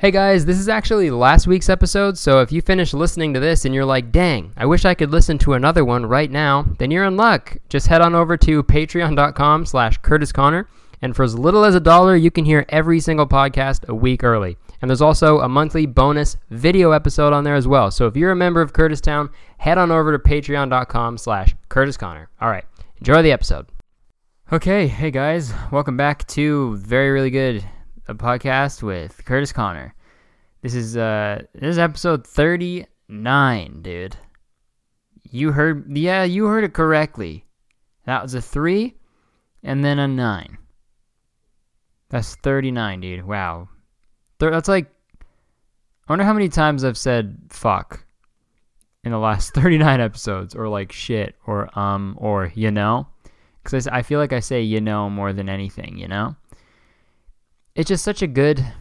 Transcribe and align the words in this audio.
Hey 0.00 0.12
guys, 0.12 0.44
this 0.44 0.60
is 0.60 0.68
actually 0.68 1.10
last 1.10 1.48
week's 1.48 1.68
episode, 1.68 2.16
so 2.16 2.40
if 2.40 2.52
you 2.52 2.62
finish 2.62 2.94
listening 2.94 3.34
to 3.34 3.40
this 3.40 3.64
and 3.64 3.74
you're 3.74 3.84
like, 3.84 4.12
dang, 4.12 4.52
I 4.56 4.64
wish 4.64 4.84
I 4.84 4.94
could 4.94 5.10
listen 5.10 5.38
to 5.38 5.54
another 5.54 5.84
one 5.84 6.06
right 6.06 6.30
now, 6.30 6.66
then 6.78 6.92
you're 6.92 7.04
in 7.04 7.16
luck. 7.16 7.56
Just 7.68 7.88
head 7.88 8.00
on 8.00 8.14
over 8.14 8.36
to 8.36 8.62
patreon.com 8.62 9.66
slash 9.66 9.98
Curtis 9.98 10.30
Connor, 10.30 10.68
and 11.02 11.16
for 11.16 11.24
as 11.24 11.36
little 11.36 11.64
as 11.64 11.74
a 11.74 11.80
dollar, 11.80 12.14
you 12.14 12.30
can 12.30 12.44
hear 12.44 12.64
every 12.68 13.00
single 13.00 13.26
podcast 13.26 13.88
a 13.88 13.94
week 13.94 14.22
early. 14.22 14.56
And 14.80 14.88
there's 14.88 15.02
also 15.02 15.40
a 15.40 15.48
monthly 15.48 15.84
bonus 15.84 16.36
video 16.48 16.92
episode 16.92 17.32
on 17.32 17.42
there 17.42 17.56
as 17.56 17.66
well. 17.66 17.90
So 17.90 18.06
if 18.06 18.16
you're 18.16 18.30
a 18.30 18.36
member 18.36 18.60
of 18.60 18.72
Curtis 18.72 19.00
Town, 19.00 19.30
head 19.56 19.78
on 19.78 19.90
over 19.90 20.16
to 20.16 20.18
patreon.com 20.20 21.18
slash 21.18 21.56
Curtis 21.70 21.96
Connor. 21.96 22.28
All 22.40 22.50
right, 22.50 22.66
enjoy 22.98 23.22
the 23.22 23.32
episode. 23.32 23.66
Okay, 24.52 24.86
hey 24.86 25.10
guys, 25.10 25.52
welcome 25.72 25.96
back 25.96 26.24
to 26.28 26.76
Very 26.76 27.10
Really 27.10 27.30
Good 27.30 27.64
a 28.08 28.14
podcast 28.14 28.82
with 28.82 29.22
Curtis 29.26 29.52
Connor. 29.52 29.94
This 30.62 30.74
is 30.74 30.96
uh 30.96 31.42
this 31.52 31.72
is 31.72 31.78
episode 31.78 32.26
39, 32.26 33.82
dude. 33.82 34.16
You 35.30 35.52
heard 35.52 35.94
yeah, 35.96 36.24
you 36.24 36.46
heard 36.46 36.64
it 36.64 36.72
correctly. 36.72 37.44
That 38.06 38.22
was 38.22 38.34
a 38.34 38.40
3 38.40 38.94
and 39.62 39.84
then 39.84 39.98
a 39.98 40.08
9. 40.08 40.58
That's 42.08 42.34
39, 42.36 43.00
dude. 43.02 43.26
Wow. 43.26 43.68
That's 44.38 44.68
like 44.68 44.86
I 46.08 46.12
wonder 46.12 46.24
how 46.24 46.32
many 46.32 46.48
times 46.48 46.84
I've 46.84 46.96
said 46.96 47.36
fuck 47.50 48.04
in 49.04 49.12
the 49.12 49.18
last 49.18 49.52
39 49.54 50.00
episodes 50.00 50.54
or 50.54 50.68
like 50.68 50.92
shit 50.92 51.36
or 51.46 51.78
um 51.78 52.14
or 52.18 52.50
you 52.54 52.70
know 52.70 53.06
cuz 53.64 53.86
I 53.86 54.00
feel 54.00 54.18
like 54.18 54.32
I 54.32 54.40
say 54.40 54.62
you 54.62 54.80
know 54.80 55.10
more 55.10 55.34
than 55.34 55.50
anything, 55.50 55.98
you 55.98 56.08
know? 56.08 56.36
It's 57.78 57.88
just 57.88 58.02
such 58.02 58.22
a 58.22 58.26
good 58.26 58.72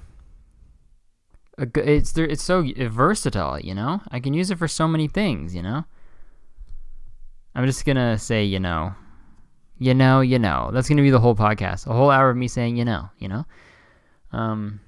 a 1.60 1.68
good 1.68 1.88
it's 1.88 2.18
it's 2.18 2.44
so 2.44 2.66
versatile, 2.90 3.60
you 3.60 3.76
know? 3.76 4.02
I 4.10 4.20
can 4.20 4.34
use 4.34 4.50
it 4.50 4.58
for 4.58 4.68
so 4.68 4.88
many 4.88 5.08
things, 5.08 5.54
you 5.54 5.62
know? 5.62 5.86
I'm 7.54 7.68
just 7.68 7.86
going 7.86 7.98
to 7.98 8.18
say, 8.18 8.44
you 8.44 8.60
know. 8.60 8.96
You 9.78 9.94
know, 9.94 10.22
you 10.22 10.40
know. 10.40 10.72
That's 10.74 10.90
going 10.90 10.98
to 10.98 11.04
be 11.04 11.12
the 11.12 11.20
whole 11.20 11.36
podcast. 11.36 11.86
A 11.86 11.94
whole 11.94 12.10
hour 12.10 12.32
of 12.32 12.38
me 12.38 12.48
saying, 12.48 12.76
you 12.76 12.86
know, 12.86 13.10
you 13.20 13.28
know? 13.28 13.46
Um 14.32 14.82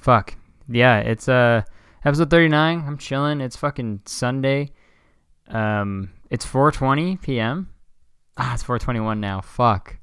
fuck. 0.00 0.34
Yeah, 0.68 0.98
it's 0.98 1.28
uh 1.28 1.62
episode 2.04 2.28
39. 2.28 2.84
I'm 2.84 2.98
chilling. 2.98 3.40
It's 3.40 3.56
fucking 3.56 4.02
Sunday. 4.04 4.72
Um 5.46 6.10
it's 6.28 6.44
4:20 6.44 7.22
p.m. 7.22 7.70
Ah, 8.36 8.54
it's 8.54 8.64
4:21 8.64 9.20
now. 9.20 9.40
Fuck. 9.40 9.98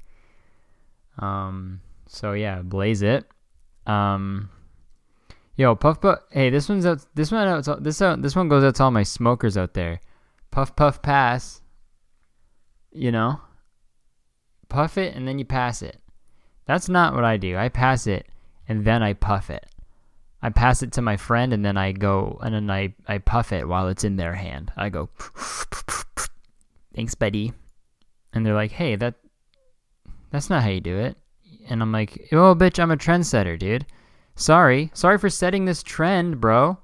Um 1.18 1.80
so 2.06 2.32
yeah, 2.32 2.62
blaze 2.62 3.02
it. 3.02 3.26
Um, 3.86 4.50
yo, 5.56 5.74
puff 5.74 6.00
puff. 6.00 6.20
Hey, 6.30 6.50
this 6.50 6.68
one's 6.68 6.86
out. 6.86 7.04
This 7.14 7.30
one 7.30 7.46
out. 7.46 7.82
This 7.82 8.02
out. 8.02 8.22
This 8.22 8.36
one 8.36 8.48
goes 8.48 8.64
out 8.64 8.74
to 8.76 8.84
all 8.84 8.90
my 8.90 9.02
smokers 9.02 9.56
out 9.56 9.74
there. 9.74 10.00
Puff 10.50 10.74
puff 10.76 11.02
pass. 11.02 11.60
You 12.92 13.12
know. 13.12 13.40
Puff 14.68 14.98
it 14.98 15.14
and 15.14 15.28
then 15.28 15.38
you 15.38 15.44
pass 15.44 15.82
it. 15.82 16.00
That's 16.66 16.88
not 16.88 17.14
what 17.14 17.24
I 17.24 17.36
do. 17.36 17.56
I 17.56 17.68
pass 17.68 18.06
it 18.06 18.26
and 18.68 18.84
then 18.84 19.02
I 19.02 19.12
puff 19.12 19.50
it. 19.50 19.66
I 20.42 20.50
pass 20.50 20.82
it 20.82 20.92
to 20.92 21.02
my 21.02 21.16
friend 21.16 21.52
and 21.52 21.64
then 21.64 21.76
I 21.76 21.92
go 21.92 22.38
and 22.42 22.54
then 22.54 22.70
I, 22.70 22.94
I 23.06 23.18
puff 23.18 23.52
it 23.52 23.66
while 23.66 23.88
it's 23.88 24.04
in 24.04 24.16
their 24.16 24.34
hand. 24.34 24.72
I 24.76 24.88
go, 24.88 25.08
thanks, 26.94 27.14
buddy. 27.14 27.52
And 28.32 28.44
they're 28.44 28.54
like, 28.54 28.72
hey, 28.72 28.96
that 28.96 29.14
that's 30.30 30.50
not 30.50 30.62
how 30.62 30.68
you 30.68 30.80
do 30.80 30.98
it. 30.98 31.16
And 31.68 31.82
I'm 31.82 31.92
like, 31.92 32.28
oh, 32.32 32.54
bitch, 32.54 32.78
I'm 32.78 32.90
a 32.90 32.96
trendsetter, 32.96 33.58
dude. 33.58 33.86
Sorry. 34.34 34.90
Sorry 34.94 35.18
for 35.18 35.30
setting 35.30 35.64
this 35.64 35.82
trend, 35.82 36.40
bro. 36.40 36.78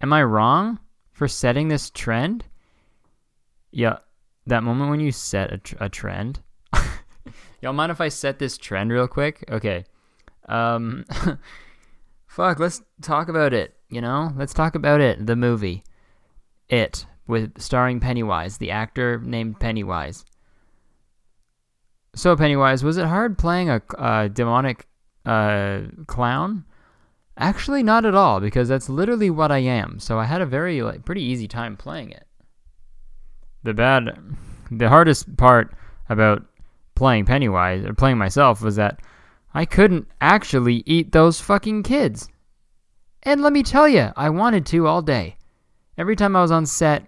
Am 0.00 0.12
I 0.12 0.22
wrong 0.22 0.78
for 1.12 1.26
setting 1.26 1.68
this 1.68 1.90
trend? 1.90 2.44
Yeah, 3.70 3.98
that 4.46 4.62
moment 4.62 4.90
when 4.90 5.00
you 5.00 5.12
set 5.12 5.52
a, 5.52 5.58
tr- 5.58 5.76
a 5.80 5.88
trend. 5.88 6.40
Y'all 7.62 7.72
mind 7.72 7.92
if 7.92 8.00
I 8.00 8.08
set 8.08 8.38
this 8.38 8.56
trend 8.56 8.92
real 8.92 9.08
quick? 9.08 9.44
Okay. 9.50 9.84
Um, 10.48 11.04
fuck, 12.26 12.58
let's 12.58 12.82
talk 13.02 13.28
about 13.28 13.52
it, 13.52 13.74
you 13.88 14.00
know? 14.00 14.32
Let's 14.36 14.54
talk 14.54 14.74
about 14.74 15.00
it, 15.00 15.26
the 15.26 15.36
movie. 15.36 15.84
It, 16.68 17.06
with 17.26 17.60
starring 17.60 18.00
Pennywise, 18.00 18.58
the 18.58 18.70
actor 18.70 19.20
named 19.20 19.60
Pennywise. 19.60 20.24
So 22.18 22.34
Pennywise, 22.34 22.82
was 22.82 22.96
it 22.96 23.06
hard 23.06 23.38
playing 23.38 23.70
a, 23.70 23.80
a 23.96 24.28
demonic 24.28 24.88
uh, 25.24 25.82
clown? 26.08 26.64
Actually, 27.36 27.84
not 27.84 28.04
at 28.04 28.16
all, 28.16 28.40
because 28.40 28.66
that's 28.68 28.88
literally 28.88 29.30
what 29.30 29.52
I 29.52 29.58
am. 29.58 30.00
So 30.00 30.18
I 30.18 30.24
had 30.24 30.40
a 30.40 30.46
very 30.46 30.82
like 30.82 31.04
pretty 31.04 31.22
easy 31.22 31.46
time 31.46 31.76
playing 31.76 32.10
it. 32.10 32.26
The 33.62 33.72
bad, 33.72 34.18
the 34.68 34.88
hardest 34.88 35.36
part 35.36 35.72
about 36.08 36.44
playing 36.96 37.24
Pennywise 37.24 37.84
or 37.84 37.94
playing 37.94 38.18
myself 38.18 38.62
was 38.62 38.74
that 38.74 39.00
I 39.54 39.64
couldn't 39.64 40.08
actually 40.20 40.82
eat 40.86 41.12
those 41.12 41.40
fucking 41.40 41.84
kids. 41.84 42.28
And 43.22 43.42
let 43.42 43.52
me 43.52 43.62
tell 43.62 43.88
you, 43.88 44.10
I 44.16 44.30
wanted 44.30 44.66
to 44.66 44.88
all 44.88 45.02
day. 45.02 45.36
Every 45.96 46.16
time 46.16 46.34
I 46.34 46.42
was 46.42 46.50
on 46.50 46.66
set, 46.66 47.06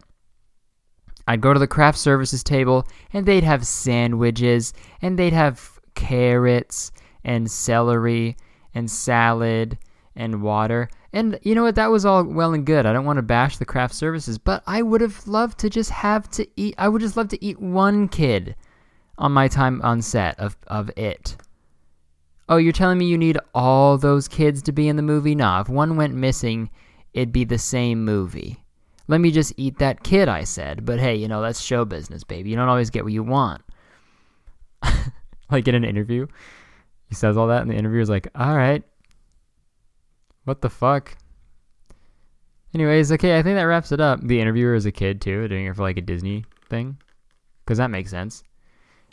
I'd 1.30 1.40
go 1.40 1.52
to 1.52 1.60
the 1.60 1.68
craft 1.68 1.96
services 1.96 2.42
table 2.42 2.88
and 3.12 3.24
they'd 3.24 3.44
have 3.44 3.64
sandwiches 3.64 4.72
and 5.00 5.16
they'd 5.16 5.32
have 5.32 5.78
carrots 5.94 6.90
and 7.22 7.48
celery 7.48 8.36
and 8.74 8.90
salad 8.90 9.78
and 10.16 10.42
water. 10.42 10.90
And 11.12 11.38
you 11.42 11.54
know 11.54 11.62
what? 11.62 11.76
That 11.76 11.92
was 11.92 12.04
all 12.04 12.24
well 12.24 12.52
and 12.52 12.66
good. 12.66 12.84
I 12.84 12.92
don't 12.92 13.04
want 13.04 13.18
to 13.18 13.22
bash 13.22 13.58
the 13.58 13.64
craft 13.64 13.94
services, 13.94 14.38
but 14.38 14.64
I 14.66 14.82
would 14.82 15.00
have 15.00 15.24
loved 15.28 15.60
to 15.60 15.70
just 15.70 15.90
have 15.90 16.28
to 16.32 16.48
eat. 16.56 16.74
I 16.78 16.88
would 16.88 17.00
just 17.00 17.16
love 17.16 17.28
to 17.28 17.44
eat 17.44 17.60
one 17.60 18.08
kid 18.08 18.56
on 19.16 19.30
my 19.30 19.46
time 19.46 19.80
on 19.82 20.02
set 20.02 20.36
of, 20.40 20.56
of 20.66 20.90
it. 20.96 21.36
Oh, 22.48 22.56
you're 22.56 22.72
telling 22.72 22.98
me 22.98 23.06
you 23.06 23.16
need 23.16 23.38
all 23.54 23.96
those 23.98 24.26
kids 24.26 24.62
to 24.62 24.72
be 24.72 24.88
in 24.88 24.96
the 24.96 25.02
movie? 25.02 25.36
Nah, 25.36 25.60
if 25.60 25.68
one 25.68 25.96
went 25.96 26.12
missing, 26.12 26.70
it'd 27.14 27.30
be 27.30 27.44
the 27.44 27.56
same 27.56 28.04
movie. 28.04 28.59
Let 29.10 29.20
me 29.20 29.32
just 29.32 29.52
eat 29.56 29.78
that 29.78 30.04
kid, 30.04 30.28
I 30.28 30.44
said. 30.44 30.86
But 30.86 31.00
hey, 31.00 31.16
you 31.16 31.26
know, 31.26 31.42
that's 31.42 31.60
show 31.60 31.84
business, 31.84 32.22
baby. 32.22 32.50
You 32.50 32.54
don't 32.54 32.68
always 32.68 32.90
get 32.90 33.02
what 33.02 33.12
you 33.12 33.24
want. 33.24 33.60
like 35.50 35.66
in 35.66 35.74
an 35.74 35.82
interview, 35.82 36.28
he 37.08 37.16
says 37.16 37.36
all 37.36 37.48
that, 37.48 37.62
and 37.62 37.68
the 37.68 37.74
interviewer's 37.74 38.08
like, 38.08 38.28
all 38.36 38.56
right. 38.56 38.84
What 40.44 40.60
the 40.60 40.70
fuck? 40.70 41.16
Anyways, 42.72 43.10
okay, 43.10 43.36
I 43.36 43.42
think 43.42 43.56
that 43.56 43.64
wraps 43.64 43.90
it 43.90 44.00
up. 44.00 44.20
The 44.22 44.40
interviewer 44.40 44.74
is 44.74 44.86
a 44.86 44.92
kid, 44.92 45.20
too, 45.20 45.48
doing 45.48 45.66
it 45.66 45.74
for 45.74 45.82
like 45.82 45.96
a 45.96 46.02
Disney 46.02 46.44
thing. 46.68 46.96
Because 47.64 47.78
that 47.78 47.90
makes 47.90 48.12
sense. 48.12 48.44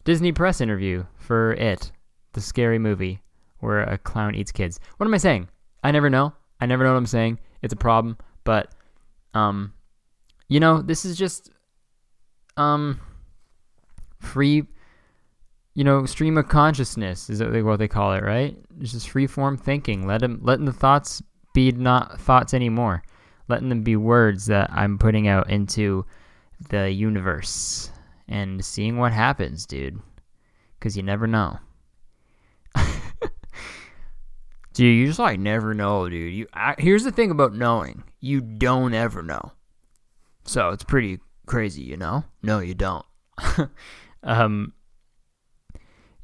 Disney 0.03 0.31
press 0.31 0.61
interview 0.61 1.07
for 1.17 1.53
It, 1.53 1.91
the 2.33 2.41
scary 2.41 2.77
movie 2.77 3.19
where 3.61 3.81
a 3.81 3.97
clown 3.97 4.35
eats 4.35 4.51
kids. 4.51 4.79
What 4.97 5.07
am 5.07 5.13
I 5.15 5.17
saying? 5.17 5.49
I 5.83 5.89
never 5.89 6.11
know. 6.11 6.33
I 6.61 6.67
never 6.67 6.83
know 6.83 6.91
what 6.91 6.99
I'm 6.99 7.07
saying. 7.07 7.39
It's 7.63 7.73
a 7.73 7.77
problem. 7.77 8.15
But, 8.43 8.69
um, 9.33 9.73
you 10.47 10.59
know, 10.59 10.81
this 10.81 11.05
is 11.05 11.17
just 11.17 11.49
um 12.55 12.99
free 14.19 14.65
you 15.77 15.83
know, 15.83 16.07
stream 16.07 16.39
of 16.39 16.47
consciousness 16.47 17.29
is 17.29 17.39
what 17.39 17.77
they 17.77 17.87
call 17.87 18.13
it, 18.13 18.23
right? 18.23 18.57
It's 18.81 18.93
just 18.93 19.11
free 19.11 19.27
form 19.27 19.57
thinking. 19.57 20.07
Let 20.07 20.21
them 20.21 20.39
letting 20.41 20.65
the 20.65 20.73
thoughts 20.73 21.21
be 21.53 21.71
not 21.71 22.19
thoughts 22.19 22.55
anymore. 22.55 23.03
Letting 23.47 23.69
them 23.69 23.83
be 23.83 23.95
words 23.95 24.47
that 24.47 24.71
I'm 24.73 24.97
putting 24.97 25.27
out 25.27 25.51
into 25.51 26.03
the 26.71 26.89
universe 26.89 27.91
and 28.27 28.65
seeing 28.65 28.97
what 28.97 29.11
happens, 29.11 29.67
dude. 29.67 30.01
Cuz 30.79 30.97
you 30.97 31.03
never 31.03 31.27
know. 31.27 31.59
dude, 34.73 34.97
you 34.97 35.05
just 35.05 35.19
like 35.19 35.39
never 35.39 35.75
know, 35.75 36.09
dude. 36.09 36.33
You 36.33 36.47
I, 36.55 36.73
here's 36.79 37.03
the 37.03 37.11
thing 37.11 37.29
about 37.29 37.53
knowing. 37.53 38.03
You 38.19 38.41
don't 38.41 38.95
ever 38.95 39.21
know. 39.21 39.51
So 40.47 40.69
it's 40.69 40.83
pretty 40.83 41.19
crazy, 41.45 41.83
you 41.83 41.97
know? 41.97 42.23
No, 42.41 42.59
you 42.59 42.73
don't. 42.73 43.05
um, 44.23 44.73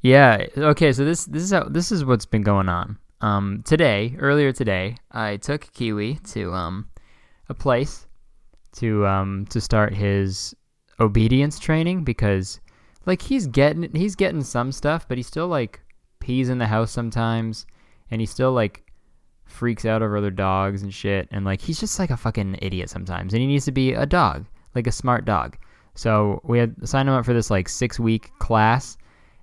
yeah. 0.00 0.46
Okay. 0.56 0.92
So 0.92 1.04
this 1.04 1.26
this 1.26 1.42
is 1.42 1.52
how 1.52 1.64
this 1.64 1.92
is 1.92 2.04
what's 2.04 2.26
been 2.26 2.42
going 2.42 2.68
on. 2.68 2.98
Um, 3.20 3.62
today, 3.64 4.16
earlier 4.18 4.52
today, 4.52 4.96
I 5.10 5.36
took 5.36 5.72
Kiwi 5.72 6.16
to 6.32 6.52
um, 6.52 6.88
a 7.48 7.54
place 7.54 8.06
to 8.76 9.06
um, 9.06 9.46
to 9.50 9.60
start 9.60 9.94
his 9.94 10.54
obedience 11.00 11.58
training 11.58 12.04
because 12.04 12.60
like 13.06 13.22
he's 13.22 13.46
getting 13.46 13.94
he's 13.94 14.16
getting 14.16 14.42
some 14.42 14.72
stuff, 14.72 15.06
but 15.08 15.16
he 15.16 15.22
still 15.22 15.48
like 15.48 15.80
pees 16.20 16.48
in 16.48 16.58
the 16.58 16.66
house 16.66 16.90
sometimes, 16.90 17.66
and 18.10 18.20
he 18.20 18.26
still 18.26 18.52
like 18.52 18.83
freaks 19.46 19.84
out 19.84 20.02
over 20.02 20.16
other 20.16 20.30
dogs 20.30 20.82
and 20.82 20.92
shit. 20.92 21.28
And 21.30 21.44
like 21.44 21.60
he's 21.60 21.80
just 21.80 21.98
like 21.98 22.10
a 22.10 22.16
fucking 22.16 22.58
idiot 22.60 22.90
sometimes. 22.90 23.32
And 23.32 23.40
he 23.40 23.46
needs 23.46 23.64
to 23.66 23.72
be 23.72 23.92
a 23.92 24.06
dog, 24.06 24.46
like 24.74 24.86
a 24.86 24.92
smart 24.92 25.24
dog. 25.24 25.56
So 25.94 26.40
we 26.44 26.58
had 26.58 26.74
signed 26.88 27.08
him 27.08 27.14
up 27.14 27.24
for 27.24 27.34
this 27.34 27.50
like 27.50 27.68
six 27.68 28.00
week 28.00 28.30
class, 28.38 28.96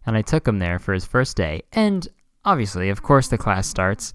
and 0.05 0.17
I 0.17 0.21
took 0.21 0.47
him 0.47 0.59
there 0.59 0.79
for 0.79 0.93
his 0.93 1.05
first 1.05 1.37
day. 1.37 1.61
And 1.71 2.07
obviously, 2.43 2.89
of 2.89 3.03
course, 3.03 3.29
the 3.29 3.37
class 3.37 3.67
starts. 3.67 4.13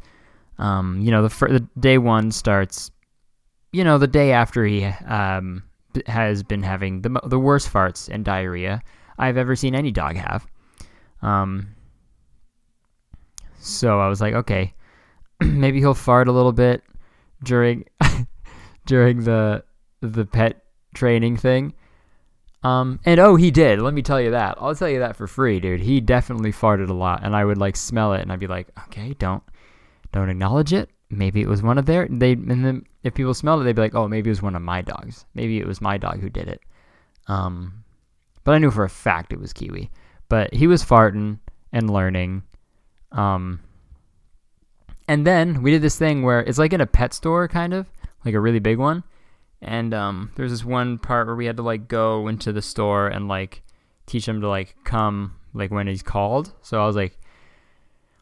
Um, 0.59 1.01
you 1.01 1.11
know, 1.11 1.23
the, 1.23 1.31
fir- 1.31 1.53
the 1.53 1.67
day 1.79 1.99
one 1.99 2.31
starts. 2.31 2.91
You 3.73 3.85
know, 3.85 3.99
the 3.99 4.07
day 4.07 4.33
after 4.33 4.65
he 4.65 4.85
um, 4.85 5.63
has 6.07 6.43
been 6.43 6.63
having 6.63 7.03
the 7.03 7.21
the 7.25 7.39
worst 7.39 7.73
farts 7.73 8.09
and 8.09 8.25
diarrhea 8.25 8.83
I've 9.19 9.37
ever 9.37 9.57
seen 9.57 9.75
any 9.75 9.91
dog 9.91 10.17
have. 10.17 10.47
Um, 11.23 11.75
so 13.59 14.01
I 14.01 14.09
was 14.09 14.21
like, 14.21 14.35
okay, 14.35 14.75
maybe 15.41 15.81
he'll 15.81 15.95
fart 15.95 16.29
a 16.29 16.33
little 16.33 16.53
bit 16.53 16.83
during 17.43 17.85
during 18.87 19.25
the 19.25 19.65
the 20.01 20.25
pet 20.25 20.65
training 20.95 21.37
thing. 21.37 21.75
Um, 22.63 22.99
and 23.05 23.21
oh, 23.21 23.37
he 23.37 23.51
did. 23.51 23.81
Let 23.81 23.95
me 23.95 24.03
tell 24.03 24.21
you 24.21 24.33
that. 24.33 24.57
I'll 24.61 24.75
tell 24.75 24.89
you 24.89 24.99
that 24.99 25.15
for 25.15 25.27
free, 25.27 25.61
dude. 25.61 25.81
He 25.81 26.01
definitely 26.01 26.53
farted 26.53 26.89
a 26.89 26.95
lot, 26.95 27.21
and 27.23 27.37
I 27.37 27.45
would 27.45 27.59
like 27.59 27.77
smell 27.77 28.13
it, 28.15 28.23
and 28.23 28.33
I'd 28.33 28.41
be 28.41 28.49
like, 28.49 28.69
okay, 28.87 29.15
don't 29.19 29.43
don't 30.13 30.31
acknowledge 30.31 30.73
it. 30.73 30.91
Maybe 31.09 31.41
it 31.41 31.49
was 31.49 31.63
one 31.63 31.79
of 31.79 31.87
their. 31.87 32.09
They 32.11 32.33
and 32.33 32.65
then 32.65 32.87
if 33.05 33.15
people 33.15 33.35
smelled 33.35 33.61
it, 33.61 33.65
they'd 33.65 33.77
be 33.77 33.83
like, 33.83 33.95
oh, 33.95 34.09
maybe 34.09 34.31
it 34.31 34.33
was 34.33 34.43
one 34.43 34.57
of 34.57 34.63
my 34.63 34.83
dogs. 34.83 35.27
Maybe 35.35 35.59
it 35.59 35.67
was 35.67 35.81
my 35.81 35.97
dog 35.97 36.21
who 36.21 36.29
did 36.29 36.49
it. 36.49 36.61
Um, 37.29 37.85
but 38.43 38.55
I 38.55 38.59
knew 38.59 38.71
for 38.71 38.85
a 38.85 38.89
fact 38.89 39.33
it 39.33 39.41
was 39.41 39.53
Kiwi. 39.53 39.91
But 40.29 40.53
he 40.53 40.67
was 40.67 40.85
farting 40.85 41.39
and 41.73 41.89
learning. 41.91 42.43
Um, 43.13 43.61
and 45.09 45.27
then 45.27 45.63
we 45.63 45.71
did 45.71 45.83
this 45.83 45.99
thing 45.99 46.23
where 46.23 46.41
it's 46.41 46.59
like 46.59 46.73
in 46.73 46.81
a 46.81 46.87
pet 46.87 47.15
store, 47.15 47.49
kind 47.49 47.75
of 47.75 47.87
like 48.25 48.35
a 48.35 48.41
really 48.41 48.59
big 48.59 48.79
one 48.79 49.05
and 49.63 49.95
um, 49.95 50.31
there's 50.37 50.51
this 50.51 50.65
one 50.65 50.99
part 50.99 51.27
where 51.27 51.37
we 51.37 51.47
had 51.47 51.57
to 51.57 51.63
like 51.63 51.89
go 51.89 52.29
into 52.29 52.53
the 52.53 52.63
store 52.63 53.09
and 53.09 53.29
like 53.29 53.63
teach 54.07 54.27
him 54.27 54.41
to 54.41 54.49
like 54.49 54.77
come 54.85 55.35
like 55.55 55.71
when 55.71 55.87
he's 55.87 56.03
called. 56.03 56.53
So 56.63 56.81
I 56.81 56.87
was 56.87 56.97
like, 56.97 57.19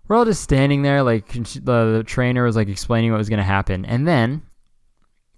we're 0.06 0.16
all 0.16 0.24
just 0.24 0.42
standing 0.42 0.82
there, 0.82 1.02
like 1.02 1.28
the, 1.32 1.60
the 1.96 2.04
trainer 2.06 2.44
was 2.44 2.56
like 2.56 2.68
explaining 2.68 3.10
what 3.10 3.18
was 3.18 3.28
gonna 3.28 3.42
happen, 3.42 3.84
and 3.84 4.06
then 4.06 4.42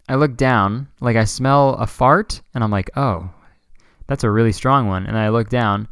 I 0.08 0.16
look 0.16 0.36
down, 0.36 0.88
like 1.00 1.16
I 1.16 1.24
smell 1.24 1.74
a 1.74 1.86
fart, 1.86 2.40
and 2.54 2.62
I'm 2.62 2.70
like, 2.70 2.90
oh, 2.96 3.30
that's 4.06 4.24
a 4.24 4.30
really 4.30 4.52
strong 4.52 4.86
one. 4.86 5.06
And 5.06 5.18
I 5.18 5.30
look 5.30 5.48
down, 5.48 5.88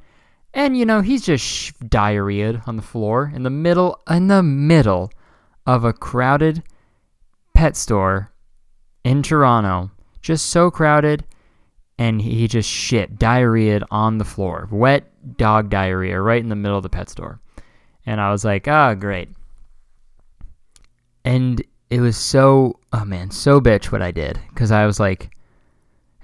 and 0.52 0.76
you 0.76 0.86
know 0.86 1.00
he's 1.00 1.24
just 1.24 1.44
sh- 1.44 1.72
diarrheaed 1.84 2.66
on 2.66 2.76
the 2.76 2.82
floor 2.82 3.32
in 3.34 3.42
the 3.42 3.50
middle, 3.50 4.00
in 4.08 4.26
the 4.26 4.42
middle 4.42 5.10
of 5.66 5.84
a 5.84 5.92
crowded 5.92 6.62
pet 7.54 7.76
store 7.76 8.32
in 9.04 9.22
Toronto 9.22 9.90
just 10.20 10.46
so 10.46 10.70
crowded, 10.70 11.24
and 11.98 12.20
he 12.22 12.48
just 12.48 12.68
shit, 12.68 13.18
diarrhea 13.18 13.82
on 13.90 14.18
the 14.18 14.24
floor. 14.24 14.68
Wet 14.70 15.36
dog 15.36 15.70
diarrhea 15.70 16.20
right 16.20 16.42
in 16.42 16.48
the 16.48 16.56
middle 16.56 16.78
of 16.78 16.82
the 16.82 16.88
pet 16.88 17.08
store. 17.08 17.40
And 18.06 18.20
I 18.20 18.32
was 18.32 18.44
like, 18.44 18.66
ah, 18.66 18.90
oh, 18.90 18.94
great. 18.94 19.28
And 21.24 21.62
it 21.90 22.00
was 22.00 22.16
so, 22.16 22.80
oh 22.92 23.04
man, 23.04 23.30
so 23.30 23.60
bitch 23.60 23.92
what 23.92 24.02
I 24.02 24.10
did. 24.10 24.40
Because 24.48 24.72
I 24.72 24.86
was 24.86 24.98
like, 24.98 25.30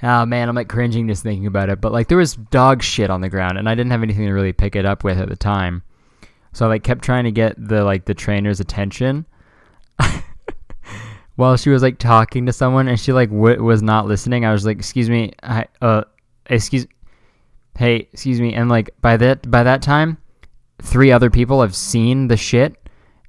oh 0.03 0.27
man, 0.27 0.49
I'm 0.49 0.57
like 0.57 0.69
cringing 0.69 1.09
just 1.09 1.23
thinking 1.23 1.47
about 1.47 1.69
it. 1.69 1.81
But 1.81 1.93
like 1.93 2.09
there 2.09 2.19
was 2.19 2.35
dog 2.35 2.83
shit 2.83 3.11
on 3.11 3.21
the 3.21 3.29
ground, 3.29 3.59
and 3.59 3.69
I 3.69 3.75
didn't 3.75 3.93
have 3.93 4.03
anything 4.03 4.27
to 4.27 4.33
really 4.33 4.53
pick 4.53 4.77
it 4.77 4.87
up 4.87 5.05
with 5.05 5.19
at 5.19 5.29
the 5.29 5.37
time. 5.37 5.83
So 6.53 6.67
I 6.67 6.69
like 6.69 6.83
kept 6.83 7.03
trying 7.03 7.25
to 7.25 7.33
get 7.33 7.55
the 7.57 7.85
like 7.85 8.05
the 8.05 8.15
trainer's 8.15 8.61
attention. 8.61 9.27
while 11.41 11.57
she 11.57 11.71
was 11.71 11.83
like 11.83 11.99
talking 11.99 12.45
to 12.45 12.53
someone 12.53 12.87
and 12.87 13.01
she 13.01 13.15
like 13.15 13.31
w- 13.31 13.63
was 13.63 13.83
not 13.83 14.07
listening. 14.07 14.45
I 14.45 14.53
was 14.53 14.67
like, 14.67 14.77
"Excuse 14.77 15.09
me, 15.09 15.33
I, 15.43 15.65
uh, 15.81 16.05
excuse, 16.47 16.87
hey, 17.79 18.09
excuse 18.13 18.41
me." 18.43 18.53
And 18.53 18.69
like 18.69 18.91
by 19.01 19.17
that 19.17 19.51
by 19.51 19.63
that 19.63 19.81
time, 19.81 20.19
three 20.83 21.11
other 21.11 21.31
people 21.31 21.63
have 21.63 21.75
seen 21.75 22.29
the 22.29 22.37
shit 22.37 22.77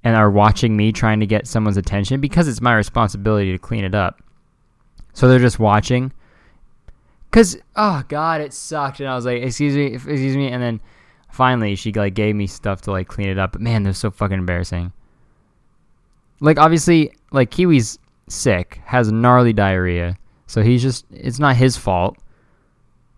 and 0.04 0.16
are 0.16 0.30
watching 0.30 0.76
me 0.76 0.92
trying 0.92 1.22
to 1.22 1.26
get 1.26 1.48
someone's 1.48 1.78
attention 1.78 2.20
because 2.20 2.50
it's 2.50 2.60
my 2.60 2.76
responsibility 2.76 3.54
to 3.54 3.58
clean 3.58 3.86
it 3.86 3.96
up. 3.96 4.22
So 5.14 5.30
they're 5.30 5.40
just 5.40 5.60
watching. 5.60 6.12
Cause 7.32 7.58
oh 7.78 8.04
god, 8.10 8.42
it 8.42 8.52
sucked, 8.52 9.00
and 9.00 9.08
I 9.08 9.16
was 9.16 9.26
like, 9.26 9.42
"Excuse 9.42 9.74
me, 9.74 9.86
excuse 9.86 10.36
me," 10.36 10.50
and 10.50 10.62
then 10.62 10.82
finally 11.32 11.76
she 11.76 11.92
like 11.94 12.14
gave 12.14 12.36
me 12.36 12.48
stuff 12.48 12.82
to 12.82 12.92
like 12.92 13.08
clean 13.08 13.30
it 13.30 13.40
up. 13.40 13.54
But 13.54 13.62
man, 13.62 13.84
they're 13.84 13.94
so 13.94 14.12
fucking 14.12 14.38
embarrassing. 14.38 14.92
Like 16.40 16.60
obviously, 16.60 17.14
like 17.32 17.52
Kiwi's 17.52 18.00
sick, 18.28 18.82
has 18.86 19.12
gnarly 19.12 19.54
diarrhea. 19.54 20.18
So 20.48 20.62
he's 20.62 20.82
just, 20.82 21.06
it's 21.12 21.40
not 21.40 21.56
his 21.56 21.78
fault. 21.78 22.18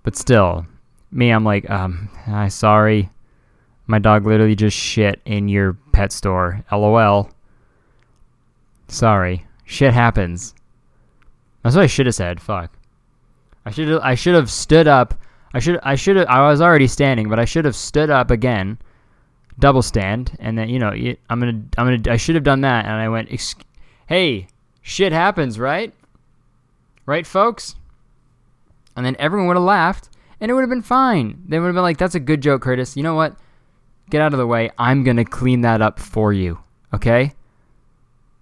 But 0.04 0.16
still, 0.16 0.66
me, 1.12 1.32
I'm 1.32 1.44
like, 1.44 1.70
um, 1.70 2.10
I'm 2.28 2.50
sorry. 2.50 3.10
My 3.88 4.00
dog 4.00 4.26
literally 4.26 4.56
just 4.56 4.78
shit 4.78 5.22
in 5.26 5.48
your 5.48 5.74
pet 5.92 6.12
store. 6.12 6.64
LOL. 6.72 7.30
Sorry. 8.88 9.46
Shit 9.66 9.94
happens. 9.94 10.54
That's 11.64 11.76
what 11.76 11.84
I 11.84 11.88
should 11.88 12.06
have 12.06 12.16
said. 12.16 12.42
Fuck. 12.42 12.72
I 13.66 13.72
should 13.72 14.00
I 14.02 14.16
should 14.16 14.36
have 14.36 14.52
stood 14.52 14.88
up. 14.88 15.14
I 15.54 15.60
should 15.60 15.80
I 15.84 15.96
should 15.96 16.18
I 16.18 16.50
was 16.50 16.62
already 16.62 16.88
standing, 16.88 17.30
but 17.30 17.40
I 17.40 17.46
should 17.46 17.66
have 17.66 17.76
stood 17.76 18.10
up 18.10 18.32
again, 18.32 18.78
double 19.60 19.82
stand, 19.82 20.36
and 20.40 20.58
then 20.58 20.70
you 20.70 20.80
know 20.80 20.92
I'm 21.30 21.40
gonna 21.40 21.62
I'm 21.78 21.86
gonna 21.86 22.14
I 22.14 22.18
should 22.18 22.36
have 22.36 22.44
done 22.44 22.62
that, 22.62 22.86
and 22.86 22.96
I 22.96 23.10
went, 23.10 23.30
"Hey, 24.08 24.48
shit 24.82 25.12
happens, 25.12 25.60
right? 25.60 25.94
Right, 27.06 27.28
folks? 27.28 27.76
And 28.96 29.06
then 29.06 29.16
everyone 29.20 29.48
would 29.48 29.58
have 29.58 29.64
laughed, 29.64 30.10
and 30.40 30.50
it 30.50 30.54
would 30.54 30.62
have 30.62 30.70
been 30.70 30.82
fine. 30.82 31.44
They 31.48 31.60
would 31.60 31.68
have 31.68 31.76
been 31.76 31.84
like, 31.84 31.98
that's 31.98 32.16
a 32.16 32.20
good 32.20 32.42
joke, 32.42 32.62
Curtis. 32.62 32.96
You 32.96 33.04
know 33.04 33.16
what? 33.16 33.36
Get 34.10 34.22
out 34.22 34.34
of 34.34 34.40
the 34.40 34.48
way. 34.48 34.70
I'm 34.78 35.04
to 35.04 35.26
clean 35.26 35.62
that 35.62 35.82
up 35.82 36.00
for 36.00 36.32
you, 36.32 36.60
okay? 36.94 37.34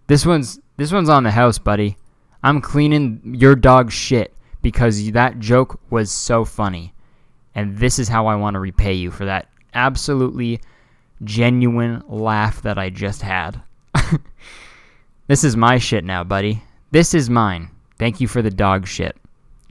This 0.07 0.25
one's 0.25 0.59
this 0.77 0.91
one's 0.91 1.09
on 1.09 1.23
the 1.23 1.31
house, 1.31 1.57
buddy. 1.57 1.97
I'm 2.43 2.59
cleaning 2.59 3.21
your 3.39 3.55
dog's 3.55 3.93
shit 3.93 4.33
because 4.61 5.11
that 5.11 5.39
joke 5.39 5.79
was 5.89 6.11
so 6.11 6.43
funny. 6.43 6.93
And 7.55 7.77
this 7.77 7.99
is 7.99 8.07
how 8.07 8.27
I 8.27 8.35
want 8.35 8.53
to 8.55 8.59
repay 8.59 8.93
you 8.93 9.11
for 9.11 9.25
that 9.25 9.49
absolutely 9.73 10.61
genuine 11.23 12.03
laugh 12.07 12.61
that 12.61 12.77
I 12.77 12.89
just 12.89 13.21
had. 13.21 13.61
This 15.31 15.45
is 15.45 15.55
my 15.55 15.77
shit 15.77 16.03
now, 16.03 16.25
buddy. 16.25 16.61
This 16.91 17.13
is 17.13 17.29
mine. 17.29 17.69
Thank 17.97 18.19
you 18.19 18.27
for 18.27 18.41
the 18.41 18.51
dog 18.51 18.85
shit. 18.85 19.15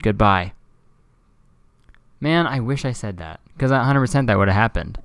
Goodbye. 0.01 0.53
Man, 2.19 2.47
I 2.47 2.59
wish 2.59 2.83
I 2.83 2.93
said 2.93 3.17
that 3.17 3.41
because 3.53 3.69
100% 3.69 4.25
that 4.25 4.39
would 4.39 4.47
have 4.47 4.57
happened. 4.57 4.97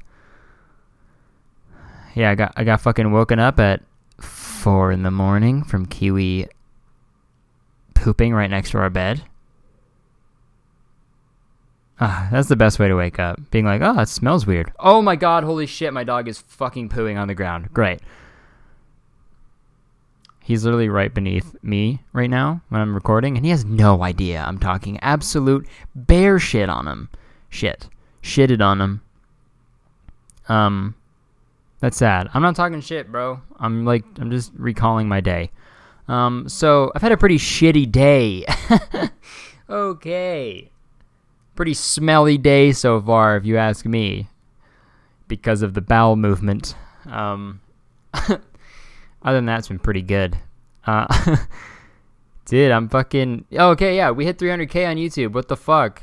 Yeah, 2.14 2.30
I 2.30 2.34
got 2.36 2.54
I 2.56 2.64
got 2.64 2.80
fucking 2.80 3.12
woken 3.12 3.38
up 3.38 3.60
at 3.60 3.82
four 4.18 4.90
in 4.90 5.02
the 5.02 5.10
morning 5.10 5.62
from 5.62 5.84
Kiwi 5.84 6.48
pooping 7.92 8.32
right 8.32 8.48
next 8.48 8.70
to 8.70 8.78
our 8.78 8.88
bed. 8.88 9.22
Ah, 11.98 12.28
that's 12.30 12.48
the 12.48 12.56
best 12.56 12.78
way 12.78 12.88
to 12.88 12.94
wake 12.94 13.18
up. 13.18 13.38
Being 13.50 13.64
like, 13.64 13.80
oh, 13.82 14.00
it 14.00 14.08
smells 14.08 14.46
weird. 14.46 14.72
Oh 14.78 15.00
my 15.00 15.16
god, 15.16 15.44
holy 15.44 15.66
shit, 15.66 15.92
my 15.92 16.04
dog 16.04 16.28
is 16.28 16.38
fucking 16.38 16.90
pooing 16.90 17.18
on 17.18 17.28
the 17.28 17.34
ground. 17.34 17.72
Great. 17.72 18.00
He's 20.42 20.64
literally 20.64 20.88
right 20.88 21.12
beneath 21.12 21.56
me 21.62 22.02
right 22.12 22.30
now 22.30 22.60
when 22.68 22.80
I'm 22.80 22.94
recording, 22.94 23.36
and 23.36 23.44
he 23.44 23.50
has 23.50 23.64
no 23.64 24.02
idea 24.02 24.44
I'm 24.46 24.58
talking 24.58 24.98
absolute 25.00 25.66
bear 25.94 26.38
shit 26.38 26.68
on 26.68 26.86
him. 26.86 27.08
Shit. 27.48 27.88
Shitted 28.22 28.60
on 28.60 28.80
him. 28.80 29.02
Um, 30.48 30.94
that's 31.80 31.96
sad. 31.96 32.28
I'm 32.32 32.42
not 32.42 32.54
talking 32.54 32.80
shit, 32.80 33.10
bro. 33.10 33.40
I'm 33.58 33.84
like, 33.84 34.04
I'm 34.18 34.30
just 34.30 34.52
recalling 34.56 35.08
my 35.08 35.20
day. 35.20 35.50
Um, 36.08 36.48
so 36.48 36.92
I've 36.94 37.02
had 37.02 37.12
a 37.12 37.16
pretty 37.16 37.38
shitty 37.38 37.90
day. 37.90 38.44
okay. 39.70 40.70
Pretty 41.56 41.74
smelly 41.74 42.38
day 42.38 42.70
so 42.72 43.00
far, 43.00 43.36
if 43.36 43.44
you 43.44 43.56
ask 43.56 43.84
me, 43.84 44.28
because 45.26 45.62
of 45.62 45.74
the 45.74 45.80
bowel 45.80 46.14
movement. 46.14 46.76
Um, 47.06 47.60
Other 48.14 49.38
than 49.38 49.46
that, 49.46 49.58
it's 49.60 49.68
been 49.68 49.78
pretty 49.78 50.02
good. 50.02 50.38
Uh, 50.86 51.36
dude, 52.44 52.70
I'm 52.70 52.88
fucking. 52.88 53.46
Okay, 53.52 53.96
yeah, 53.96 54.10
we 54.10 54.24
hit 54.24 54.38
300k 54.38 54.88
on 54.88 54.96
YouTube. 54.96 55.32
What 55.32 55.48
the 55.48 55.56
fuck? 55.56 56.02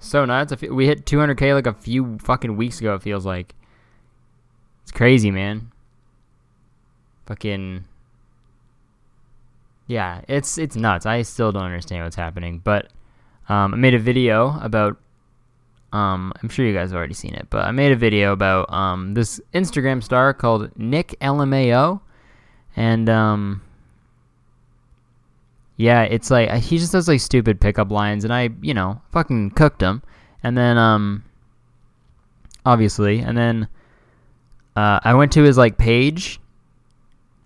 So 0.00 0.24
nuts. 0.24 0.54
We 0.62 0.86
hit 0.86 1.06
200k 1.06 1.54
like 1.54 1.66
a 1.66 1.72
few 1.72 2.18
fucking 2.18 2.56
weeks 2.56 2.80
ago. 2.80 2.94
It 2.94 3.02
feels 3.02 3.24
like. 3.24 3.54
It's 4.82 4.92
crazy, 4.92 5.30
man. 5.30 5.72
Fucking. 7.26 7.84
Yeah, 9.86 10.20
it's 10.28 10.58
it's 10.58 10.76
nuts. 10.76 11.06
I 11.06 11.22
still 11.22 11.52
don't 11.52 11.62
understand 11.62 12.04
what's 12.04 12.16
happening, 12.16 12.60
but 12.62 12.90
um, 13.48 13.74
I 13.74 13.76
made 13.76 13.94
a 13.94 13.98
video 13.98 14.58
about 14.60 14.98
um, 15.92 16.32
I'm 16.42 16.50
sure 16.50 16.66
you 16.66 16.74
guys 16.74 16.90
have 16.90 16.98
already 16.98 17.14
seen 17.14 17.34
it, 17.34 17.46
but 17.48 17.64
I 17.64 17.70
made 17.70 17.92
a 17.92 17.96
video 17.96 18.32
about 18.32 18.70
um, 18.72 19.14
this 19.14 19.40
Instagram 19.54 20.02
star 20.02 20.34
called 20.34 20.70
Nick 20.76 21.16
LMAO, 21.20 22.00
and 22.76 23.08
um, 23.08 23.62
yeah, 25.76 26.02
it's 26.02 26.30
like 26.30 26.50
he 26.62 26.76
just 26.76 26.92
does 26.92 27.08
like 27.08 27.20
stupid 27.20 27.60
pickup 27.60 27.90
lines, 27.90 28.24
and 28.24 28.34
I, 28.34 28.50
you 28.60 28.74
know, 28.74 29.00
fucking 29.12 29.52
cooked 29.52 29.80
him, 29.80 30.02
and 30.42 30.58
then 30.58 30.76
um, 30.76 31.24
obviously, 32.66 33.20
and 33.20 33.36
then 33.36 33.68
uh, 34.76 35.00
I 35.02 35.14
went 35.14 35.32
to 35.32 35.42
his 35.42 35.56
like 35.56 35.78
page 35.78 36.38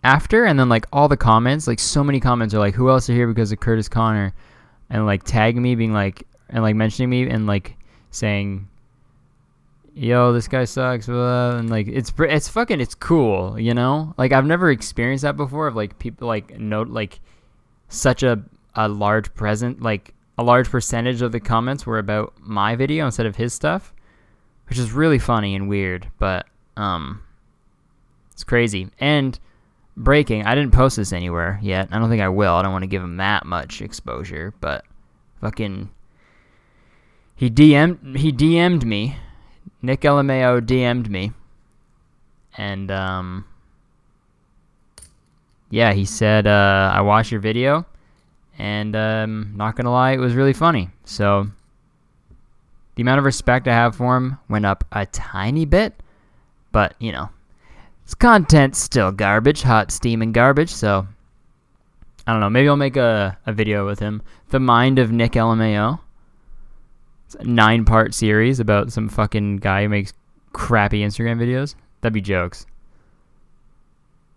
after, 0.03 0.45
and 0.47 0.59
then 0.59 0.69
like 0.69 0.87
all 0.93 1.07
the 1.07 1.17
comments, 1.17 1.69
like 1.69 1.79
so 1.79 2.03
many 2.03 2.19
comments 2.19 2.55
are 2.55 2.59
like, 2.59 2.75
"Who 2.75 2.91
else 2.91 3.09
are 3.09 3.15
here 3.15 3.29
because 3.29 3.53
of 3.53 3.61
Curtis 3.61 3.89
Connor?" 3.89 4.35
And 4.93 5.07
like 5.07 5.25
tagging 5.25 5.63
me, 5.63 5.75
being 5.75 5.95
like, 5.95 6.25
and 6.51 6.63
like 6.63 6.77
mentioning 6.77 7.09
me, 7.09 7.29
and 7.29 7.47
like 7.47 7.77
saying, 8.11 8.69
"Yo, 9.95 10.35
this 10.35 10.47
guy 10.47 10.65
sucks," 10.65 11.07
blah, 11.07 11.57
and 11.57 11.71
like 11.71 11.89
it's 11.89 12.13
it's 12.19 12.49
fucking 12.49 12.81
it's 12.81 12.95
cool, 12.95 13.59
you 13.59 13.73
know. 13.73 14.15
Like 14.19 14.33
I've 14.33 14.45
never 14.45 14.71
experienced 14.71 15.23
that 15.23 15.37
before. 15.37 15.67
Of 15.67 15.75
like 15.75 15.99
people 15.99 16.29
like 16.29 16.59
note 16.61 16.89
like 16.89 17.21
such 17.89 18.23
a 18.23 18.45
a 18.75 18.87
large 18.87 19.35
present 19.35 19.83
like 19.83 20.15
a 20.37 20.43
large 20.43 20.71
percentage 20.71 21.23
of 21.23 21.33
the 21.33 21.41
comments 21.41 21.87
were 21.87 21.99
about 21.99 22.35
my 22.39 22.77
video 22.77 23.07
instead 23.07 23.27
of 23.27 23.37
his 23.37 23.55
stuff, 23.55 23.95
which 24.69 24.79
is 24.79 24.93
really 24.93 25.19
funny 25.19 25.55
and 25.55 25.71
weird, 25.71 26.11
but 26.19 26.47
um, 26.77 27.23
it's 28.31 28.45
crazy 28.45 28.89
and 28.99 29.39
breaking. 29.97 30.45
I 30.45 30.55
didn't 30.55 30.73
post 30.73 30.97
this 30.97 31.13
anywhere 31.13 31.59
yet. 31.63 31.89
I 31.91 31.99
don't 31.99 32.09
think 32.09 32.23
I 32.23 32.29
will. 32.29 32.55
I 32.55 32.63
don't 32.63 32.73
want 32.73 32.83
to 32.83 32.89
give 32.89 33.03
him 33.03 33.17
that 33.19 33.47
much 33.47 33.83
exposure, 33.83 34.55
but 34.61 34.85
fucking 35.41 35.91
he 37.35 37.51
DM'd 37.51 38.17
he 38.17 38.33
DM'd 38.33 38.87
me. 38.87 39.17
Nick 39.81 40.03
LMAO 40.03 40.61
DM'd 40.61 41.11
me. 41.11 41.33
And 42.57 42.91
um 42.91 43.45
yeah, 45.71 45.93
he 45.93 46.05
said 46.05 46.47
uh, 46.47 46.93
I 46.95 47.01
watched 47.01 47.33
your 47.33 47.41
video 47.41 47.87
and 48.59 48.95
um 48.95 49.53
not 49.57 49.77
going 49.77 49.87
to 49.87 49.91
lie, 49.91 50.13
it 50.13 50.19
was 50.19 50.35
really 50.35 50.53
funny. 50.53 50.91
So 51.05 51.49
the 52.95 53.03
amount 53.03 53.19
of 53.19 53.25
respect 53.25 53.67
I 53.67 53.73
have 53.73 53.97
for 53.97 54.17
him 54.17 54.39
went 54.49 54.67
up 54.67 54.85
a 54.93 55.07
tiny 55.07 55.65
bit, 55.65 55.95
but 56.71 56.95
you 56.99 57.13
know, 57.13 57.31
his 58.05 58.15
content's 58.15 58.79
still 58.79 59.13
garbage, 59.13 59.63
hot 59.63 59.91
steam 59.91 60.23
and 60.23 60.35
garbage, 60.35 60.71
so 60.71 61.07
I 62.27 62.33
don't 62.33 62.41
know. 62.41 62.51
Maybe 62.51 62.69
I'll 62.69 62.77
make 62.77 62.97
a, 62.97 63.39
a 63.47 63.53
video 63.53 63.87
with 63.87 63.99
him. 63.99 64.23
The 64.51 64.61
Mind 64.61 64.99
of 64.99 65.11
Nick 65.11 65.33
LMAO. 65.33 66.01
It's 67.27 67.35
a 67.37 67.45
nine 67.45 67.85
part 67.85 68.15
series 68.15 68.61
about 68.61 68.93
some 68.93 69.09
fucking 69.09 69.59
guy 69.59 69.83
who 69.83 69.89
makes 69.89 70.13
crappy 70.53 71.01
Instagram 71.01 71.39
videos. 71.39 71.75
That'd 72.01 72.15
be 72.15 72.21
jokes. 72.21 72.67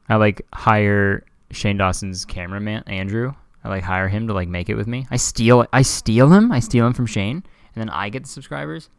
I 0.07 0.15
like 0.15 0.45
hire 0.53 1.23
Shane 1.51 1.77
Dawson's 1.77 2.25
cameraman, 2.25 2.83
Andrew. 2.87 3.33
I 3.63 3.69
like 3.69 3.83
hire 3.83 4.07
him 4.07 4.27
to 4.27 4.33
like 4.33 4.47
make 4.47 4.69
it 4.69 4.75
with 4.75 4.87
me. 4.87 5.07
I 5.09 5.17
steal 5.17 5.65
I 5.73 5.81
steal 5.81 6.31
him. 6.31 6.51
I 6.51 6.59
steal 6.59 6.85
him 6.85 6.93
from 6.93 7.07
Shane, 7.07 7.37
and 7.37 7.81
then 7.81 7.89
I 7.89 8.09
get 8.09 8.23
the 8.23 8.29
subscribers. 8.29 8.89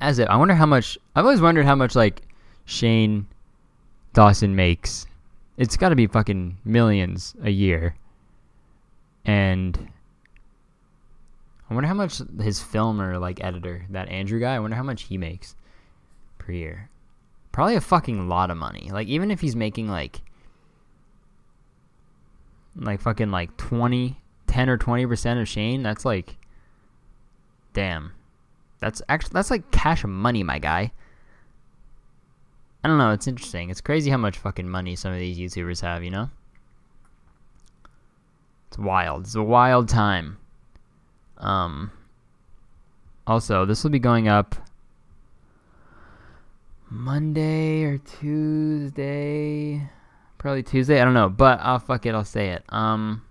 As 0.00 0.18
it, 0.18 0.28
I 0.28 0.36
wonder 0.36 0.54
how 0.54 0.66
much. 0.66 0.98
I've 1.14 1.24
always 1.24 1.40
wondered 1.40 1.66
how 1.66 1.74
much 1.74 1.94
like 1.94 2.22
Shane 2.64 3.26
Dawson 4.14 4.56
makes. 4.56 5.06
It's 5.56 5.76
got 5.76 5.90
to 5.90 5.96
be 5.96 6.06
fucking 6.06 6.56
millions 6.64 7.34
a 7.42 7.50
year. 7.50 7.94
And 9.26 9.90
I 11.68 11.74
wonder 11.74 11.86
how 11.86 11.94
much 11.94 12.20
his 12.40 12.60
filmer 12.60 13.18
like 13.18 13.44
editor, 13.44 13.86
that 13.90 14.08
Andrew 14.08 14.40
guy, 14.40 14.54
I 14.54 14.58
wonder 14.58 14.76
how 14.76 14.82
much 14.82 15.02
he 15.02 15.18
makes 15.18 15.54
per 16.38 16.52
year. 16.52 16.88
Probably 17.52 17.76
a 17.76 17.80
fucking 17.80 18.28
lot 18.28 18.50
of 18.50 18.56
money. 18.56 18.90
Like 18.90 19.08
even 19.08 19.30
if 19.30 19.40
he's 19.40 19.54
making 19.54 19.88
like 19.88 20.22
like 22.74 23.00
fucking 23.00 23.30
like 23.30 23.56
20 23.56 24.16
10 24.46 24.68
or 24.68 24.78
20% 24.78 25.40
of 25.40 25.48
Shane, 25.48 25.82
that's 25.82 26.04
like 26.04 26.36
damn. 27.72 28.12
That's 28.80 29.02
actually 29.08 29.32
that's 29.34 29.50
like 29.50 29.70
cash 29.70 30.04
money, 30.04 30.42
my 30.42 30.58
guy. 30.58 30.92
I 32.82 32.88
don't 32.88 32.98
know, 32.98 33.10
it's 33.10 33.26
interesting. 33.26 33.70
It's 33.70 33.80
crazy 33.80 34.10
how 34.10 34.16
much 34.16 34.38
fucking 34.38 34.68
money 34.68 34.96
some 34.96 35.12
of 35.12 35.18
these 35.18 35.38
YouTubers 35.38 35.82
have, 35.82 36.02
you 36.02 36.10
know? 36.10 36.30
It's 38.68 38.78
wild. 38.78 39.24
It's 39.24 39.34
a 39.34 39.42
wild 39.42 39.88
time. 39.88 40.38
Um 41.38 41.92
also, 43.26 43.64
this 43.64 43.84
will 43.84 43.90
be 43.90 43.98
going 43.98 44.28
up 44.28 44.56
Monday 46.90 47.84
or 47.84 47.98
Tuesday. 47.98 49.88
Probably 50.38 50.62
Tuesday. 50.62 51.00
I 51.00 51.04
don't 51.04 51.14
know, 51.14 51.28
but 51.28 51.60
I'll 51.62 51.78
fuck 51.78 52.06
it. 52.06 52.14
I'll 52.14 52.24
say 52.24 52.48
it. 52.48 52.64
Um, 52.70 53.22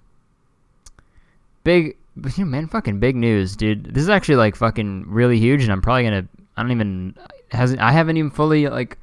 big, 1.63 1.97
you 2.15 2.45
know, 2.45 2.45
man, 2.45 2.67
fucking 2.67 2.99
big 2.99 3.15
news, 3.15 3.55
dude. 3.55 3.93
This 3.93 4.03
is 4.03 4.09
actually 4.09 4.35
like 4.35 4.55
fucking 4.55 5.05
really 5.07 5.39
huge, 5.39 5.63
and 5.63 5.71
I'm 5.71 5.81
probably 5.81 6.03
gonna. 6.03 6.27
I 6.57 6.61
don't 6.61 6.71
even 6.71 7.15
hasn't. 7.51 7.81
I 7.81 7.91
haven't 7.91 8.17
even 8.17 8.31
fully 8.31 8.67
like 8.67 8.97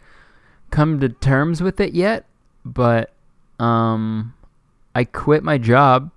come 0.70 1.00
to 1.00 1.08
terms 1.08 1.62
with 1.62 1.80
it 1.80 1.94
yet, 1.94 2.26
but 2.64 3.12
um, 3.58 4.34
I 4.94 5.04
quit 5.04 5.42
my 5.42 5.58
job. 5.58 6.10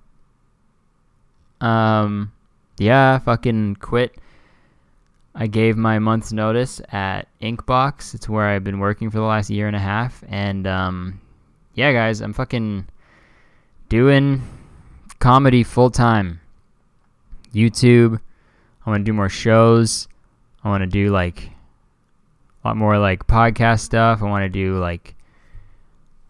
Um, 1.61 2.31
yeah, 2.77 3.19
fucking 3.19 3.75
quit. 3.75 4.15
I 5.35 5.47
gave 5.47 5.77
my 5.77 5.99
month's 5.99 6.33
notice 6.33 6.81
at 6.91 7.27
Inkbox. 7.41 8.13
It's 8.13 8.27
where 8.27 8.45
I've 8.45 8.63
been 8.63 8.79
working 8.79 9.09
for 9.09 9.17
the 9.17 9.23
last 9.23 9.49
year 9.49 9.67
and 9.67 9.75
a 9.75 9.79
half, 9.79 10.23
and 10.27 10.67
um, 10.67 11.21
yeah, 11.75 11.93
guys, 11.93 12.21
I'm 12.21 12.33
fucking 12.33 12.87
doing 13.87 14.41
comedy 15.19 15.63
full 15.63 15.89
time. 15.89 16.38
YouTube. 17.53 18.19
I 18.85 18.89
want 18.89 19.01
to 19.01 19.03
do 19.03 19.13
more 19.13 19.29
shows. 19.29 20.07
I 20.63 20.69
want 20.69 20.81
to 20.81 20.87
do 20.87 21.09
like 21.09 21.51
a 22.63 22.67
lot 22.67 22.77
more 22.77 22.97
like 22.97 23.27
podcast 23.27 23.81
stuff. 23.81 24.21
I 24.21 24.25
want 24.25 24.43
to 24.43 24.49
do 24.49 24.77
like 24.77 25.15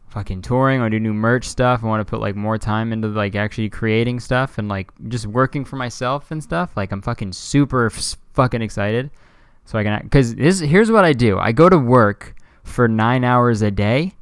fucking 0.09 0.41
touring. 0.41 0.79
I 0.79 0.83
want 0.83 0.91
to 0.91 0.99
do 0.99 1.03
new 1.03 1.13
merch 1.13 1.45
stuff. 1.45 1.83
I 1.83 1.87
want 1.87 2.01
to 2.01 2.09
put 2.09 2.19
like 2.19 2.35
more 2.35 2.57
time 2.57 2.91
into 2.91 3.07
like 3.07 3.35
actually 3.35 3.69
creating 3.69 4.19
stuff 4.19 4.57
and 4.57 4.67
like 4.67 4.91
just 5.07 5.27
working 5.27 5.65
for 5.65 5.75
myself 5.75 6.31
and 6.31 6.43
stuff. 6.43 6.71
Like 6.75 6.91
I'm 6.91 7.01
fucking 7.01 7.33
super 7.33 7.89
fucking 7.89 8.61
excited. 8.61 9.11
So 9.65 9.77
I 9.77 9.83
can 9.83 10.01
because 10.01 10.35
this 10.35 10.59
here's 10.59 10.91
what 10.91 11.05
I 11.05 11.13
do. 11.13 11.37
I 11.37 11.51
go 11.51 11.69
to 11.69 11.77
work 11.77 12.35
for 12.63 12.87
nine 12.87 13.23
hours 13.23 13.61
a 13.61 13.71
day, 13.71 14.13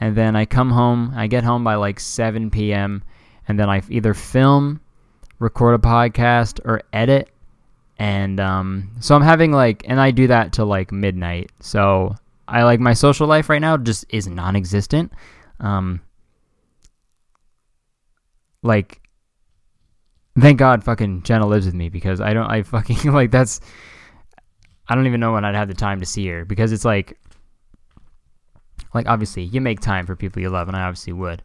and 0.00 0.16
then 0.16 0.36
I 0.36 0.44
come 0.44 0.70
home. 0.70 1.12
I 1.14 1.26
get 1.26 1.44
home 1.44 1.64
by 1.64 1.74
like 1.74 2.00
7 2.00 2.50
p.m. 2.50 3.02
and 3.48 3.58
then 3.58 3.68
I 3.68 3.82
either 3.88 4.14
film, 4.14 4.80
record 5.42 5.74
a 5.74 5.78
podcast, 5.78 6.60
or 6.64 6.82
edit. 6.92 7.28
And 7.98 8.40
um, 8.40 8.90
so 9.00 9.14
I'm 9.14 9.22
having 9.22 9.52
like, 9.52 9.82
and 9.86 10.00
I 10.00 10.10
do 10.10 10.26
that 10.28 10.52
till 10.52 10.66
like 10.66 10.90
midnight. 10.90 11.50
So 11.60 12.14
I 12.48 12.62
like 12.62 12.80
my 12.80 12.94
social 12.94 13.26
life 13.26 13.48
right 13.48 13.60
now 13.60 13.76
just 13.76 14.06
is 14.08 14.26
non-existent. 14.26 15.12
Um, 15.60 16.00
like, 18.62 19.00
thank 20.38 20.58
God, 20.58 20.84
fucking 20.84 21.22
Jenna 21.22 21.46
lives 21.46 21.66
with 21.66 21.74
me 21.74 21.88
because 21.88 22.20
I 22.20 22.32
don't. 22.32 22.50
I 22.50 22.62
fucking 22.62 23.12
like 23.12 23.30
that's. 23.30 23.60
I 24.88 24.94
don't 24.94 25.06
even 25.06 25.20
know 25.20 25.32
when 25.32 25.44
I'd 25.44 25.54
have 25.54 25.68
the 25.68 25.74
time 25.74 26.00
to 26.00 26.06
see 26.06 26.26
her 26.28 26.44
because 26.44 26.72
it's 26.72 26.84
like, 26.84 27.18
like 28.94 29.06
obviously 29.06 29.44
you 29.44 29.60
make 29.60 29.80
time 29.80 30.06
for 30.06 30.16
people 30.16 30.42
you 30.42 30.50
love, 30.50 30.68
and 30.68 30.76
I 30.76 30.82
obviously 30.82 31.12
would. 31.12 31.42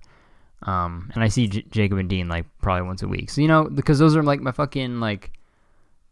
Um, 0.63 1.11
and 1.13 1.23
I 1.23 1.27
see 1.27 1.47
J- 1.47 1.65
Jacob 1.69 1.99
and 1.99 2.09
Dean 2.09 2.27
like 2.27 2.45
probably 2.61 2.87
once 2.87 3.03
a 3.03 3.07
week. 3.07 3.29
So 3.29 3.41
you 3.41 3.47
know 3.47 3.65
because 3.65 3.99
those 3.99 4.15
are 4.15 4.23
like 4.23 4.41
my 4.41 4.51
fucking 4.51 4.99
like 4.99 5.31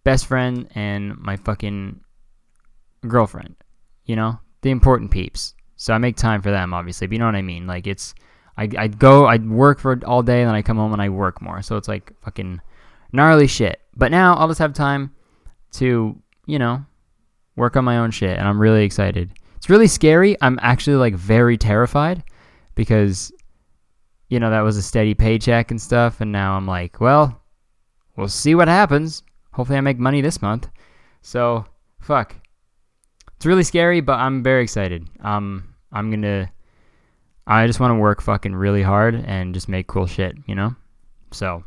best 0.04 0.28
friend 0.28 0.68
and 0.75 1.18
my 1.18 1.36
fucking 1.36 2.00
girlfriend. 3.08 3.56
You 4.06 4.16
know 4.16 4.40
the 4.62 4.72
important 4.72 5.12
peeps. 5.12 5.54
So 5.78 5.94
I 5.94 6.00
make 6.00 6.16
time 6.16 6.42
for 6.42 6.52
them, 6.52 6.74
obviously. 6.74 7.08
But 7.08 7.14
you 7.14 7.20
know 7.20 7.25
what 7.25 7.36
I 7.36 7.42
mean? 7.44 7.68
Like 7.68 7.86
it's, 7.86 8.16
I 8.58 8.68
I 8.78 8.88
go, 8.88 9.25
I 9.25 9.38
work 9.38 9.80
for 9.80 10.00
all 10.06 10.24
day, 10.24 10.42
and 10.42 10.48
then 10.48 10.56
I 10.56 10.62
come 10.62 10.78
home 10.78 10.92
and 10.92 11.02
I 11.02 11.10
work 11.10 11.42
more. 11.42 11.62
So 11.62 11.78
it's 11.78 11.88
like 11.88 12.12
fucking 12.22 12.62
gnarly 13.14 13.48
shit. 13.48 13.80
But 13.96 14.12
now 14.12 14.36
I'll 14.36 14.48
just 14.48 14.60
have 14.60 14.74
time 14.74 15.14
to, 15.74 16.20
you 16.48 16.60
know, 16.60 16.84
work 17.56 17.75
on 17.78 17.86
my 17.86 18.00
own 18.00 18.12
shit, 18.12 18.38
and 18.38 18.48
I'm 18.48 18.60
really 18.60 18.84
excited. 18.84 19.32
It's 19.58 19.70
really 19.70 19.88
scary. 19.88 20.36
I'm 20.42 20.60
actually 20.62 20.96
like 20.96 21.14
very 21.16 21.58
terrified 21.58 22.24
because, 22.75 23.32
you 24.36 24.39
know, 24.39 24.51
that 24.51 24.62
was 24.62 24.77
a 24.77 24.84
steady 24.84 25.15
paycheck 25.15 25.72
and 25.72 25.82
stuff, 25.82 26.22
and 26.22 26.32
now 26.32 26.56
I'm 26.56 26.68
like, 26.68 27.01
well, 27.01 27.42
we'll 28.15 28.27
see 28.27 28.54
what 28.54 28.68
happens. 28.68 29.24
Hopefully, 29.54 29.77
I 29.77 29.82
make 29.82 29.98
money 29.98 30.22
this 30.22 30.42
month. 30.42 30.70
So, 31.22 31.65
fuck 32.00 32.36
it's 33.36 33.46
really 33.46 33.63
scary, 33.63 34.01
but 34.01 34.20
I'm 34.20 34.44
very 34.44 34.63
excited. 34.63 35.08
Um, 35.22 35.75
I'm 35.92 36.10
gonna. 36.10 36.51
I 37.48 37.68
just 37.68 37.80
want 37.80 37.92
to 37.92 37.96
work 37.96 38.22
fucking 38.22 38.56
really 38.56 38.82
hard 38.82 39.13
and 39.13 39.54
just 39.54 39.70
make 39.70 39.88
cool 39.88 40.08
shit, 40.08 40.36
you 40.48 40.56
know. 40.56 40.75
So. 41.32 41.63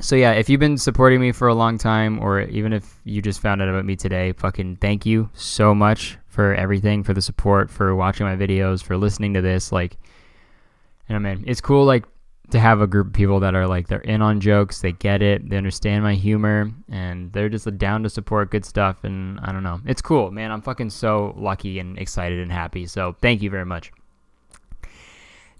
So 0.00 0.16
yeah, 0.16 0.32
if 0.32 0.50
you've 0.50 0.60
been 0.60 0.76
supporting 0.76 1.20
me 1.20 1.32
for 1.32 1.48
a 1.48 1.54
long 1.54 1.78
time, 1.78 2.18
or 2.18 2.42
even 2.42 2.72
if 2.72 3.00
you 3.04 3.22
just 3.22 3.40
found 3.40 3.62
out 3.62 3.68
about 3.68 3.84
me 3.84 3.96
today, 3.96 4.32
fucking 4.32 4.76
thank 4.76 5.06
you 5.06 5.30
so 5.32 5.74
much 5.74 6.18
for 6.34 6.52
everything, 6.54 7.04
for 7.04 7.14
the 7.14 7.22
support, 7.22 7.70
for 7.70 7.94
watching 7.94 8.26
my 8.26 8.34
videos, 8.34 8.82
for 8.82 8.96
listening 8.96 9.34
to 9.34 9.40
this. 9.40 9.70
Like, 9.70 9.96
you 11.08 11.14
know, 11.14 11.20
man, 11.20 11.44
it's 11.46 11.60
cool. 11.60 11.84
Like 11.84 12.04
to 12.50 12.58
have 12.58 12.80
a 12.80 12.86
group 12.86 13.06
of 13.06 13.12
people 13.12 13.40
that 13.40 13.54
are 13.54 13.66
like 13.66 13.86
they're 13.86 14.00
in 14.00 14.20
on 14.20 14.40
jokes, 14.40 14.80
they 14.80 14.92
get 14.92 15.22
it, 15.22 15.48
they 15.48 15.56
understand 15.56 16.02
my 16.02 16.14
humor, 16.14 16.72
and 16.90 17.32
they're 17.32 17.48
just 17.48 17.78
down 17.78 18.02
to 18.02 18.10
support 18.10 18.50
good 18.50 18.64
stuff. 18.64 19.04
And 19.04 19.38
I 19.40 19.52
don't 19.52 19.62
know, 19.62 19.80
it's 19.86 20.02
cool, 20.02 20.30
man. 20.32 20.50
I'm 20.50 20.60
fucking 20.60 20.90
so 20.90 21.34
lucky 21.38 21.78
and 21.78 21.98
excited 21.98 22.40
and 22.40 22.50
happy. 22.50 22.86
So 22.86 23.16
thank 23.22 23.40
you 23.40 23.48
very 23.48 23.64
much, 23.64 23.92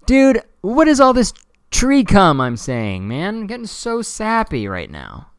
dude. 0.05 0.41
What 0.61 0.87
is 0.87 0.99
all 0.99 1.13
this 1.13 1.33
tree 1.71 2.03
cum? 2.03 2.41
I'm 2.41 2.57
saying, 2.57 3.07
man, 3.07 3.35
I'm 3.35 3.47
getting 3.47 3.65
so 3.65 4.01
sappy 4.01 4.67
right 4.67 4.91
now. 4.91 5.31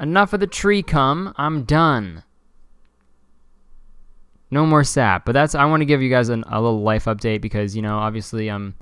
Enough 0.00 0.32
of 0.32 0.40
the 0.40 0.46
tree 0.46 0.82
cum. 0.82 1.34
I'm 1.36 1.64
done. 1.64 2.24
No 4.50 4.66
more 4.66 4.84
sap. 4.84 5.24
But 5.24 5.32
that's 5.32 5.54
I 5.54 5.64
want 5.64 5.80
to 5.80 5.86
give 5.86 6.02
you 6.02 6.10
guys 6.10 6.28
an, 6.28 6.44
a 6.48 6.60
little 6.60 6.82
life 6.82 7.04
update 7.04 7.40
because 7.40 7.76
you 7.76 7.82
know 7.82 7.98
obviously 7.98 8.50
Um, 8.50 8.74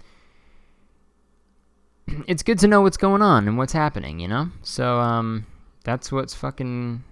it's 2.27 2.43
good 2.43 2.59
to 2.61 2.69
know 2.69 2.81
what's 2.83 2.97
going 2.97 3.23
on 3.23 3.49
and 3.49 3.57
what's 3.59 3.73
happening, 3.73 4.21
you 4.21 4.29
know? 4.29 4.51
So, 4.63 4.99
um, 4.99 5.47
that's 5.85 6.13
what's 6.13 6.35
fucking. 6.35 7.03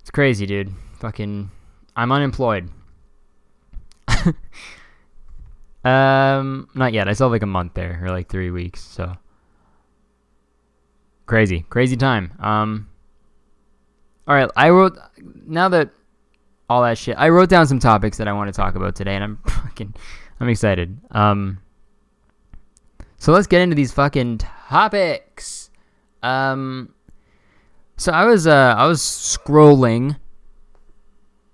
It's 0.00 0.10
crazy, 0.10 0.46
dude. 0.46 0.72
Fucking. 1.00 1.50
I'm 1.96 2.12
unemployed. 2.12 2.70
um, 5.84 6.68
not 6.74 6.92
yet. 6.92 7.08
I 7.08 7.12
still 7.12 7.26
have 7.26 7.32
like 7.32 7.42
a 7.42 7.46
month 7.46 7.74
there, 7.74 8.00
or 8.02 8.10
like 8.10 8.28
three 8.28 8.50
weeks, 8.50 8.82
so. 8.82 9.16
Crazy. 11.26 11.64
Crazy 11.70 11.96
time. 11.96 12.32
Um. 12.38 12.88
Alright, 14.28 14.50
I 14.56 14.70
wrote. 14.70 14.98
Now 15.46 15.68
that 15.68 15.90
all 16.68 16.82
that 16.82 16.98
shit. 16.98 17.16
I 17.18 17.28
wrote 17.28 17.48
down 17.48 17.66
some 17.66 17.78
topics 17.78 18.18
that 18.18 18.28
I 18.28 18.32
want 18.32 18.48
to 18.48 18.52
talk 18.52 18.74
about 18.74 18.94
today, 18.94 19.14
and 19.14 19.24
I'm 19.24 19.36
fucking. 19.46 19.94
I'm 20.40 20.48
excited. 20.48 20.98
Um. 21.10 21.58
So 23.18 23.32
let's 23.32 23.46
get 23.46 23.62
into 23.62 23.74
these 23.74 23.92
fucking 23.92 24.38
topics. 24.38 25.70
Um, 26.22 26.92
so 27.96 28.12
I 28.12 28.24
was 28.24 28.46
uh 28.46 28.74
I 28.76 28.86
was 28.86 29.00
scrolling 29.00 30.16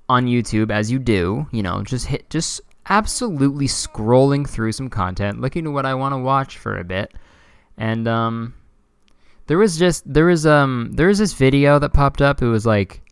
on 0.09 0.27
YouTube 0.27 0.71
as 0.71 0.91
you 0.91 0.99
do, 0.99 1.47
you 1.53 1.63
know, 1.63 1.83
just 1.83 2.07
hit 2.07 2.29
just 2.31 2.61
absolutely 2.89 3.67
scrolling 3.67 4.49
through 4.49 4.73
some 4.73 4.91
content, 4.91 5.41
looking 5.41 5.67
at 5.67 5.73
what 5.73 5.87
I 5.87 5.95
want 5.95 6.13
to 6.15 6.19
watch 6.19 6.59
for 6.59 6.79
a 6.79 6.85
bit. 6.85 7.15
And 7.77 8.09
um 8.09 8.55
there 9.47 9.59
was 9.59 9.79
just 9.79 10.11
there 10.13 10.27
was 10.27 10.47
um 10.47 10.91
there 10.93 11.07
was 11.09 11.19
this 11.19 11.33
video 11.33 11.79
that 11.79 11.93
popped 11.93 12.21
up. 12.21 12.43
It 12.43 12.49
was 12.49 12.67
like 12.67 13.03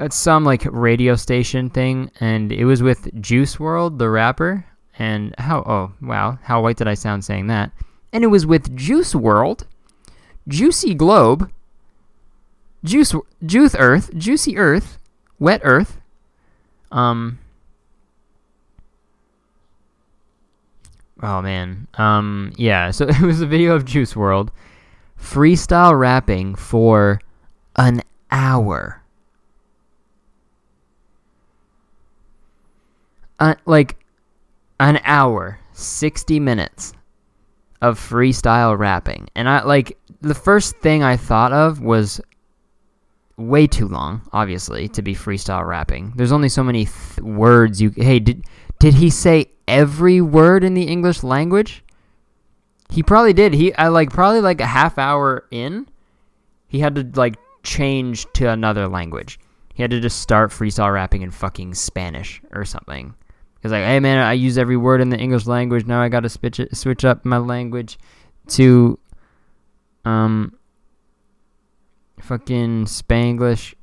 at 0.00 0.12
some 0.12 0.44
like 0.44 0.64
radio 0.70 1.14
station 1.14 1.70
thing 1.70 2.10
and 2.20 2.50
it 2.50 2.64
was 2.64 2.82
with 2.82 3.08
Juice 3.20 3.56
WRLD, 3.56 3.98
the 3.98 4.10
rapper. 4.10 4.64
And 4.98 5.34
how, 5.38 5.60
oh, 5.60 5.92
wow, 6.02 6.38
how 6.42 6.62
white 6.62 6.76
did 6.76 6.88
I 6.88 6.94
sound 6.94 7.24
saying 7.24 7.46
that? 7.46 7.70
And 8.12 8.22
it 8.24 8.26
was 8.26 8.44
with 8.44 8.76
Juice 8.76 9.14
WRLD, 9.14 9.64
Juicy 10.48 10.94
Globe, 10.94 11.50
Juice, 12.84 13.14
Juice 13.46 13.74
Earth, 13.78 14.14
Juicy 14.16 14.58
Earth, 14.58 14.98
Wet 15.38 15.60
Earth, 15.64 16.00
um, 16.92 17.38
oh 21.22 21.40
man, 21.40 21.86
um, 21.94 22.52
yeah, 22.56 22.90
so 22.90 23.04
it 23.08 23.20
was 23.20 23.40
a 23.40 23.46
video 23.46 23.74
of 23.74 23.84
Juice 23.84 24.14
WRLD 24.14 24.50
freestyle 25.18 25.98
rapping 25.98 26.54
for 26.54 27.20
an 27.76 28.02
hour. 28.30 28.99
Uh, 33.40 33.54
like 33.64 33.96
an 34.78 35.00
hour, 35.04 35.58
60 35.72 36.38
minutes 36.40 36.92
of 37.80 37.98
freestyle 37.98 38.78
rapping. 38.78 39.28
And 39.34 39.48
I 39.48 39.62
like 39.64 39.98
the 40.20 40.34
first 40.34 40.76
thing 40.76 41.02
I 41.02 41.16
thought 41.16 41.52
of 41.52 41.80
was 41.80 42.20
way 43.36 43.66
too 43.66 43.88
long, 43.88 44.22
obviously, 44.32 44.88
to 44.88 45.02
be 45.02 45.14
freestyle 45.14 45.66
rapping. 45.66 46.12
There's 46.16 46.32
only 46.32 46.48
so 46.48 46.62
many 46.62 46.84
th- 46.84 47.20
words 47.20 47.80
you 47.80 47.92
Hey, 47.96 48.20
did 48.20 48.44
did 48.78 48.94
he 48.94 49.10
say 49.10 49.50
every 49.66 50.20
word 50.20 50.62
in 50.62 50.74
the 50.74 50.84
English 50.84 51.22
language? 51.22 51.82
He 52.90 53.02
probably 53.02 53.32
did. 53.32 53.54
He 53.54 53.74
I 53.74 53.88
like 53.88 54.10
probably 54.10 54.40
like 54.40 54.60
a 54.60 54.66
half 54.66 54.98
hour 54.98 55.46
in, 55.50 55.86
he 56.68 56.80
had 56.80 56.94
to 56.96 57.10
like 57.14 57.36
change 57.62 58.26
to 58.34 58.50
another 58.50 58.88
language. 58.88 59.38
He 59.74 59.82
had 59.82 59.90
to 59.92 60.00
just 60.00 60.20
start 60.20 60.50
freestyle 60.50 60.92
rapping 60.92 61.22
in 61.22 61.30
fucking 61.30 61.74
Spanish 61.74 62.42
or 62.52 62.64
something. 62.64 63.14
He's 63.62 63.72
like, 63.72 63.84
hey 63.84 64.00
man, 64.00 64.18
I 64.18 64.32
use 64.32 64.56
every 64.56 64.76
word 64.76 65.00
in 65.00 65.10
the 65.10 65.18
English 65.18 65.46
language. 65.46 65.86
Now 65.86 66.00
I 66.00 66.08
got 66.08 66.20
to 66.20 66.28
switch 66.28 66.60
it, 66.60 66.76
switch 66.76 67.04
up 67.04 67.24
my 67.24 67.38
language 67.38 67.98
to, 68.48 68.98
um, 70.04 70.56
fucking 72.20 72.86
Spanglish. 72.86 73.74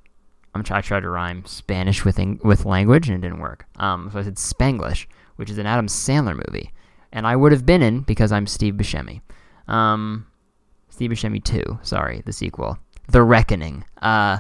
I'm 0.56 0.63
try, 0.63 0.80
I 0.80 0.82
tried 0.82 1.02
to 1.02 1.10
rhyme 1.10 1.46
Spanish 1.46 2.04
with 2.04 2.20
with 2.44 2.66
language 2.66 3.10
and 3.10 3.24
it 3.24 3.28
didn't 3.28 3.42
work. 3.42 3.66
Um, 3.76 4.10
so 4.12 4.20
I 4.20 4.24
said 4.24 4.36
Spanglish, 4.36 5.06
which 5.36 5.50
is 5.50 5.58
an 5.60 5.68
Adam 5.68 5.88
Sandler 5.88 6.36
movie, 6.48 6.72
and 7.12 7.28
I 7.28 7.36
would 7.36 7.52
have 7.52 7.66
been 7.66 7.84
in 7.84 8.02
because 8.02 8.32
I'm 8.32 8.48
Steve 8.48 8.74
Buscemi. 8.76 9.22
Um, 9.68 10.26
Steve 10.90 11.12
Buscemi 11.12 11.44
2, 11.44 11.80
sorry, 11.84 12.24
the 12.26 12.34
sequel, 12.34 12.80
The 13.10 13.22
Reckoning. 13.22 13.86
Uh, 14.02 14.40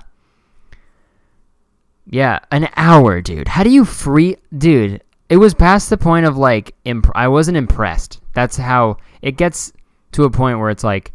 yeah, 2.09 2.39
an 2.51 2.69
hour, 2.75 3.21
dude. 3.21 3.49
How 3.49 3.63
do 3.63 3.69
you 3.69 3.85
free, 3.85 4.37
dude? 4.57 5.03
It 5.29 5.37
was 5.37 5.53
past 5.53 5.89
the 5.89 5.97
point 5.97 6.25
of 6.25 6.37
like 6.37 6.75
imp- 6.85 7.11
I 7.15 7.27
wasn't 7.27 7.57
impressed. 7.57 8.21
That's 8.33 8.57
how 8.57 8.97
it 9.21 9.37
gets 9.37 9.73
to 10.13 10.23
a 10.23 10.29
point 10.29 10.59
where 10.59 10.69
it's 10.69 10.83
like, 10.83 11.11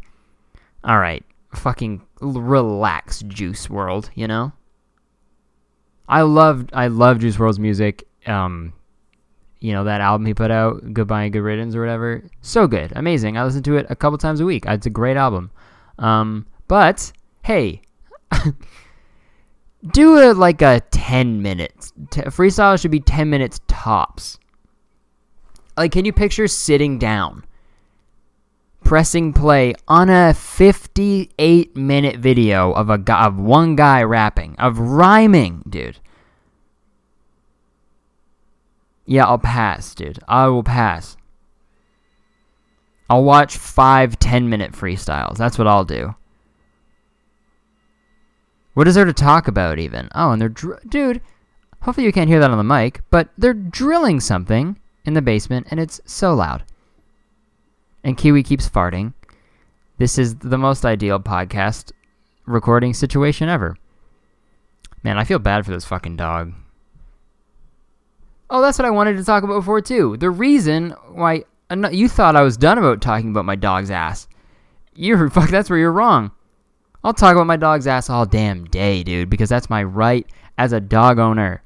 all 0.83 0.99
right, 0.99 1.23
fucking 1.53 2.01
relax, 2.21 3.21
Juice 3.23 3.67
WRLD. 3.67 4.09
You 4.15 4.27
know. 4.27 4.53
I 6.07 6.21
loved 6.21 6.69
I 6.73 6.87
love 6.87 7.19
Juice 7.19 7.37
WRLD's 7.37 7.59
music. 7.59 8.07
Um, 8.27 8.73
you 9.59 9.71
know 9.71 9.85
that 9.85 10.01
album 10.01 10.25
he 10.27 10.33
put 10.33 10.51
out, 10.51 10.93
Goodbye 10.93 11.23
and 11.23 11.33
Good 11.33 11.41
Riddance 11.41 11.73
or 11.75 11.79
whatever. 11.79 12.23
So 12.41 12.67
good, 12.67 12.91
amazing. 12.95 13.37
I 13.37 13.43
listen 13.43 13.63
to 13.63 13.77
it 13.77 13.87
a 13.89 13.95
couple 13.95 14.17
times 14.17 14.41
a 14.41 14.45
week. 14.45 14.65
It's 14.67 14.85
a 14.85 14.91
great 14.91 15.17
album. 15.17 15.49
Um, 15.97 16.45
but 16.67 17.11
hey. 17.43 17.81
do 19.91 20.17
it 20.17 20.37
like 20.37 20.61
a 20.61 20.81
10 20.91 21.41
minutes. 21.41 21.93
T- 22.09 22.21
freestyle 22.21 22.79
should 22.79 22.91
be 22.91 22.99
10 22.99 23.29
minutes 23.29 23.59
tops. 23.67 24.39
Like, 25.75 25.91
can 25.91 26.05
you 26.05 26.13
picture 26.13 26.47
sitting 26.47 26.99
down, 26.99 27.45
pressing 28.83 29.33
play 29.33 29.73
on 29.87 30.09
a 30.09 30.33
58 30.33 31.75
minute 31.75 32.17
video 32.17 32.71
of 32.73 32.89
a 32.89 32.97
guy, 32.97 33.25
of 33.25 33.39
one 33.39 33.75
guy 33.75 34.03
rapping, 34.03 34.55
of 34.59 34.77
rhyming, 34.77 35.63
dude? 35.67 35.99
Yeah, 39.05 39.25
I'll 39.25 39.39
pass, 39.39 39.93
dude. 39.95 40.19
I 40.27 40.47
will 40.47 40.63
pass. 40.63 41.17
I'll 43.09 43.23
watch 43.23 43.57
five 43.57 44.17
10 44.17 44.49
minute 44.49 44.71
freestyles. 44.71 45.37
That's 45.37 45.57
what 45.57 45.67
I'll 45.67 45.83
do. 45.85 46.15
What 48.73 48.87
is 48.87 48.95
there 48.95 49.05
to 49.05 49.13
talk 49.13 49.47
about 49.47 49.79
even? 49.79 50.09
Oh, 50.15 50.31
and 50.31 50.41
they're 50.41 50.49
dr- 50.49 50.89
dude. 50.89 51.21
Hopefully 51.81 52.05
you 52.05 52.13
can't 52.13 52.29
hear 52.29 52.39
that 52.39 52.49
on 52.51 52.57
the 52.57 52.63
mic, 52.63 53.01
but 53.09 53.29
they're 53.37 53.53
drilling 53.53 54.19
something 54.19 54.79
in 55.05 55.13
the 55.13 55.21
basement, 55.21 55.67
and 55.69 55.79
it's 55.79 55.99
so 56.05 56.33
loud. 56.33 56.63
And 58.03 58.17
Kiwi 58.17 58.43
keeps 58.43 58.69
farting. 58.69 59.13
This 59.97 60.17
is 60.17 60.35
the 60.35 60.57
most 60.57 60.85
ideal 60.85 61.19
podcast 61.19 61.91
recording 62.45 62.93
situation 62.93 63.47
ever. 63.49 63.75
Man, 65.03 65.17
I 65.17 65.23
feel 65.23 65.39
bad 65.39 65.65
for 65.65 65.71
this 65.71 65.85
fucking 65.85 66.15
dog. 66.15 66.53
Oh, 68.49 68.61
that's 68.61 68.77
what 68.77 68.85
I 68.85 68.91
wanted 68.91 69.17
to 69.17 69.23
talk 69.23 69.43
about 69.43 69.59
before 69.59 69.81
too. 69.81 70.17
The 70.17 70.29
reason 70.29 70.91
why 71.11 71.43
uh, 71.69 71.89
you 71.89 72.07
thought 72.07 72.35
I 72.35 72.41
was 72.41 72.57
done 72.57 72.77
about 72.77 73.01
talking 73.01 73.29
about 73.29 73.45
my 73.45 73.55
dog's 73.55 73.91
ass. 73.91 74.27
You're 74.95 75.29
fuck. 75.31 75.49
That's 75.49 75.69
where 75.69 75.79
you're 75.79 75.91
wrong. 75.91 76.31
I'll 77.03 77.13
talk 77.13 77.33
about 77.33 77.47
my 77.47 77.57
dog's 77.57 77.87
ass 77.87 78.09
all 78.09 78.25
damn 78.25 78.65
day, 78.65 79.03
dude, 79.03 79.29
because 79.29 79.49
that's 79.49 79.69
my 79.69 79.83
right 79.83 80.25
as 80.57 80.71
a 80.71 80.79
dog 80.79 81.19
owner. 81.19 81.61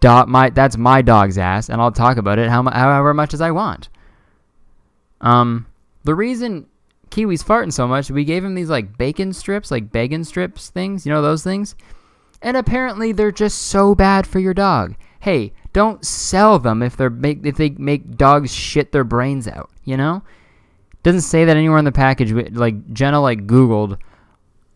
Dog, 0.00 0.28
my 0.28 0.50
that's 0.50 0.76
my 0.76 1.02
dog's 1.02 1.38
ass, 1.38 1.68
and 1.68 1.80
I'll 1.80 1.92
talk 1.92 2.16
about 2.16 2.38
it 2.38 2.48
how, 2.48 2.62
however 2.62 3.14
much 3.14 3.34
as 3.34 3.40
I 3.40 3.50
want. 3.50 3.88
Um, 5.20 5.66
the 6.04 6.14
reason 6.14 6.66
Kiwi's 7.10 7.42
farting 7.42 7.72
so 7.72 7.88
much, 7.88 8.10
we 8.10 8.24
gave 8.24 8.44
him 8.44 8.54
these 8.54 8.70
like 8.70 8.96
bacon 8.96 9.32
strips, 9.32 9.70
like 9.70 9.90
bacon 9.90 10.24
strips 10.24 10.70
things, 10.70 11.04
you 11.04 11.12
know 11.12 11.22
those 11.22 11.42
things, 11.42 11.74
and 12.42 12.56
apparently 12.56 13.12
they're 13.12 13.32
just 13.32 13.62
so 13.62 13.94
bad 13.94 14.26
for 14.26 14.38
your 14.38 14.54
dog. 14.54 14.94
Hey, 15.20 15.52
don't 15.72 16.04
sell 16.04 16.58
them 16.58 16.82
if 16.82 16.96
they're 16.96 17.10
make 17.10 17.44
if 17.44 17.56
they 17.56 17.70
make 17.70 18.16
dogs 18.16 18.52
shit 18.54 18.92
their 18.92 19.04
brains 19.04 19.48
out, 19.48 19.70
you 19.84 19.96
know? 19.96 20.22
Doesn't 21.08 21.22
say 21.22 21.46
that 21.46 21.56
anywhere 21.56 21.78
on 21.78 21.86
the 21.86 21.90
package. 21.90 22.34
But 22.34 22.52
Like 22.52 22.92
Jenna 22.92 23.18
like 23.18 23.46
Googled, 23.46 23.98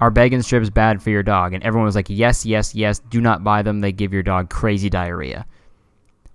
are 0.01 0.11
bacon 0.11 0.42
strips 0.42 0.71
bad 0.71 1.03
for 1.03 1.11
your 1.11 1.23
dog? 1.23 1.53
And 1.53 1.62
everyone 1.62 1.85
was 1.85 1.95
like, 1.95 2.07
yes, 2.09 2.47
yes, 2.47 2.75
yes. 2.75 3.01
Do 3.01 3.21
not 3.21 3.45
buy 3.45 3.61
them. 3.61 3.83
They 3.83 3.92
give 3.92 4.14
your 4.14 4.23
dog 4.23 4.49
crazy 4.49 4.88
diarrhea. 4.88 5.45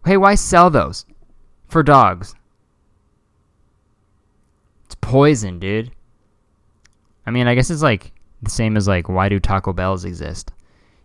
Hey, 0.05 0.17
why 0.17 0.35
sell 0.35 0.69
those 0.69 1.07
for 1.67 1.81
dogs? 1.81 2.35
It's 4.85 4.93
poison, 5.01 5.57
dude. 5.57 5.89
I 7.25 7.31
mean, 7.31 7.47
I 7.47 7.55
guess 7.55 7.71
it's 7.71 7.81
like 7.81 8.11
the 8.43 8.51
same 8.51 8.77
as 8.77 8.87
like 8.87 9.09
why 9.09 9.29
do 9.29 9.39
Taco 9.39 9.73
Bells 9.73 10.05
exist? 10.05 10.51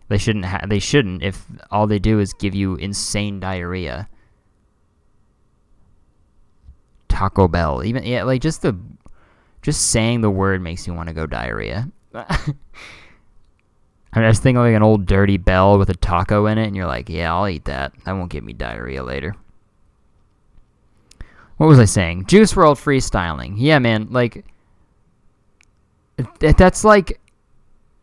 They 0.08 0.18
shouldn't 0.18 0.44
ha- 0.44 0.66
they 0.68 0.80
shouldn't 0.80 1.22
if 1.22 1.46
all 1.70 1.86
they 1.86 1.98
do 1.98 2.20
is 2.20 2.34
give 2.34 2.54
you 2.54 2.74
insane 2.74 3.40
diarrhea. 3.40 4.06
Taco 7.12 7.46
Bell, 7.46 7.84
even 7.84 8.04
yeah, 8.04 8.22
like 8.22 8.40
just 8.40 8.62
the 8.62 8.74
just 9.60 9.90
saying 9.90 10.22
the 10.22 10.30
word 10.30 10.62
makes 10.62 10.86
you 10.86 10.94
want 10.94 11.08
to 11.08 11.14
go 11.14 11.26
diarrhea. 11.26 11.90
I 12.14 12.54
just 14.14 14.42
think 14.42 14.56
like 14.56 14.74
an 14.74 14.82
old 14.82 15.04
dirty 15.04 15.36
bell 15.36 15.78
with 15.78 15.90
a 15.90 15.94
taco 15.94 16.46
in 16.46 16.56
it, 16.56 16.66
and 16.66 16.74
you're 16.74 16.86
like, 16.86 17.10
yeah, 17.10 17.34
I'll 17.34 17.48
eat 17.48 17.66
that. 17.66 17.92
That 18.04 18.12
won't 18.12 18.30
give 18.30 18.44
me 18.44 18.54
diarrhea 18.54 19.02
later. 19.02 19.36
What 21.58 21.66
was 21.66 21.78
I 21.78 21.84
saying? 21.84 22.26
Juice 22.26 22.54
WRLD 22.54 22.76
freestyling. 22.76 23.54
Yeah, 23.56 23.78
man. 23.78 24.08
Like, 24.10 24.44
th- 26.40 26.56
that's 26.56 26.82
like, 26.82 27.20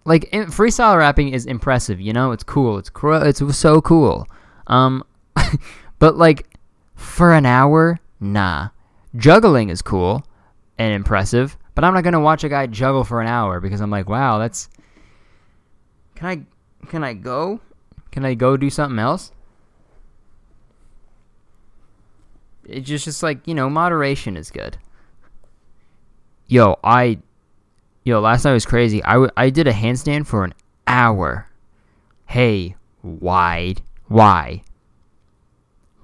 like 0.05 0.29
freestyle 0.31 0.97
rapping 0.97 1.29
is 1.29 1.47
impressive. 1.47 1.99
You 1.99 2.13
know, 2.13 2.31
it's 2.31 2.43
cool. 2.43 2.77
It's 2.77 2.91
cr- 2.91 3.25
it's 3.25 3.41
so 3.57 3.81
cool. 3.81 4.27
Um, 4.67 5.03
but 5.99 6.15
like, 6.15 6.47
for 6.95 7.33
an 7.33 7.47
hour, 7.47 7.99
nah. 8.19 8.69
Juggling 9.15 9.69
is 9.69 9.81
cool 9.81 10.23
and 10.77 10.93
impressive, 10.93 11.57
but 11.75 11.83
I'm 11.83 11.93
not 11.93 12.03
gonna 12.03 12.19
watch 12.19 12.43
a 12.43 12.49
guy 12.49 12.67
juggle 12.67 13.03
for 13.03 13.21
an 13.21 13.27
hour 13.27 13.59
because 13.59 13.81
I'm 13.81 13.89
like, 13.89 14.09
wow, 14.09 14.37
that's 14.37 14.69
can 16.15 16.27
I 16.27 16.87
can 16.87 17.03
I 17.03 17.13
go? 17.13 17.59
Can 18.11 18.25
I 18.25 18.33
go 18.33 18.57
do 18.57 18.69
something 18.69 18.99
else? 18.99 19.31
It's 22.65 22.87
just 22.87 23.05
just 23.05 23.23
like, 23.23 23.47
you 23.47 23.55
know, 23.55 23.69
moderation 23.69 24.37
is 24.37 24.51
good. 24.51 24.77
Yo, 26.47 26.77
I 26.83 27.19
Yo, 28.09 28.19
last 28.19 28.43
night 28.45 28.53
was 28.53 28.65
crazy. 28.65 29.03
I, 29.03 29.13
w- 29.13 29.31
I 29.37 29.51
did 29.51 29.67
a 29.67 29.71
handstand 29.71 30.25
for 30.25 30.43
an 30.43 30.53
hour. 30.87 31.47
Hey, 32.25 32.75
why? 33.01 33.75
Why? 34.07 34.63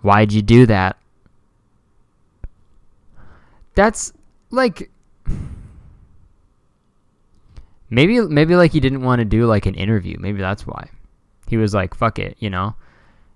Why'd 0.01 0.31
you 0.31 0.43
do 0.43 0.65
that? 0.67 0.97
That's 3.75 4.13
like 4.49 4.89
Maybe 7.89 8.19
maybe 8.19 8.55
like 8.55 8.71
he 8.71 8.79
didn't 8.79 9.03
want 9.03 9.19
to 9.19 9.25
do 9.25 9.45
like 9.45 9.65
an 9.65 9.75
interview. 9.75 10.17
Maybe 10.19 10.39
that's 10.39 10.65
why. 10.65 10.89
He 11.47 11.57
was 11.57 11.73
like, 11.73 11.93
"Fuck 11.93 12.17
it," 12.19 12.35
you 12.39 12.49
know. 12.49 12.75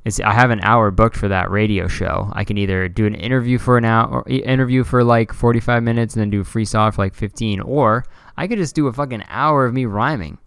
It's 0.06 0.20
I 0.20 0.34
have 0.34 0.50
an 0.50 0.62
hour 0.64 0.92
booked 0.92 1.16
for 1.16 1.28
that 1.28 1.52
radio 1.52 1.88
show. 1.88 2.32
I 2.34 2.44
can 2.44 2.58
either 2.58 2.88
do 2.90 3.06
an 3.06 3.16
interview 3.16 3.58
for 3.58 3.78
an 3.78 3.86
hour, 3.86 4.24
interview 4.28 4.84
for 4.84 5.04
like 5.04 5.34
45 5.34 5.84
minutes, 5.84 6.16
and 6.16 6.22
then 6.22 6.30
do 6.30 6.42
a 6.42 6.44
freestyle 6.44 6.94
for 6.94 7.04
like 7.04 7.14
15, 7.14 7.62
or 7.62 8.06
I 8.38 8.48
could 8.48 8.58
just 8.58 8.76
do 8.76 8.88
a 8.88 8.94
fucking 8.94 9.24
hour 9.30 9.66
of 9.66 9.74
me 9.74 9.86
rhyming. 9.86 10.40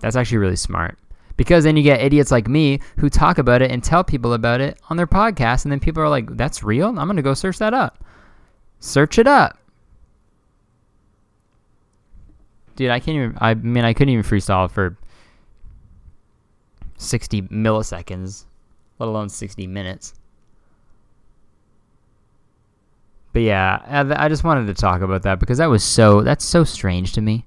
That's 0.00 0.16
actually 0.16 0.38
really 0.38 0.56
smart. 0.56 0.98
Because 1.38 1.64
then 1.64 1.78
you 1.78 1.82
get 1.82 2.02
idiots 2.02 2.30
like 2.30 2.48
me 2.48 2.80
who 2.98 3.08
talk 3.08 3.38
about 3.38 3.62
it 3.62 3.70
and 3.70 3.82
tell 3.82 4.04
people 4.04 4.34
about 4.34 4.60
it 4.60 4.78
on 4.90 4.98
their 4.98 5.06
podcast, 5.06 5.64
and 5.64 5.72
then 5.72 5.80
people 5.80 6.02
are 6.02 6.08
like, 6.10 6.36
"That's 6.36 6.62
real? 6.62 6.88
I'm 6.88 7.06
gonna 7.06 7.22
go 7.22 7.32
search 7.32 7.58
that 7.58 7.72
up." 7.72 8.04
Search 8.80 9.18
it 9.18 9.26
up. 9.26 9.58
dude, 12.78 12.90
I 12.90 13.00
can't 13.00 13.16
even. 13.16 13.38
I 13.40 13.54
mean, 13.54 13.84
I 13.84 13.92
couldn't 13.92 14.12
even 14.12 14.24
freestyle 14.24 14.70
for 14.70 14.96
sixty 16.96 17.42
milliseconds, 17.42 18.44
let 19.00 19.08
alone 19.08 19.28
sixty 19.28 19.66
minutes. 19.66 20.14
But 23.32 23.42
yeah, 23.42 23.82
I 24.16 24.28
just 24.28 24.44
wanted 24.44 24.68
to 24.68 24.74
talk 24.74 25.02
about 25.02 25.22
that 25.22 25.40
because 25.40 25.58
that 25.58 25.66
was 25.66 25.82
so. 25.82 26.22
That's 26.22 26.44
so 26.44 26.62
strange 26.62 27.12
to 27.14 27.20
me. 27.20 27.44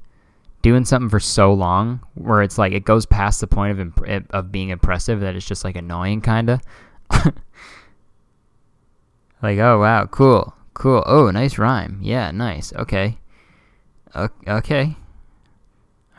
Doing 0.62 0.86
something 0.86 1.10
for 1.10 1.20
so 1.20 1.54
long, 1.54 2.02
where 2.14 2.42
it's 2.42 2.58
like 2.58 2.74
it 2.74 2.86
goes 2.86 3.06
past 3.06 3.42
the 3.42 3.48
point 3.48 3.72
of 3.72 3.80
imp- 3.80 4.32
of 4.32 4.52
being 4.52 4.70
impressive 4.70 5.20
that 5.22 5.36
it's 5.36 5.46
just 5.46 5.64
like 5.64 5.76
annoying, 5.76 6.22
kind 6.22 6.50
of. 6.50 6.62
like, 9.42 9.58
oh 9.58 9.80
wow, 9.80 10.06
cool, 10.06 10.54
cool. 10.76 11.04
Oh, 11.08 11.32
nice 11.32 11.58
rhyme. 11.58 12.00
Yeah, 12.02 12.32
nice. 12.32 12.74
Okay. 12.74 13.18
Okay. 14.16 14.96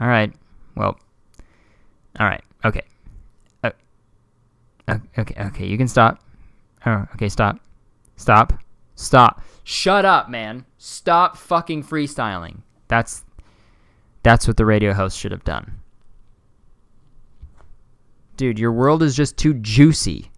All 0.00 0.06
right. 0.08 0.32
Well. 0.74 0.98
All 2.18 2.26
right. 2.26 2.42
Okay. 2.64 2.82
Uh, 4.88 4.98
okay. 5.18 5.34
Okay. 5.46 5.66
You 5.66 5.78
can 5.78 5.88
stop. 5.88 6.20
Oh. 6.84 7.06
Okay. 7.14 7.28
Stop. 7.28 7.58
Stop. 8.16 8.54
Stop. 8.94 9.42
Shut 9.64 10.04
up, 10.04 10.28
man. 10.28 10.64
Stop 10.78 11.36
fucking 11.36 11.84
freestyling. 11.84 12.62
That's 12.88 13.22
that's 14.22 14.46
what 14.46 14.56
the 14.56 14.64
radio 14.64 14.92
host 14.92 15.18
should 15.18 15.32
have 15.32 15.44
done. 15.44 15.80
Dude, 18.36 18.58
your 18.58 18.72
world 18.72 19.02
is 19.02 19.14
just 19.14 19.36
too 19.36 19.54
juicy. 19.54 20.30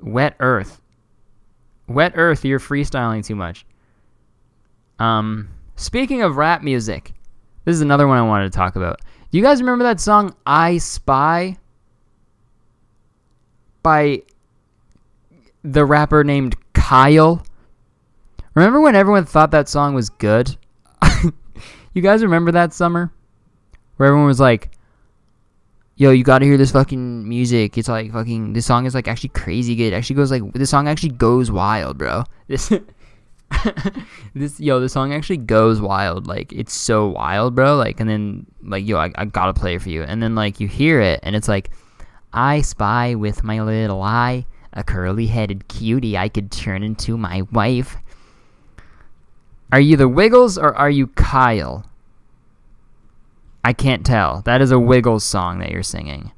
Wet 0.00 0.36
earth. 0.40 0.80
Wet 1.88 2.12
earth, 2.14 2.44
you're 2.44 2.60
freestyling 2.60 3.24
too 3.24 3.34
much. 3.36 3.66
Um, 4.98 5.48
speaking 5.76 6.22
of 6.22 6.36
rap 6.36 6.62
music, 6.62 7.12
this 7.64 7.74
is 7.74 7.80
another 7.80 8.06
one 8.06 8.18
I 8.18 8.22
wanted 8.22 8.52
to 8.52 8.56
talk 8.56 8.76
about. 8.76 9.00
Do 9.30 9.38
you 9.38 9.44
guys 9.44 9.60
remember 9.60 9.84
that 9.84 10.00
song 10.00 10.34
I 10.46 10.78
Spy 10.78 11.56
by 13.82 14.22
the 15.64 15.84
rapper 15.84 16.22
named 16.22 16.56
Kyle? 16.72 17.44
Remember 18.54 18.80
when 18.80 18.94
everyone 18.94 19.24
thought 19.24 19.50
that 19.52 19.68
song 19.68 19.94
was 19.94 20.10
good? 20.10 20.56
You 21.94 22.02
guys 22.02 22.22
remember 22.22 22.52
that 22.52 22.72
summer? 22.72 23.12
Where 23.96 24.08
everyone 24.08 24.26
was 24.26 24.40
like, 24.40 24.70
yo, 25.96 26.10
you 26.10 26.24
gotta 26.24 26.44
hear 26.44 26.56
this 26.56 26.72
fucking 26.72 27.28
music. 27.28 27.76
It's 27.78 27.88
like 27.88 28.12
fucking, 28.12 28.52
this 28.52 28.66
song 28.66 28.86
is 28.86 28.94
like 28.94 29.08
actually 29.08 29.30
crazy 29.30 29.76
good. 29.76 29.92
It 29.92 29.96
actually 29.96 30.16
goes 30.16 30.30
like, 30.30 30.42
this 30.52 30.70
song 30.70 30.88
actually 30.88 31.12
goes 31.12 31.50
wild, 31.50 31.98
bro. 31.98 32.24
This. 32.48 32.72
this 34.34 34.58
yo, 34.58 34.80
the 34.80 34.88
song 34.88 35.12
actually 35.12 35.36
goes 35.36 35.78
wild. 35.78 36.26
Like 36.26 36.52
it's 36.54 36.72
so 36.72 37.08
wild, 37.08 37.54
bro. 37.54 37.76
Like 37.76 38.00
and 38.00 38.08
then 38.08 38.46
like 38.62 38.86
yo, 38.86 38.96
I, 38.96 39.12
I 39.14 39.26
gotta 39.26 39.52
play 39.52 39.74
it 39.74 39.82
for 39.82 39.90
you. 39.90 40.02
And 40.02 40.22
then 40.22 40.34
like 40.34 40.58
you 40.58 40.68
hear 40.68 41.00
it 41.00 41.20
and 41.22 41.36
it's 41.36 41.48
like, 41.48 41.70
I 42.32 42.62
spy 42.62 43.14
with 43.14 43.44
my 43.44 43.60
little 43.62 44.02
eye 44.02 44.46
a 44.72 44.82
curly 44.82 45.26
headed 45.26 45.68
cutie 45.68 46.16
I 46.16 46.28
could 46.28 46.50
turn 46.50 46.82
into 46.82 47.16
my 47.16 47.42
wife. 47.52 47.96
Are 49.72 49.80
you 49.80 49.96
the 49.96 50.08
Wiggles 50.08 50.58
or 50.58 50.76
are 50.76 50.90
you 50.90 51.06
Kyle? 51.08 51.86
I 53.64 53.72
can't 53.72 54.04
tell. 54.04 54.42
That 54.42 54.60
is 54.60 54.70
a 54.70 54.78
Wiggles 54.78 55.24
song 55.24 55.58
that 55.60 55.70
you're 55.70 55.82
singing. 55.82 56.32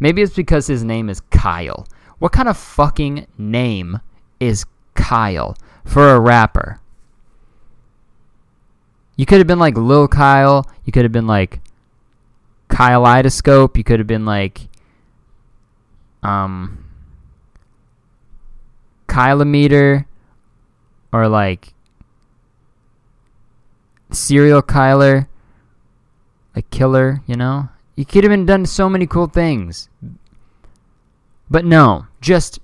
Maybe 0.00 0.20
it's 0.20 0.34
because 0.34 0.66
his 0.66 0.82
name 0.82 1.08
is 1.08 1.20
Kyle. 1.20 1.86
What 2.18 2.32
kind 2.32 2.48
of 2.48 2.56
fucking 2.56 3.28
name 3.38 4.00
is 4.40 4.64
Kyle 4.94 5.56
for 5.84 6.10
a 6.10 6.18
rapper. 6.18 6.80
You 9.16 9.24
could 9.24 9.38
have 9.38 9.46
been 9.46 9.60
like 9.60 9.76
Lil 9.76 10.08
Kyle. 10.08 10.68
You 10.84 10.92
could 10.92 11.04
have 11.04 11.12
been 11.12 11.28
like 11.28 11.60
Kaleidoscope. 12.68 13.78
You 13.78 13.84
could 13.84 14.00
have 14.00 14.08
been 14.08 14.24
like 14.24 14.68
um 16.24 16.84
Kylometer 19.06 20.06
or 21.12 21.28
like 21.28 21.74
Serial 24.10 24.62
Kyler 24.62 25.26
a 26.54 26.62
Killer, 26.62 27.22
you 27.26 27.36
know? 27.36 27.68
You 27.96 28.04
could 28.04 28.24
have 28.24 28.30
been 28.30 28.46
done 28.46 28.66
so 28.66 28.88
many 28.88 29.06
cool 29.06 29.26
things. 29.26 29.88
But 31.50 31.64
no, 31.64 32.06
just 32.20 32.58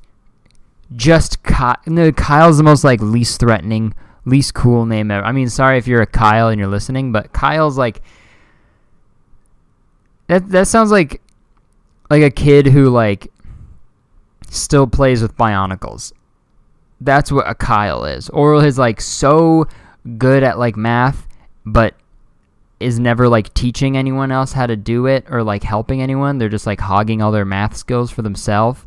just 0.96 1.42
Kyle. 1.42 1.76
No, 1.87 2.11
Kyle's 2.12 2.56
the 2.56 2.62
most 2.62 2.84
like 2.84 3.00
least 3.00 3.40
threatening, 3.40 3.94
least 4.24 4.54
cool 4.54 4.87
name 4.87 5.11
ever. 5.11 5.24
I 5.24 5.32
mean, 5.32 5.50
sorry 5.50 5.76
if 5.76 5.87
you're 5.87 6.00
a 6.00 6.06
Kyle 6.06 6.48
and 6.48 6.58
you're 6.58 6.68
listening, 6.68 7.12
but 7.12 7.32
Kyle's 7.32 7.76
like 7.76 8.00
that. 10.28 10.48
That 10.48 10.66
sounds 10.66 10.90
like 10.90 11.20
like 12.08 12.22
a 12.22 12.30
kid 12.30 12.68
who 12.68 12.88
like 12.88 13.30
still 14.48 14.87
plays 14.87 15.20
with 15.20 15.37
Bionicles. 15.37 16.12
That's 17.00 17.30
what 17.30 17.48
a 17.48 17.54
Kyle 17.54 18.04
is, 18.04 18.28
Oral 18.30 18.61
is 18.61 18.78
like 18.78 19.00
so 19.00 19.66
good 20.16 20.42
at 20.42 20.58
like 20.58 20.76
math, 20.76 21.28
but 21.64 21.94
is 22.80 22.98
never 22.98 23.28
like 23.28 23.52
teaching 23.54 23.96
anyone 23.96 24.30
else 24.30 24.52
how 24.52 24.66
to 24.66 24.76
do 24.76 25.06
it 25.06 25.26
or 25.30 25.42
like 25.42 25.62
helping 25.62 26.00
anyone. 26.00 26.38
They're 26.38 26.48
just 26.48 26.66
like 26.66 26.80
hogging 26.80 27.22
all 27.22 27.32
their 27.32 27.44
math 27.44 27.76
skills 27.76 28.11
for 28.11 28.22
themselves 28.22 28.84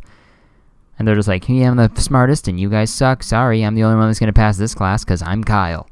and 1.02 1.08
they're 1.08 1.15
just 1.15 1.28
like, 1.28 1.45
"Hey, 1.45 1.63
I'm 1.63 1.78
the 1.78 1.91
smartest, 1.95 2.47
and 2.47 2.60
you 2.60 2.69
guys 2.69 2.93
suck. 2.93 3.24
Sorry, 3.24 3.63
I'm 3.63 3.74
the 3.74 3.84
only 3.84 3.97
one 3.97 4.08
that's 4.08 4.19
gonna 4.19 4.34
pass 4.34 4.58
this 4.58 4.76
class 4.76 5.04
because 5.04 5.24
I'm 5.24 5.43
Kyle." 5.43 5.88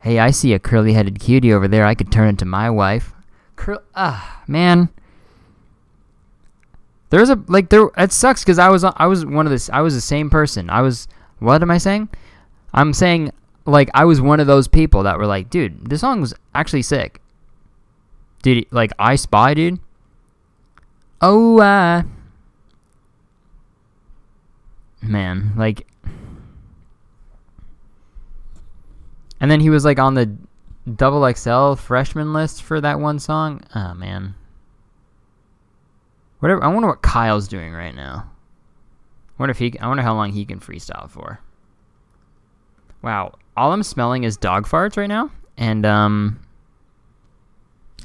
Hey, 0.00 0.18
I 0.18 0.30
see 0.30 0.54
a 0.54 0.58
curly-headed 0.58 1.20
cutie 1.20 1.52
over 1.52 1.68
there. 1.68 1.84
I 1.84 1.94
could 1.94 2.10
turn 2.10 2.30
into 2.30 2.46
my 2.46 2.70
wife. 2.70 3.12
Cur- 3.54 3.82
ah, 3.94 4.42
man. 4.46 4.88
There's 7.10 7.30
a 7.30 7.40
like 7.46 7.68
there. 7.68 7.88
It 7.96 8.12
sucks 8.12 8.42
because 8.42 8.58
I 8.58 8.68
was 8.68 8.84
I 8.84 9.06
was 9.06 9.24
one 9.24 9.46
of 9.46 9.52
this. 9.52 9.70
I 9.70 9.80
was 9.80 9.94
the 9.94 10.00
same 10.00 10.30
person. 10.30 10.70
I 10.70 10.82
was. 10.82 11.08
What 11.38 11.62
am 11.62 11.70
I 11.70 11.78
saying? 11.78 12.08
I'm 12.72 12.92
saying 12.92 13.32
like 13.66 13.90
I 13.94 14.04
was 14.04 14.20
one 14.20 14.40
of 14.40 14.46
those 14.46 14.68
people 14.68 15.02
that 15.02 15.18
were 15.18 15.26
like, 15.26 15.50
dude, 15.50 15.88
this 15.88 16.00
song 16.00 16.20
was 16.20 16.34
actually 16.54 16.82
sick. 16.82 17.20
Dude, 18.42 18.66
like 18.70 18.92
I 18.98 19.16
Spy, 19.16 19.54
dude. 19.54 19.80
Oh, 21.20 21.60
uh, 21.60 22.02
man, 25.02 25.52
like, 25.56 25.86
and 29.40 29.50
then 29.50 29.60
he 29.60 29.70
was 29.70 29.84
like 29.84 29.98
on 29.98 30.14
the 30.14 30.36
double 30.94 31.32
XL 31.32 31.74
freshman 31.74 32.32
list 32.32 32.62
for 32.62 32.80
that 32.80 33.00
one 33.00 33.18
song. 33.18 33.62
Oh 33.74 33.94
man, 33.94 34.34
whatever. 36.46 36.62
I 36.62 36.68
wonder 36.68 36.88
what 36.88 37.02
Kyle's 37.02 37.48
doing 37.48 37.72
right 37.72 37.94
now. 37.94 38.30
I 39.28 39.32
wonder 39.38 39.50
if 39.50 39.58
he. 39.58 39.76
I 39.80 39.88
wonder 39.88 40.02
how 40.02 40.14
long 40.14 40.30
he 40.32 40.44
can 40.44 40.60
freestyle 40.60 41.10
for. 41.10 41.40
Wow, 43.02 43.34
all 43.56 43.72
I'm 43.72 43.82
smelling 43.82 44.24
is 44.24 44.36
dog 44.36 44.66
farts 44.66 44.96
right 44.96 45.08
now, 45.08 45.30
and 45.56 45.84
um, 45.84 46.40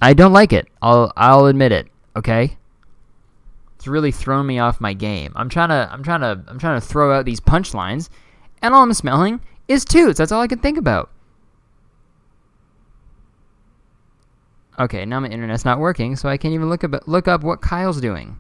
I 0.02 0.14
don't 0.14 0.34
like 0.34 0.54
it. 0.54 0.68
I'll 0.82 1.14
I'll 1.16 1.46
admit 1.46 1.72
it. 1.72 1.88
Okay. 2.16 2.58
It's 3.76 3.88
really 3.88 4.12
thrown 4.12 4.46
me 4.46 4.60
off 4.60 4.80
my 4.80 4.94
game. 4.94 5.34
I'm 5.36 5.50
trying 5.50 5.70
to 5.70 5.90
I'm 5.92 6.04
trying 6.04 6.22
to 6.22 6.44
I'm 6.48 6.60
trying 6.60 6.80
to 6.80 6.86
throw 6.86 7.14
out 7.14 7.26
these 7.26 7.40
punchlines, 7.40 8.10
and 8.62 8.74
all 8.74 8.84
I'm 8.84 8.94
smelling 8.94 9.42
is 9.68 9.86
toots. 9.86 10.18
That's 10.18 10.32
all 10.32 10.42
I 10.42 10.48
can 10.48 10.60
think 10.60 10.78
about. 10.78 11.10
Okay, 14.80 15.06
now 15.06 15.20
my 15.20 15.28
internet's 15.28 15.66
not 15.66 15.80
working, 15.80 16.16
so 16.16 16.30
I 16.30 16.38
can't 16.38 16.54
even 16.54 16.70
look 16.70 16.84
up 16.84 17.08
look 17.08 17.28
up 17.28 17.44
what 17.44 17.62
Kyle's 17.62 18.02
doing. 18.02 18.38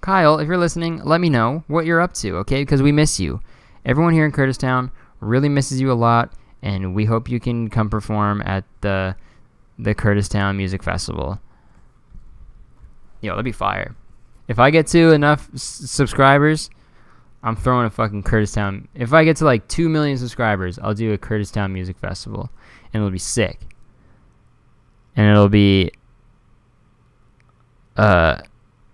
Kyle, 0.00 0.38
if 0.38 0.46
you're 0.46 0.58
listening, 0.58 1.00
let 1.04 1.20
me 1.20 1.30
know 1.30 1.64
what 1.66 1.86
you're 1.86 2.00
up 2.00 2.12
to, 2.14 2.36
okay? 2.38 2.62
Because 2.62 2.82
we 2.82 2.92
miss 2.92 3.18
you. 3.18 3.40
Everyone 3.86 4.12
here 4.12 4.26
in 4.26 4.32
Curtistown 4.32 4.90
really 5.20 5.48
misses 5.48 5.80
you 5.80 5.90
a 5.90 5.94
lot, 5.94 6.32
and 6.62 6.94
we 6.94 7.06
hope 7.06 7.28
you 7.30 7.40
can 7.40 7.70
come 7.70 7.88
perform 7.88 8.42
at 8.42 8.64
the 8.80 9.16
the 9.78 9.94
Curtistown 9.94 10.56
Music 10.56 10.82
Festival. 10.82 11.40
Yo, 13.20 13.32
that'd 13.32 13.44
be 13.44 13.52
fire. 13.52 13.94
If 14.48 14.58
I 14.58 14.70
get 14.70 14.86
to 14.88 15.12
enough 15.12 15.48
s- 15.54 15.62
subscribers, 15.62 16.68
I'm 17.42 17.56
throwing 17.56 17.86
a 17.86 17.90
fucking 17.90 18.22
Curtistown. 18.24 18.86
If 18.94 19.12
I 19.12 19.24
get 19.24 19.36
to 19.38 19.44
like 19.44 19.66
2 19.68 19.88
million 19.88 20.18
subscribers, 20.18 20.78
I'll 20.78 20.94
do 20.94 21.12
a 21.12 21.18
Curtistown 21.18 21.72
Music 21.72 21.96
Festival. 21.98 22.50
And 22.92 23.00
it'll 23.00 23.10
be 23.10 23.18
sick. 23.18 23.60
And 25.16 25.30
it'll 25.30 25.48
be. 25.48 25.92
Uh. 27.96 28.38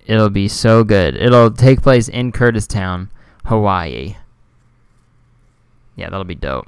It'll 0.07 0.29
be 0.29 0.49
so 0.49 0.83
good. 0.83 1.15
It'll 1.15 1.53
take 1.53 1.83
place 1.83 2.09
in 2.09 2.33
Curtistown, 2.33 3.11
Hawaii. 3.45 4.17
Yeah, 5.95 6.11
that'll 6.11 6.25
be 6.25 6.35
dope. 6.35 6.67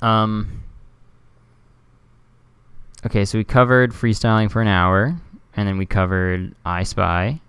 Um. 0.00 0.62
Okay, 3.04 3.26
so 3.26 3.36
we 3.36 3.44
covered 3.44 3.92
freestyling 3.92 4.50
for 4.50 4.62
an 4.62 4.68
hour, 4.68 5.20
and 5.54 5.68
then 5.68 5.76
we 5.76 5.84
covered 5.84 6.54
I 6.64 6.82
Spy. 6.82 7.40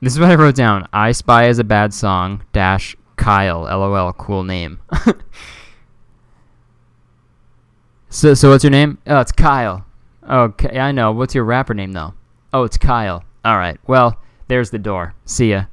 This 0.00 0.14
is 0.14 0.18
what 0.18 0.30
I 0.30 0.34
wrote 0.34 0.54
down. 0.54 0.88
I 0.92 1.12
Spy 1.12 1.48
is 1.48 1.58
a 1.58 1.64
bad 1.64 1.92
song. 1.92 2.44
Dash 2.52 2.96
Kyle. 3.16 3.62
LOL. 3.62 4.12
Cool 4.14 4.44
name. 4.44 4.78
so, 8.16 8.32
so 8.32 8.48
what's 8.48 8.64
your 8.64 8.70
name? 8.70 8.96
Oh, 9.06 9.20
it's 9.20 9.30
Kyle. 9.30 9.84
Okay, 10.26 10.78
I 10.78 10.90
know. 10.90 11.12
What's 11.12 11.34
your 11.34 11.44
rapper 11.44 11.74
name 11.74 11.92
though? 11.92 12.14
Oh, 12.50 12.64
it's 12.64 12.78
Kyle. 12.78 13.22
All 13.44 13.58
right. 13.58 13.78
Well, 13.86 14.18
there's 14.48 14.70
the 14.70 14.78
door. 14.78 15.14
See 15.26 15.50
ya. 15.50 15.66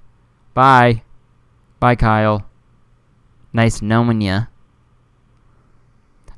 Bye. 0.53 1.03
Bye, 1.79 1.95
Kyle. 1.95 2.45
Nice 3.53 3.81
knowing 3.81 4.19
ya. 4.19 4.47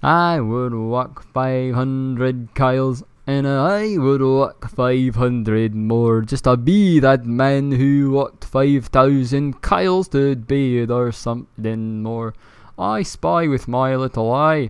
I 0.03 0.39
would 0.39 0.75
walk 0.75 1.23
500 1.33 2.53
Kyles 2.53 3.03
and 3.25 3.47
I 3.47 3.97
would 3.97 4.21
walk 4.21 4.69
500 4.69 5.73
more 5.73 6.21
just 6.21 6.43
to 6.43 6.55
be 6.55 6.99
that 6.99 7.25
man 7.25 7.71
who 7.71 8.11
walked 8.11 8.45
5,000 8.45 9.63
Kyles 9.63 10.07
to 10.09 10.35
be 10.35 10.85
there 10.85 11.11
something 11.11 12.03
more. 12.03 12.35
I 12.77 13.01
spy 13.01 13.47
with 13.47 13.67
my 13.67 13.95
little 13.95 14.31
eye. 14.31 14.69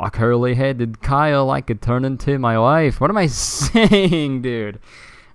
A 0.00 0.10
curly 0.12 0.54
headed 0.54 1.02
Kyle 1.02 1.50
I 1.50 1.60
could 1.60 1.82
turn 1.82 2.04
into 2.04 2.38
my 2.38 2.56
wife. 2.56 3.00
What 3.00 3.10
am 3.10 3.16
I 3.16 3.26
saying, 3.28 4.42
dude? 4.42 4.78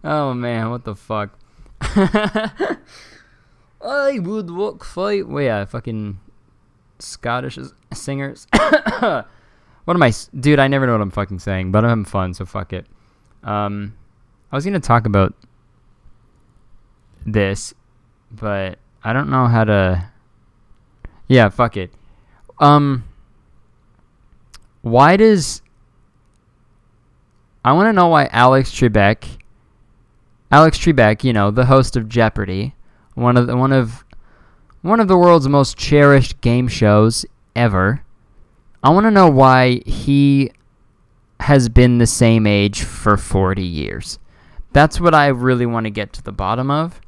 Oh 0.04 0.34
man, 0.34 0.69
what 0.69 0.86
the 0.86 0.95
fuck? 0.95 1.38
I 3.82 4.19
would 4.19 4.49
walk 4.49 4.86
five. 4.86 5.28
Well, 5.28 5.43
yeah, 5.43 5.65
fucking 5.65 6.17
Scottish 6.99 7.60
singers. 7.93 8.47
what 8.54 9.28
am 9.88 10.02
I, 10.02 10.13
dude? 10.39 10.60
I 10.60 10.69
never 10.69 10.88
know 10.88 10.93
what 10.93 11.02
I'm 11.02 11.12
fucking 11.12 11.39
saying, 11.39 11.73
but 11.73 11.84
I'm 11.84 11.89
having 11.89 12.06
fun, 12.06 12.34
so 12.34 12.45
fuck 12.45 12.71
it. 12.71 12.86
Um, 13.43 13.97
I 14.49 14.56
was 14.56 14.63
gonna 14.63 14.80
talk 14.80 15.06
about 15.06 15.34
this, 17.26 17.73
but 18.32 18.80
I 19.04 19.12
don't 19.12 19.30
know 19.30 19.47
how 19.47 19.65
to. 19.65 20.10
Yeah, 21.28 21.49
fuck 21.49 21.76
it. 21.76 21.91
Um, 22.60 23.04
why 24.84 25.17
does 25.17 25.62
I 27.65 27.72
want 27.72 27.88
to 27.88 27.93
know 27.93 28.10
why 28.10 28.26
Alex 28.26 28.72
Trebek, 28.72 29.39
Alex 30.52 30.78
Trebek, 30.78 31.24
you 31.24 31.34
know, 31.34 31.50
the 31.50 31.65
host 31.65 31.96
of 31.96 32.10
Jeopardy, 32.10 32.76
one 33.15 33.38
of 33.38 33.48
the, 33.48 33.56
one 33.56 33.72
of 33.72 34.04
one 34.82 35.00
of 35.00 35.08
the 35.08 35.17
world's 35.17 35.48
most 35.48 35.78
cherished 35.78 36.41
game 36.41 36.67
shows 36.67 37.26
ever. 37.56 38.04
I 38.84 38.89
want 38.89 39.06
to 39.06 39.12
know 39.12 39.30
why 39.30 39.82
he 39.86 40.52
has 41.39 41.69
been 41.69 42.00
the 42.00 42.06
same 42.06 42.46
age 42.46 42.84
for 42.84 43.15
40 43.15 43.63
years. 43.63 44.19
That's 44.74 45.00
what 45.00 45.15
I 45.15 45.28
really 45.28 45.65
want 45.65 45.86
to 45.86 45.89
get 45.89 46.12
to 46.13 46.22
the 46.22 46.34
bottom 46.34 46.69
of. 46.69 47.00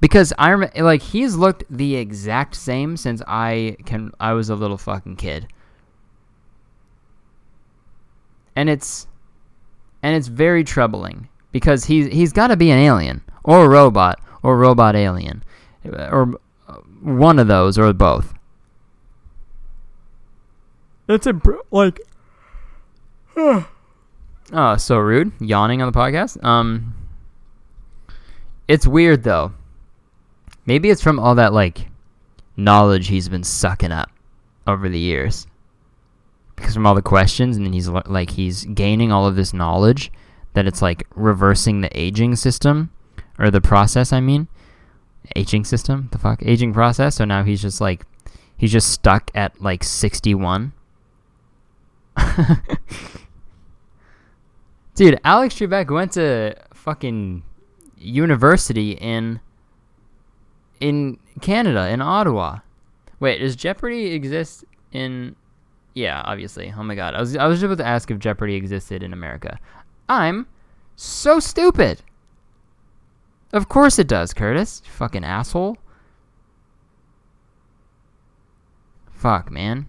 Because 0.00 0.32
I 0.38 0.52
rem- 0.52 0.70
like 0.76 1.02
he's 1.02 1.36
looked 1.36 1.64
the 1.70 1.96
exact 1.96 2.56
same 2.56 2.96
since 2.96 3.22
I 3.26 3.76
can 3.84 4.12
I 4.18 4.32
was 4.32 4.48
a 4.48 4.54
little 4.54 4.78
fucking 4.78 5.16
kid. 5.16 5.46
And 8.56 8.70
it's 8.70 9.06
and 10.02 10.16
it's 10.16 10.28
very 10.28 10.64
troubling 10.64 11.28
because 11.52 11.84
he's 11.84 12.06
he's 12.06 12.32
got 12.32 12.48
to 12.48 12.56
be 12.56 12.70
an 12.70 12.78
alien 12.78 13.22
or 13.44 13.64
a 13.64 13.68
robot 13.68 14.20
or 14.42 14.54
a 14.54 14.56
robot 14.56 14.96
alien 14.96 15.44
or 15.84 16.34
uh, 16.68 16.76
one 17.02 17.38
of 17.38 17.46
those 17.46 17.78
or 17.78 17.92
both. 17.92 18.34
That's 21.06 21.26
a 21.26 21.38
like. 21.70 22.00
oh, 23.36 24.76
so 24.78 24.98
rude! 24.98 25.32
Yawning 25.40 25.82
on 25.82 25.90
the 25.90 25.98
podcast. 25.98 26.42
Um, 26.44 26.94
it's 28.68 28.86
weird 28.86 29.24
though. 29.24 29.52
Maybe 30.70 30.88
it's 30.88 31.02
from 31.02 31.18
all 31.18 31.34
that 31.34 31.52
like 31.52 31.88
knowledge 32.56 33.08
he's 33.08 33.28
been 33.28 33.42
sucking 33.42 33.90
up 33.90 34.08
over 34.68 34.88
the 34.88 35.00
years. 35.00 35.48
Because 36.54 36.74
from 36.74 36.86
all 36.86 36.94
the 36.94 37.02
questions, 37.02 37.56
and 37.56 37.66
then 37.66 37.72
he's 37.72 37.88
like 37.88 38.30
he's 38.30 38.66
gaining 38.66 39.10
all 39.10 39.26
of 39.26 39.34
this 39.34 39.52
knowledge 39.52 40.12
that 40.52 40.68
it's 40.68 40.80
like 40.80 41.08
reversing 41.16 41.80
the 41.80 41.90
aging 41.98 42.36
system 42.36 42.92
or 43.36 43.50
the 43.50 43.60
process. 43.60 44.12
I 44.12 44.20
mean, 44.20 44.46
aging 45.34 45.64
system. 45.64 46.08
The 46.12 46.18
fuck, 46.18 46.40
aging 46.44 46.72
process. 46.72 47.16
So 47.16 47.24
now 47.24 47.42
he's 47.42 47.62
just 47.62 47.80
like 47.80 48.06
he's 48.56 48.70
just 48.70 48.92
stuck 48.92 49.32
at 49.34 49.60
like 49.60 49.82
sixty 49.82 50.36
one. 50.36 50.72
Dude, 54.94 55.18
Alex 55.24 55.56
Trebek 55.56 55.90
went 55.90 56.12
to 56.12 56.54
fucking 56.74 57.42
university 57.98 58.92
in 58.92 59.40
in 60.80 61.18
Canada, 61.40 61.88
in 61.88 62.00
Ottawa. 62.00 62.58
Wait, 63.20 63.38
does 63.38 63.54
Jeopardy 63.54 64.06
exist 64.12 64.64
in 64.92 65.36
Yeah, 65.94 66.22
obviously. 66.24 66.72
Oh 66.76 66.82
my 66.82 66.94
god. 66.94 67.14
I 67.14 67.20
was 67.20 67.36
I 67.36 67.46
was 67.46 67.60
just 67.60 67.64
about 67.66 67.82
to 67.82 67.88
ask 67.88 68.10
if 68.10 68.18
Jeopardy 68.18 68.54
existed 68.54 69.02
in 69.02 69.12
America. 69.12 69.58
I'm 70.08 70.46
so 70.96 71.38
stupid. 71.38 72.02
Of 73.52 73.68
course 73.68 73.98
it 73.98 74.06
does, 74.06 74.32
Curtis. 74.32 74.82
Fucking 74.86 75.24
asshole. 75.24 75.76
Fuck, 79.10 79.50
man. 79.50 79.86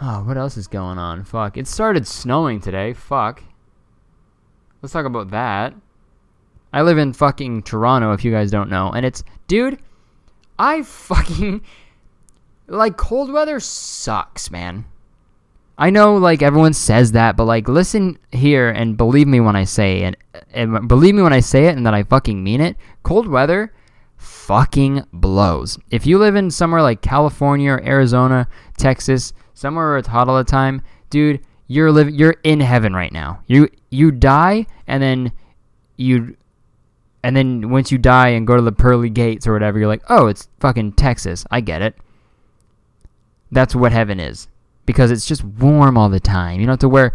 Oh, 0.00 0.22
what 0.24 0.38
else 0.38 0.56
is 0.56 0.66
going 0.66 0.96
on? 0.96 1.24
Fuck. 1.24 1.58
It 1.58 1.66
started 1.66 2.06
snowing 2.06 2.60
today. 2.60 2.94
Fuck. 2.94 3.42
Let's 4.80 4.94
talk 4.94 5.04
about 5.04 5.30
that. 5.30 5.74
I 6.72 6.82
live 6.82 6.98
in 6.98 7.12
fucking 7.12 7.62
Toronto, 7.62 8.12
if 8.12 8.24
you 8.24 8.30
guys 8.30 8.50
don't 8.50 8.70
know. 8.70 8.90
And 8.90 9.04
it's, 9.04 9.24
dude, 9.48 9.78
I 10.58 10.82
fucking. 10.82 11.62
Like, 12.66 12.96
cold 12.96 13.32
weather 13.32 13.58
sucks, 13.58 14.50
man. 14.50 14.84
I 15.80 15.88
know 15.88 16.16
like 16.16 16.42
everyone 16.42 16.74
says 16.74 17.12
that, 17.12 17.38
but 17.38 17.46
like 17.46 17.66
listen 17.66 18.18
here 18.32 18.68
and 18.68 18.98
believe 18.98 19.26
me 19.26 19.40
when 19.40 19.56
I 19.56 19.64
say 19.64 20.02
and, 20.02 20.14
and 20.52 20.86
believe 20.86 21.14
me 21.14 21.22
when 21.22 21.32
I 21.32 21.40
say 21.40 21.68
it 21.68 21.76
and 21.76 21.86
that 21.86 21.94
I 21.94 22.02
fucking 22.02 22.44
mean 22.44 22.60
it. 22.60 22.76
Cold 23.02 23.26
weather 23.26 23.72
fucking 24.18 25.06
blows. 25.14 25.78
If 25.90 26.06
you 26.06 26.18
live 26.18 26.36
in 26.36 26.50
somewhere 26.50 26.82
like 26.82 27.00
California 27.00 27.72
or 27.72 27.82
Arizona, 27.82 28.46
Texas, 28.76 29.32
somewhere 29.54 29.88
where 29.88 29.96
it's 29.96 30.08
hot 30.08 30.28
all 30.28 30.36
the 30.36 30.44
time, 30.44 30.82
dude, 31.08 31.40
you're 31.66 31.90
living 31.90 32.14
you're 32.14 32.36
in 32.44 32.60
heaven 32.60 32.92
right 32.92 33.12
now. 33.12 33.42
You 33.46 33.70
you 33.90 34.10
die 34.10 34.66
and 34.86 35.02
then 35.02 35.32
you 35.96 36.36
and 37.22 37.36
then 37.36 37.70
once 37.70 37.92
you 37.92 37.98
die 37.98 38.28
and 38.28 38.46
go 38.46 38.56
to 38.56 38.62
the 38.62 38.72
pearly 38.72 39.10
gates 39.10 39.46
or 39.46 39.52
whatever, 39.52 39.78
you're 39.78 39.88
like, 39.88 40.02
"Oh, 40.08 40.26
it's 40.26 40.48
fucking 40.60 40.92
Texas. 40.92 41.44
I 41.50 41.60
get 41.60 41.82
it." 41.82 41.96
That's 43.52 43.74
what 43.74 43.92
heaven 43.92 44.20
is 44.20 44.48
because 44.86 45.10
it's 45.10 45.26
just 45.26 45.44
warm 45.44 45.96
all 45.96 46.08
the 46.08 46.20
time. 46.20 46.60
You 46.60 46.66
don't 46.66 46.74
have 46.74 46.80
to 46.80 46.88
wear 46.88 47.14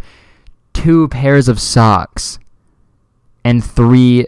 two 0.72 1.08
pairs 1.08 1.48
of 1.48 1.60
socks 1.60 2.38
and 3.44 3.64
three 3.64 4.26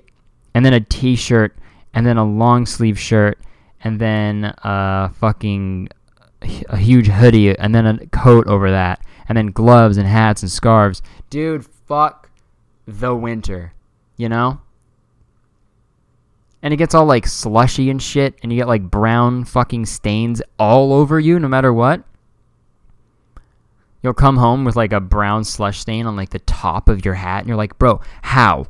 and 0.54 0.64
then 0.64 0.72
a 0.72 0.80
t-shirt 0.80 1.56
and 1.92 2.06
then 2.06 2.16
a 2.16 2.24
long 2.24 2.66
sleeve 2.66 2.98
shirt 2.98 3.38
and 3.82 4.00
then 4.00 4.54
a 4.64 5.10
fucking 5.18 5.88
a 6.68 6.76
huge 6.76 7.08
hoodie 7.08 7.56
and 7.58 7.74
then 7.74 7.86
a 7.86 8.06
coat 8.08 8.46
over 8.46 8.70
that 8.70 9.00
and 9.28 9.36
then 9.36 9.48
gloves 9.48 9.96
and 9.96 10.06
hats 10.06 10.42
and 10.42 10.50
scarves. 10.50 11.02
Dude, 11.30 11.64
fuck 11.64 12.30
the 12.86 13.14
winter, 13.14 13.72
you 14.16 14.28
know? 14.28 14.60
And 16.62 16.74
it 16.74 16.78
gets 16.78 16.94
all 16.94 17.06
like 17.06 17.26
slushy 17.26 17.88
and 17.90 18.02
shit 18.02 18.34
and 18.42 18.52
you 18.52 18.58
get 18.58 18.68
like 18.68 18.82
brown 18.82 19.44
fucking 19.44 19.86
stains 19.86 20.42
all 20.58 20.92
over 20.92 21.20
you 21.20 21.38
no 21.38 21.48
matter 21.48 21.72
what. 21.72 22.02
You'll 24.02 24.14
come 24.14 24.36
home 24.36 24.64
with 24.64 24.76
like 24.76 24.92
a 24.92 25.00
brown 25.00 25.44
slush 25.44 25.80
stain 25.80 26.06
on 26.06 26.16
like 26.16 26.30
the 26.30 26.38
top 26.40 26.88
of 26.88 27.04
your 27.04 27.14
hat 27.14 27.40
and 27.40 27.48
you're 27.48 27.56
like, 27.56 27.78
"Bro, 27.78 28.00
how? 28.22 28.66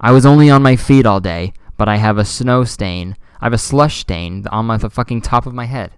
I 0.00 0.12
was 0.12 0.26
only 0.26 0.50
on 0.50 0.62
my 0.62 0.76
feet 0.76 1.06
all 1.06 1.20
day." 1.20 1.52
but 1.76 1.88
I 1.88 1.96
have 1.96 2.18
a 2.18 2.24
snow 2.24 2.64
stain. 2.64 3.16
I 3.40 3.46
have 3.46 3.52
a 3.52 3.58
slush 3.58 4.00
stain 4.00 4.46
on 4.48 4.66
my, 4.66 4.76
the 4.76 4.90
fucking 4.90 5.22
top 5.22 5.46
of 5.46 5.54
my 5.54 5.66
head. 5.66 5.92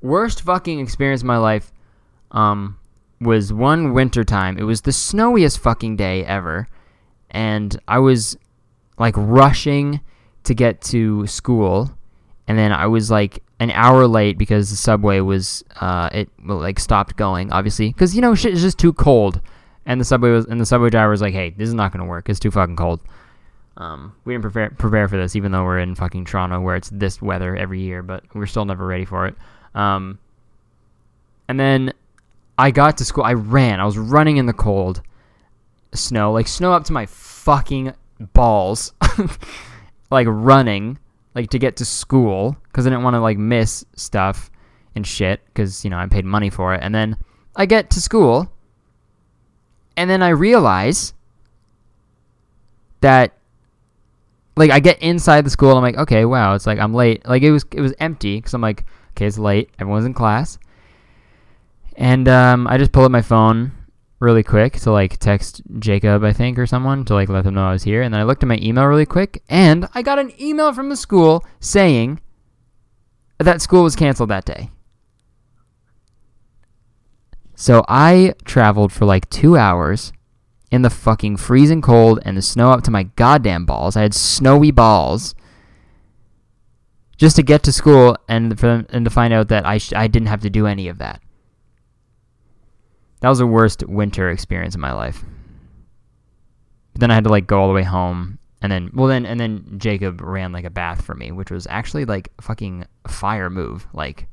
Worst 0.00 0.42
fucking 0.42 0.80
experience 0.80 1.22
of 1.22 1.26
my 1.26 1.38
life 1.38 1.72
um, 2.30 2.78
was 3.20 3.52
one 3.52 3.92
winter 3.92 4.22
time. 4.22 4.58
It 4.58 4.64
was 4.64 4.82
the 4.82 4.92
snowiest 4.92 5.58
fucking 5.58 5.96
day 5.96 6.24
ever. 6.24 6.68
And 7.34 7.78
I 7.86 7.98
was 7.98 8.38
like 8.98 9.14
rushing 9.16 10.00
to 10.44 10.54
get 10.54 10.80
to 10.82 11.26
school. 11.26 11.90
And 12.48 12.58
then 12.58 12.72
I 12.72 12.86
was 12.86 13.10
like 13.10 13.42
an 13.60 13.70
hour 13.70 14.06
late 14.06 14.38
because 14.38 14.70
the 14.70 14.76
subway 14.76 15.20
was, 15.20 15.64
uh, 15.80 16.08
it 16.12 16.30
like 16.44 16.78
stopped 16.78 17.16
going, 17.16 17.52
obviously. 17.52 17.88
Because, 17.88 18.14
you 18.14 18.22
know, 18.22 18.34
shit 18.34 18.54
is 18.54 18.62
just 18.62 18.78
too 18.78 18.92
cold 18.92 19.40
and 19.86 20.00
the 20.00 20.04
subway 20.04 20.30
was 20.30 20.46
and 20.46 20.60
the 20.60 20.66
subway 20.66 20.90
driver 20.90 21.10
was 21.10 21.20
like, 21.22 21.34
"Hey, 21.34 21.50
this 21.50 21.68
is 21.68 21.74
not 21.74 21.92
gonna 21.92 22.04
work. 22.04 22.28
It's 22.28 22.40
too 22.40 22.50
fucking 22.50 22.76
cold." 22.76 23.00
Um, 23.76 24.12
we 24.24 24.34
didn't 24.34 24.42
prepare 24.42 24.70
prepare 24.70 25.08
for 25.08 25.16
this, 25.16 25.36
even 25.36 25.52
though 25.52 25.64
we're 25.64 25.80
in 25.80 25.94
fucking 25.94 26.24
Toronto, 26.24 26.60
where 26.60 26.76
it's 26.76 26.90
this 26.90 27.20
weather 27.20 27.56
every 27.56 27.80
year, 27.80 28.02
but 28.02 28.24
we're 28.34 28.46
still 28.46 28.64
never 28.64 28.86
ready 28.86 29.04
for 29.04 29.26
it. 29.26 29.34
Um, 29.74 30.18
and 31.48 31.58
then 31.58 31.92
I 32.58 32.70
got 32.70 32.98
to 32.98 33.04
school. 33.04 33.24
I 33.24 33.34
ran. 33.34 33.80
I 33.80 33.84
was 33.84 33.98
running 33.98 34.36
in 34.36 34.46
the 34.46 34.52
cold, 34.52 35.02
snow, 35.94 36.32
like 36.32 36.48
snow 36.48 36.72
up 36.72 36.84
to 36.84 36.92
my 36.92 37.06
fucking 37.06 37.94
balls, 38.32 38.92
like 40.10 40.26
running, 40.28 40.98
like 41.34 41.50
to 41.50 41.58
get 41.58 41.76
to 41.76 41.84
school 41.84 42.56
because 42.64 42.86
I 42.86 42.90
didn't 42.90 43.04
want 43.04 43.14
to 43.14 43.20
like 43.20 43.38
miss 43.38 43.84
stuff 43.96 44.50
and 44.94 45.06
shit 45.06 45.40
because 45.46 45.84
you 45.84 45.90
know 45.90 45.98
I 45.98 46.06
paid 46.06 46.24
money 46.24 46.50
for 46.50 46.74
it. 46.74 46.80
And 46.82 46.94
then 46.94 47.16
I 47.56 47.66
get 47.66 47.90
to 47.90 48.00
school 48.00 48.50
and 49.96 50.08
then 50.10 50.22
I 50.22 50.30
realize 50.30 51.14
that 53.00 53.32
like 54.56 54.70
I 54.70 54.80
get 54.80 55.00
inside 55.02 55.44
the 55.44 55.50
school 55.50 55.70
and 55.70 55.78
I'm 55.78 55.82
like, 55.84 56.02
okay, 56.02 56.24
wow, 56.24 56.54
it's 56.54 56.66
like 56.66 56.78
I'm 56.78 56.94
late. 56.94 57.26
Like 57.26 57.42
it 57.42 57.50
was 57.50 57.64
it 57.72 57.80
was 57.80 57.94
empty 57.98 58.38
because 58.38 58.54
I'm 58.54 58.60
like, 58.60 58.84
okay, 59.10 59.26
it's 59.26 59.38
late. 59.38 59.70
Everyone's 59.78 60.04
in 60.04 60.14
class, 60.14 60.58
and 61.96 62.28
um, 62.28 62.66
I 62.66 62.78
just 62.78 62.92
pull 62.92 63.04
up 63.04 63.10
my 63.10 63.22
phone 63.22 63.72
really 64.20 64.42
quick 64.42 64.74
to 64.80 64.90
like 64.90 65.18
text 65.18 65.62
Jacob, 65.78 66.24
I 66.24 66.32
think, 66.32 66.58
or 66.58 66.66
someone 66.66 67.04
to 67.06 67.14
like 67.14 67.28
let 67.28 67.44
them 67.44 67.54
know 67.54 67.66
I 67.66 67.72
was 67.72 67.82
here. 67.82 68.02
And 68.02 68.12
then 68.12 68.20
I 68.20 68.24
looked 68.24 68.42
at 68.42 68.48
my 68.48 68.58
email 68.62 68.84
really 68.86 69.06
quick, 69.06 69.42
and 69.48 69.88
I 69.94 70.02
got 70.02 70.18
an 70.18 70.32
email 70.40 70.72
from 70.72 70.88
the 70.88 70.96
school 70.96 71.44
saying 71.60 72.20
that 73.38 73.60
school 73.60 73.82
was 73.82 73.96
canceled 73.96 74.30
that 74.30 74.44
day. 74.44 74.70
So 77.54 77.84
I 77.88 78.34
traveled 78.44 78.92
for 78.92 79.04
like 79.04 79.30
two 79.30 79.56
hours 79.56 80.12
in 80.70 80.82
the 80.82 80.90
fucking 80.90 81.36
freezing 81.36 81.80
cold 81.82 82.18
and 82.24 82.36
the 82.36 82.42
snow 82.42 82.70
up 82.70 82.82
to 82.82 82.90
my 82.90 83.04
goddamn 83.04 83.64
balls. 83.64 83.96
I 83.96 84.02
had 84.02 84.14
snowy 84.14 84.72
balls 84.72 85.34
just 87.16 87.36
to 87.36 87.42
get 87.42 87.62
to 87.62 87.72
school 87.72 88.16
and 88.28 88.58
for 88.58 88.66
them, 88.66 88.86
and 88.90 89.04
to 89.04 89.10
find 89.10 89.32
out 89.32 89.48
that 89.48 89.64
I 89.64 89.78
sh- 89.78 89.92
I 89.94 90.08
didn't 90.08 90.28
have 90.28 90.40
to 90.40 90.50
do 90.50 90.66
any 90.66 90.88
of 90.88 90.98
that. 90.98 91.20
That 93.24 93.30
was 93.30 93.38
the 93.38 93.46
worst 93.46 93.82
winter 93.88 94.28
experience 94.28 94.74
in 94.74 94.82
my 94.82 94.92
life. 94.92 95.24
But 96.92 97.00
then 97.00 97.10
I 97.10 97.14
had 97.14 97.24
to 97.24 97.30
like 97.30 97.46
go 97.46 97.58
all 97.58 97.68
the 97.68 97.72
way 97.72 97.82
home 97.82 98.38
and 98.60 98.70
then 98.70 98.90
well 98.92 99.06
then 99.06 99.24
and 99.24 99.40
then 99.40 99.76
Jacob 99.78 100.20
ran 100.20 100.52
like 100.52 100.66
a 100.66 100.70
bath 100.70 101.02
for 101.02 101.14
me, 101.14 101.32
which 101.32 101.50
was 101.50 101.66
actually 101.70 102.04
like 102.04 102.30
a 102.38 102.42
fucking 102.42 102.84
fire 103.08 103.48
move. 103.48 103.86
Like 103.94 104.26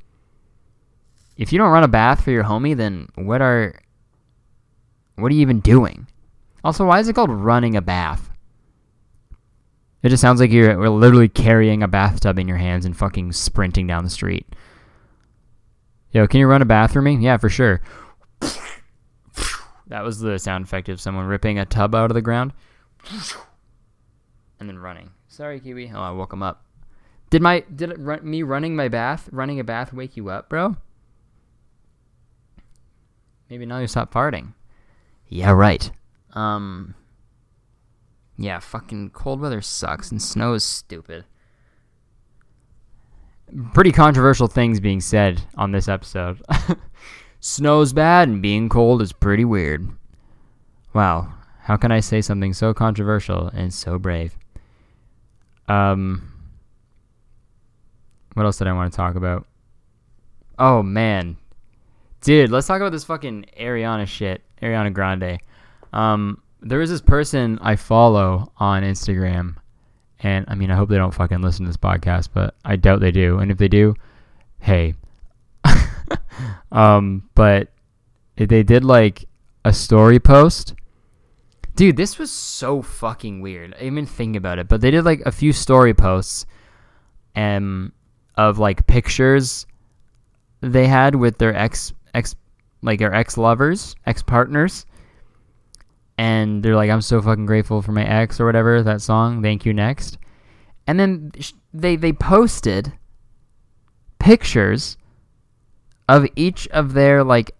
if 1.38 1.54
you 1.54 1.58
don't 1.58 1.70
run 1.70 1.84
a 1.84 1.88
bath 1.88 2.22
for 2.22 2.32
your 2.32 2.44
homie, 2.44 2.76
then 2.76 3.08
what 3.14 3.40
are 3.40 3.80
what 5.14 5.32
are 5.32 5.34
you 5.34 5.40
even 5.40 5.60
doing? 5.60 6.06
Also, 6.62 6.84
why 6.84 7.00
is 7.00 7.08
it 7.08 7.14
called 7.14 7.30
running 7.30 7.76
a 7.76 7.80
bath? 7.80 8.28
It 10.02 10.10
just 10.10 10.20
sounds 10.20 10.38
like 10.38 10.52
you're 10.52 10.90
literally 10.90 11.30
carrying 11.30 11.82
a 11.82 11.88
bathtub 11.88 12.38
in 12.38 12.46
your 12.46 12.58
hands 12.58 12.84
and 12.84 12.94
fucking 12.94 13.32
sprinting 13.32 13.86
down 13.86 14.04
the 14.04 14.10
street. 14.10 14.54
Yo, 16.10 16.26
can 16.26 16.40
you 16.40 16.46
run 16.46 16.60
a 16.60 16.66
bath 16.66 16.92
for 16.92 17.00
me? 17.00 17.16
Yeah, 17.16 17.38
for 17.38 17.48
sure. 17.48 17.80
That 19.92 20.04
was 20.04 20.20
the 20.20 20.38
sound 20.38 20.64
effect 20.64 20.88
of 20.88 21.02
someone 21.02 21.26
ripping 21.26 21.58
a 21.58 21.66
tub 21.66 21.94
out 21.94 22.10
of 22.10 22.14
the 22.14 22.22
ground. 22.22 22.54
And 24.58 24.66
then 24.66 24.78
running. 24.78 25.10
Sorry, 25.28 25.60
Kiwi. 25.60 25.92
Oh, 25.94 26.00
I 26.00 26.10
woke 26.12 26.32
him 26.32 26.42
up. 26.42 26.64
Did 27.28 27.42
my 27.42 27.60
did 27.74 27.90
it 27.90 27.98
run, 27.98 28.20
me 28.22 28.42
running 28.42 28.74
my 28.74 28.88
bath, 28.88 29.28
running 29.32 29.60
a 29.60 29.64
bath 29.64 29.92
wake 29.92 30.16
you 30.16 30.30
up, 30.30 30.48
bro? 30.48 30.78
Maybe 33.50 33.66
now 33.66 33.80
you 33.80 33.86
stop 33.86 34.10
farting. 34.10 34.54
Yeah, 35.28 35.50
right. 35.50 35.90
Um. 36.32 36.94
Yeah, 38.38 38.60
fucking 38.60 39.10
cold 39.10 39.42
weather 39.42 39.60
sucks 39.60 40.10
and 40.10 40.22
snow 40.22 40.54
is 40.54 40.64
stupid. 40.64 41.26
Pretty 43.74 43.92
controversial 43.92 44.46
things 44.46 44.80
being 44.80 45.02
said 45.02 45.42
on 45.54 45.72
this 45.72 45.86
episode. 45.86 46.40
Snow's 47.44 47.92
bad 47.92 48.28
and 48.28 48.40
being 48.40 48.68
cold 48.68 49.02
is 49.02 49.12
pretty 49.12 49.44
weird. 49.44 49.88
Wow, 50.94 51.34
how 51.62 51.76
can 51.76 51.90
I 51.90 51.98
say 51.98 52.22
something 52.22 52.52
so 52.52 52.72
controversial 52.72 53.48
and 53.48 53.74
so 53.74 53.98
brave? 53.98 54.38
Um, 55.66 56.32
what 58.34 58.46
else 58.46 58.58
did 58.58 58.68
I 58.68 58.72
want 58.72 58.92
to 58.92 58.96
talk 58.96 59.16
about? 59.16 59.44
Oh 60.56 60.84
man, 60.84 61.36
dude, 62.20 62.52
let's 62.52 62.68
talk 62.68 62.80
about 62.80 62.92
this 62.92 63.02
fucking 63.02 63.46
Ariana 63.58 64.06
shit, 64.06 64.42
Ariana 64.62 64.92
Grande. 64.92 65.40
Um, 65.92 66.40
there 66.60 66.80
is 66.80 66.90
this 66.90 67.00
person 67.00 67.58
I 67.60 67.74
follow 67.74 68.52
on 68.58 68.84
Instagram, 68.84 69.56
and 70.20 70.44
I 70.46 70.54
mean, 70.54 70.70
I 70.70 70.76
hope 70.76 70.90
they 70.90 70.96
don't 70.96 71.12
fucking 71.12 71.42
listen 71.42 71.64
to 71.64 71.70
this 71.70 71.76
podcast, 71.76 72.28
but 72.32 72.54
I 72.64 72.76
doubt 72.76 73.00
they 73.00 73.10
do. 73.10 73.40
And 73.40 73.50
if 73.50 73.58
they 73.58 73.66
do, 73.66 73.96
hey. 74.60 74.94
Um, 76.72 77.28
but 77.34 77.68
they 78.36 78.62
did 78.62 78.84
like 78.84 79.28
a 79.64 79.72
story 79.72 80.18
post. 80.18 80.74
Dude, 81.74 81.96
this 81.96 82.18
was 82.18 82.30
so 82.30 82.82
fucking 82.82 83.40
weird. 83.40 83.74
I 83.80 83.84
even 83.84 84.06
think 84.06 84.36
about 84.36 84.58
it, 84.58 84.68
but 84.68 84.80
they 84.80 84.90
did 84.90 85.04
like 85.04 85.20
a 85.24 85.32
few 85.32 85.52
story 85.52 85.94
posts, 85.94 86.44
um, 87.34 87.92
of 88.36 88.58
like 88.58 88.86
pictures 88.86 89.66
they 90.60 90.86
had 90.86 91.14
with 91.14 91.38
their 91.38 91.54
ex 91.54 91.92
ex 92.14 92.36
like 92.82 92.98
their 92.98 93.14
ex 93.14 93.38
lovers, 93.38 93.94
ex 94.06 94.22
partners, 94.22 94.86
and 96.18 96.62
they're 96.62 96.76
like, 96.76 96.90
"I'm 96.90 97.00
so 97.00 97.22
fucking 97.22 97.46
grateful 97.46 97.82
for 97.82 97.92
my 97.92 98.04
ex" 98.04 98.38
or 98.40 98.46
whatever 98.46 98.82
that 98.82 99.00
song. 99.00 99.42
Thank 99.42 99.64
you 99.64 99.72
next, 99.72 100.18
and 100.86 101.00
then 101.00 101.32
they 101.72 101.96
they 101.96 102.12
posted 102.12 102.92
pictures 104.18 104.96
of 106.12 106.28
each 106.36 106.68
of 106.68 106.92
their 106.92 107.24
like 107.24 107.54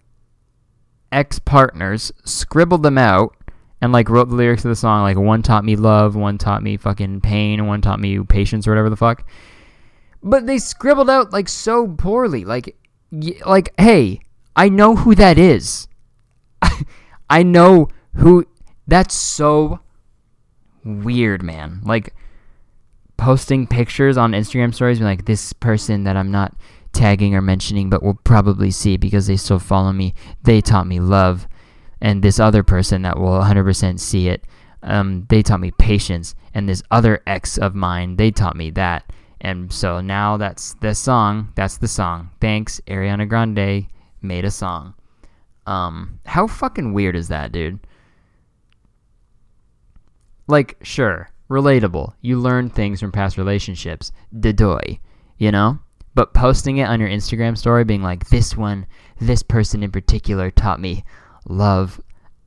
ex 1.11 1.39
partners, 1.39 2.13
scribbled 2.25 2.83
them 2.83 2.99
out, 2.99 3.35
and 3.81 3.93
like 3.93 4.11
wrote 4.11 4.29
the 4.29 4.35
lyrics 4.35 4.65
of 4.65 4.69
the 4.69 4.77
song. 4.77 5.03
Like 5.03 5.17
one 5.17 5.43
taught 5.43 5.65
me 5.65 5.75
love, 5.75 6.15
one 6.15 6.39
taught 6.39 6.63
me 6.63 6.77
fucking 6.77 7.23
pain, 7.23 7.67
one 7.67 7.81
taught 7.81 8.01
me 8.01 8.19
patience 8.21 8.67
or 8.67 8.71
whatever 8.73 8.91
the 8.91 8.97
fuck. 8.97 9.27
But 10.23 10.47
they 10.47 10.59
scribbled 10.59 11.09
out 11.09 11.33
like 11.33 11.49
so 11.49 11.89
poorly. 11.89 12.45
Like 12.45 12.77
like, 13.47 13.73
hey, 13.79 14.21
I 14.55 14.69
know 14.69 14.97
who 14.97 15.15
that 15.15 15.39
is. 15.39 15.89
I 17.31 17.43
know 17.43 17.89
who. 18.15 18.47
That's 18.87 19.15
so 19.15 19.81
weird, 20.85 21.43
man. 21.43 21.81
Like, 21.85 22.15
posting 23.17 23.67
pictures 23.67 24.17
on 24.17 24.33
Instagram 24.33 24.75
stories, 24.75 24.99
being 24.99 25.09
like, 25.09 25.25
this 25.25 25.53
person 25.53 26.05
that 26.05 26.17
I'm 26.17 26.31
not 26.31 26.55
tagging 26.93 27.35
or 27.35 27.41
mentioning, 27.41 27.91
but 27.91 28.03
we'll 28.03 28.19
probably 28.25 28.71
see 28.71 28.97
because 28.97 29.27
they 29.27 29.37
still 29.37 29.59
follow 29.59 29.93
me. 29.93 30.15
They 30.43 30.61
taught 30.61 30.87
me 30.87 31.01
love. 31.01 31.49
And 32.01 32.23
this 32.23 32.41
other 32.41 32.63
person 32.63 33.03
that 33.03 33.19
will 33.19 33.41
100% 33.41 34.01
see 34.01 34.29
it, 34.29 34.45
um, 34.83 35.27
they 35.29 35.43
taught 35.43 35.61
me 35.61 35.71
patience. 35.71 36.35
And 36.53 36.69
this 36.69 36.83
other 36.91 37.23
ex 37.27 37.59
of 37.59 37.75
mine, 37.75 38.17
they 38.17 38.31
taught 38.31 38.57
me 38.57 38.71
that. 38.71 39.11
And 39.41 39.73
so 39.73 40.01
now 40.01 40.37
that's 40.37 40.75
the 40.75 40.95
song. 40.95 41.53
That's 41.57 41.79
the 41.79 41.89
song. 41.89 42.31
Thanks, 42.41 42.81
Ariana 42.87 43.29
Grande 43.29 43.87
made 44.21 44.45
a 44.45 44.51
song. 44.51 44.95
Um, 45.67 46.21
how 46.27 46.47
fucking 46.47 46.93
weird 46.93 47.17
is 47.17 47.29
that, 47.29 47.53
dude? 47.53 47.81
Like, 50.47 50.77
sure, 50.83 51.31
relatable. 51.49 52.15
You 52.21 52.39
learn 52.39 52.69
things 52.69 53.01
from 53.01 53.13
past 53.13 53.37
relationships. 53.37 54.13
Dedoy, 54.35 54.99
you 55.39 55.53
know? 55.53 55.79
But 56.15 56.35
posting 56.35 56.79
it 56.79 56.89
on 56.89 57.01
your 57.01 57.09
Instagram 57.09 57.57
story, 57.57 57.85
being 57.85 58.03
like, 58.03 58.29
this 58.29 58.57
one, 58.57 58.87
this 59.19 59.43
person 59.43 59.83
in 59.83 59.91
particular 59.91 60.51
taught 60.51 60.81
me 60.81 61.05
love. 61.49 62.01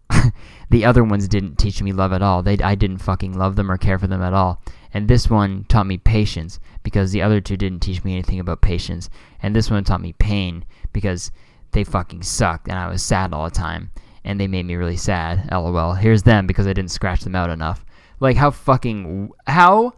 the 0.69 0.85
other 0.85 1.03
ones 1.03 1.27
didn't 1.27 1.57
teach 1.57 1.81
me 1.81 1.91
love 1.91 2.13
at 2.13 2.21
all. 2.21 2.43
They, 2.43 2.57
I 2.59 2.75
didn't 2.75 2.99
fucking 2.99 3.33
love 3.33 3.55
them 3.55 3.71
or 3.71 3.77
care 3.77 3.97
for 3.97 4.07
them 4.07 4.21
at 4.21 4.33
all. 4.33 4.61
And 4.93 5.07
this 5.07 5.29
one 5.29 5.65
taught 5.67 5.87
me 5.87 5.97
patience 5.97 6.59
because 6.83 7.11
the 7.11 7.21
other 7.21 7.41
two 7.41 7.57
didn't 7.57 7.81
teach 7.81 8.03
me 8.03 8.13
anything 8.13 8.39
about 8.39 8.61
patience. 8.61 9.09
And 9.41 9.55
this 9.55 9.69
one 9.69 9.83
taught 9.83 10.01
me 10.01 10.13
pain 10.13 10.63
because 10.93 11.31
they 11.71 11.83
fucking 11.83 12.21
sucked 12.21 12.67
and 12.69 12.77
I 12.77 12.87
was 12.87 13.03
sad 13.03 13.33
all 13.33 13.45
the 13.45 13.51
time. 13.51 13.89
And 14.23 14.39
they 14.39 14.47
made 14.47 14.65
me 14.65 14.75
really 14.75 14.95
sad. 14.95 15.49
LOL. 15.51 15.93
Here's 15.93 16.23
them 16.23 16.47
because 16.47 16.65
I 16.65 16.73
didn't 16.73 16.91
scratch 16.91 17.21
them 17.21 17.35
out 17.35 17.49
enough. 17.49 17.85
Like, 18.19 18.37
how 18.37 18.51
fucking. 18.51 19.31
How 19.45 19.93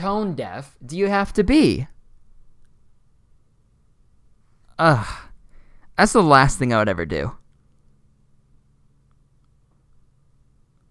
tone 0.00 0.34
deaf 0.34 0.76
do 0.84 0.96
you 0.96 1.08
have 1.08 1.32
to 1.34 1.44
be? 1.44 1.86
Ugh. 4.78 5.06
That's 5.96 6.14
the 6.14 6.22
last 6.22 6.58
thing 6.58 6.72
I 6.72 6.78
would 6.78 6.88
ever 6.88 7.04
do. 7.04 7.36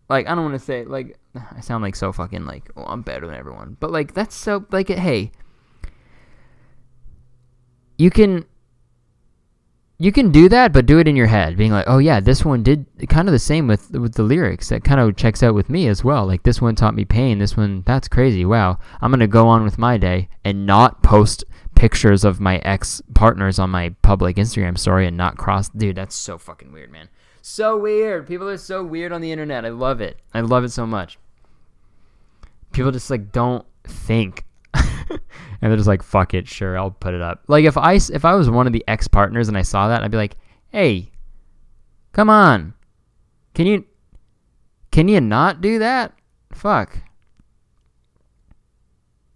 Like, 0.08 0.28
I 0.28 0.36
don't 0.36 0.44
want 0.44 0.60
to 0.60 0.66
say, 0.66 0.86
like, 0.86 1.18
I 1.56 1.62
sound 1.62 1.84
like 1.84 1.96
so 1.96 2.12
fucking, 2.12 2.46
like, 2.46 2.70
oh, 2.76 2.84
I'm 2.84 3.02
better 3.02 3.26
than 3.26 3.36
everyone. 3.36 3.78
But, 3.80 3.92
like, 3.92 4.14
that's 4.14 4.36
so, 4.36 4.66
like, 4.72 4.90
hey, 4.90 5.32
you 7.98 8.12
can 8.12 8.46
you 10.02 10.14
can 10.14 10.32
do 10.32 10.48
that, 10.48 10.72
but 10.72 10.86
do 10.86 10.98
it 11.00 11.10
in 11.10 11.18
your 11.18 11.28
head, 11.28 11.58
being 11.58 11.74
like, 11.74 11.84
"Oh 11.86 11.98
yeah, 11.98 12.22
this 12.22 12.46
one 12.46 12.64
did 12.64 12.86
kind 13.10 13.28
of 13.28 13.34
the 13.34 13.40
same 13.40 13.68
with 13.68 13.92
with 13.92 14.16
the 14.16 14.24
lyrics. 14.24 14.70
That 14.70 14.86
kind 14.86 15.00
of 15.02 15.18
checks 15.18 15.44
out 15.44 15.54
with 15.54 15.70
me 15.70 15.88
as 15.88 16.06
well. 16.06 16.26
Like 16.26 16.44
this 16.44 16.62
one 16.62 16.76
taught 16.76 16.96
me 16.96 17.04
pain. 17.04 17.40
This 17.40 17.58
one, 17.58 17.84
that's 17.86 18.08
crazy. 18.08 18.46
Wow, 18.46 18.80
I'm 19.02 19.12
gonna 19.12 19.28
go 19.28 19.50
on 19.50 19.64
with 19.64 19.78
my 19.78 19.98
day 19.98 20.30
and 20.46 20.66
not 20.66 21.04
post 21.04 21.44
pictures 21.76 22.24
of 22.24 22.40
my 22.40 22.60
ex 22.60 23.02
partners 23.14 23.60
on 23.60 23.70
my 23.72 23.90
public 24.02 24.38
Instagram 24.38 24.78
story 24.78 25.06
and 25.06 25.18
not 25.18 25.38
cross. 25.38 25.68
Dude, 25.68 25.98
that's 25.98 26.16
so 26.16 26.38
fucking 26.38 26.72
weird, 26.72 26.92
man. 26.92 27.10
So 27.42 27.78
weird. 27.78 28.26
People 28.26 28.48
are 28.48 28.58
so 28.58 28.84
weird 28.84 29.12
on 29.12 29.20
the 29.20 29.34
internet. 29.34 29.66
I 29.66 29.70
love 29.70 30.00
it. 30.00 30.18
I 30.34 30.40
love 30.40 30.64
it 30.64 30.72
so 30.72 30.86
much. 30.86 31.20
People 32.72 32.92
just 32.92 33.10
like 33.10 33.34
don't 33.34 33.66
think 33.84 34.46
and 35.10 35.20
they're 35.62 35.76
just 35.76 35.88
like, 35.88 36.04
"Fuck 36.04 36.34
it, 36.34 36.48
sure, 36.48 36.78
I'll 36.78 36.92
put 36.92 37.14
it 37.14 37.22
up." 37.22 37.44
Like 37.48 37.66
if 37.66 37.78
I 37.78 37.94
if 37.94 38.26
I 38.26 38.36
was 38.36 38.50
one 38.50 38.68
of 38.68 38.74
the 38.74 38.84
ex 38.88 39.08
partners 39.08 39.48
and 39.48 39.58
I 39.58 39.62
saw 39.62 39.88
that, 39.88 40.04
I'd 40.04 40.12
be 40.12 40.18
like, 40.18 40.36
"Hey, 40.70 41.12
come 42.12 42.30
on, 42.30 42.74
can 43.54 43.68
you 43.68 43.86
can 44.92 45.08
you 45.08 45.22
not 45.22 45.62
do 45.62 45.80
that? 45.80 46.14
Fuck." 46.52 46.98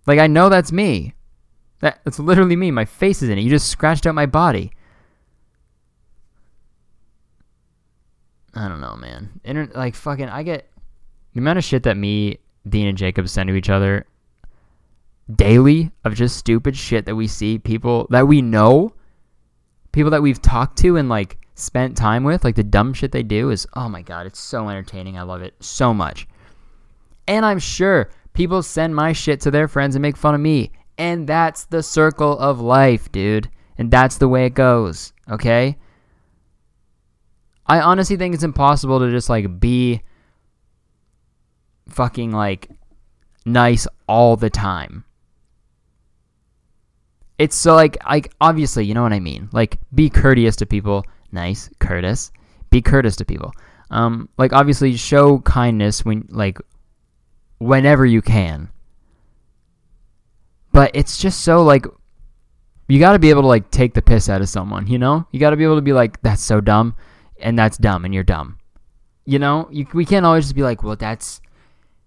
Like 0.05 0.19
I 0.19 0.27
know 0.27 0.49
that's 0.49 0.71
me. 0.71 1.13
That 1.79 1.99
it's 2.05 2.19
literally 2.19 2.55
me. 2.55 2.71
My 2.71 2.85
face 2.85 3.21
is 3.21 3.29
in 3.29 3.37
it. 3.37 3.41
You 3.41 3.49
just 3.49 3.69
scratched 3.69 4.05
out 4.05 4.15
my 4.15 4.25
body. 4.25 4.71
I 8.55 8.67
don't 8.67 8.81
know, 8.81 8.95
man. 8.95 9.41
Inter- 9.43 9.71
like 9.73 9.95
fucking, 9.95 10.29
I 10.29 10.43
get 10.43 10.69
the 11.33 11.39
amount 11.39 11.57
of 11.57 11.63
shit 11.63 11.83
that 11.83 11.97
me, 11.97 12.37
Dean, 12.69 12.87
and 12.87 12.97
Jacob 12.97 13.27
send 13.27 13.49
to 13.49 13.55
each 13.55 13.69
other 13.69 14.05
daily 15.33 15.91
of 16.03 16.15
just 16.15 16.37
stupid 16.37 16.75
shit 16.75 17.05
that 17.05 17.15
we 17.15 17.27
see 17.27 17.57
people 17.57 18.07
that 18.09 18.27
we 18.27 18.41
know, 18.41 18.93
people 19.91 20.11
that 20.11 20.21
we've 20.21 20.41
talked 20.41 20.77
to 20.79 20.97
and 20.97 21.09
like 21.09 21.37
spent 21.55 21.95
time 21.95 22.23
with, 22.23 22.43
like 22.43 22.55
the 22.55 22.63
dumb 22.63 22.93
shit 22.93 23.11
they 23.11 23.23
do 23.23 23.49
is 23.49 23.67
oh 23.75 23.89
my 23.89 24.01
god, 24.01 24.25
it's 24.25 24.39
so 24.39 24.69
entertaining. 24.69 25.17
I 25.17 25.23
love 25.23 25.41
it 25.41 25.55
so 25.59 25.93
much. 25.93 26.27
And 27.27 27.45
I'm 27.45 27.59
sure 27.59 28.09
people 28.33 28.63
send 28.63 28.95
my 28.95 29.13
shit 29.13 29.39
to 29.41 29.51
their 29.51 29.67
friends 29.67 29.95
and 29.95 30.01
make 30.01 30.17
fun 30.17 30.35
of 30.35 30.41
me. 30.41 30.71
And 30.97 31.27
that's 31.27 31.65
the 31.65 31.81
circle 31.81 32.37
of 32.37 32.59
life, 32.59 33.11
dude. 33.11 33.49
And 33.77 33.89
that's 33.89 34.17
the 34.17 34.27
way 34.27 34.45
it 34.45 34.53
goes, 34.53 35.13
okay? 35.29 35.77
I 37.65 37.79
honestly 37.79 38.17
think 38.17 38.35
it's 38.35 38.43
impossible 38.43 38.99
to 38.99 39.09
just 39.09 39.29
like 39.29 39.59
be 39.59 40.01
fucking 41.89 42.31
like 42.31 42.69
nice 43.45 43.87
all 44.07 44.35
the 44.35 44.49
time. 44.49 45.05
It's 47.39 47.55
so 47.55 47.75
like 47.75 47.97
like 48.05 48.31
obviously, 48.39 48.85
you 48.85 48.93
know 48.93 49.03
what 49.03 49.13
I 49.13 49.19
mean. 49.19 49.49
Like 49.51 49.77
be 49.93 50.09
courteous 50.09 50.55
to 50.57 50.65
people. 50.65 51.05
Nice, 51.31 51.69
courteous. 51.79 52.31
Be 52.69 52.81
courteous 52.81 53.15
to 53.17 53.25
people. 53.25 53.51
Um 53.89 54.29
like 54.37 54.53
obviously 54.53 54.95
show 54.95 55.39
kindness 55.39 56.05
when 56.05 56.27
like 56.29 56.59
whenever 57.59 58.05
you 58.05 58.21
can. 58.21 58.69
But 60.71 60.91
it's 60.93 61.17
just 61.17 61.41
so 61.41 61.63
like 61.63 61.85
you 62.87 62.99
got 62.99 63.13
to 63.13 63.19
be 63.19 63.29
able 63.29 63.43
to 63.43 63.47
like 63.47 63.71
take 63.71 63.93
the 63.93 64.01
piss 64.01 64.29
out 64.29 64.41
of 64.41 64.49
someone, 64.49 64.87
you 64.87 64.99
know? 64.99 65.25
You 65.31 65.39
got 65.39 65.51
to 65.51 65.55
be 65.55 65.63
able 65.63 65.75
to 65.75 65.81
be 65.81 65.93
like 65.93 66.21
that's 66.21 66.43
so 66.43 66.61
dumb 66.61 66.95
and 67.39 67.57
that's 67.57 67.77
dumb 67.77 68.05
and 68.05 68.13
you're 68.13 68.23
dumb. 68.23 68.57
You 69.25 69.39
know? 69.39 69.69
You, 69.71 69.87
we 69.93 70.05
can't 70.05 70.25
always 70.25 70.45
just 70.45 70.55
be 70.55 70.63
like, 70.63 70.83
"Well, 70.83 70.97
that's 70.97 71.41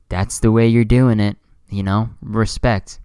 that's 0.09 0.41
the 0.41 0.53
way 0.53 0.69
you're 0.69 0.85
doing 0.85 1.19
it." 1.19 1.39
You 1.71 1.83
know? 1.83 2.11
Respect. 2.21 3.01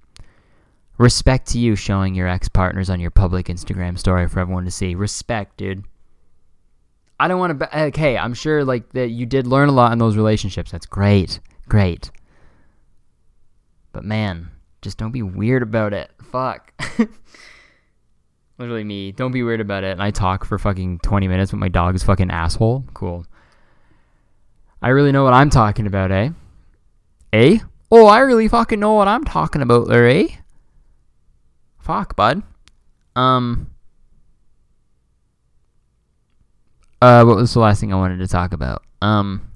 Respect 1.01 1.47
to 1.47 1.57
you 1.57 1.75
showing 1.75 2.13
your 2.13 2.27
ex 2.27 2.47
partners 2.47 2.87
on 2.87 2.99
your 2.99 3.09
public 3.09 3.47
Instagram 3.47 3.97
story 3.97 4.27
for 4.27 4.39
everyone 4.39 4.65
to 4.65 4.71
see. 4.71 4.93
Respect, 4.93 5.57
dude. 5.57 5.83
I 7.19 7.27
don't 7.27 7.39
want 7.39 7.59
to. 7.59 7.65
Be- 7.65 7.81
okay, 7.85 8.19
I'm 8.19 8.35
sure 8.35 8.63
like 8.63 8.93
that 8.93 9.09
you 9.09 9.25
did 9.25 9.47
learn 9.47 9.67
a 9.67 9.71
lot 9.71 9.93
in 9.93 9.97
those 9.97 10.15
relationships. 10.15 10.69
That's 10.69 10.85
great, 10.85 11.39
great. 11.67 12.11
But 13.93 14.03
man, 14.03 14.51
just 14.83 14.99
don't 14.99 15.11
be 15.11 15.23
weird 15.23 15.63
about 15.63 15.91
it. 15.93 16.11
Fuck. 16.21 16.71
Literally 18.59 18.83
me. 18.83 19.11
Don't 19.11 19.31
be 19.31 19.41
weird 19.41 19.59
about 19.59 19.83
it. 19.83 19.93
And 19.93 20.03
I 20.03 20.11
talk 20.11 20.45
for 20.45 20.59
fucking 20.59 20.99
20 20.99 21.27
minutes 21.27 21.51
with 21.51 21.59
my 21.59 21.69
dog's 21.69 22.03
fucking 22.03 22.29
asshole. 22.29 22.85
Cool. 22.93 23.25
I 24.83 24.89
really 24.89 25.11
know 25.11 25.23
what 25.23 25.33
I'm 25.33 25.49
talking 25.49 25.87
about, 25.87 26.11
eh? 26.11 26.29
Eh? 27.33 27.57
Oh, 27.89 28.05
I 28.05 28.19
really 28.19 28.47
fucking 28.47 28.79
know 28.79 28.93
what 28.93 29.07
I'm 29.07 29.23
talking 29.23 29.63
about 29.63 29.87
there, 29.87 30.07
eh? 30.07 30.27
Fuck, 31.81 32.15
bud. 32.15 32.43
Um. 33.15 33.71
Uh, 37.01 37.23
what 37.23 37.35
was 37.35 37.53
the 37.53 37.59
last 37.59 37.79
thing 37.81 37.91
I 37.91 37.97
wanted 37.97 38.19
to 38.19 38.27
talk 38.27 38.53
about? 38.53 38.83
Um. 39.01 39.51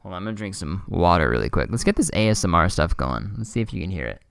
Hold 0.00 0.14
on, 0.14 0.18
I'm 0.18 0.24
gonna 0.24 0.36
drink 0.36 0.54
some 0.54 0.84
water 0.88 1.28
really 1.28 1.50
quick. 1.50 1.68
Let's 1.70 1.84
get 1.84 1.96
this 1.96 2.10
ASMR 2.12 2.70
stuff 2.70 2.96
going. 2.96 3.32
Let's 3.36 3.50
see 3.50 3.60
if 3.60 3.72
you 3.72 3.80
can 3.80 3.90
hear 3.90 4.06
it. 4.06 4.22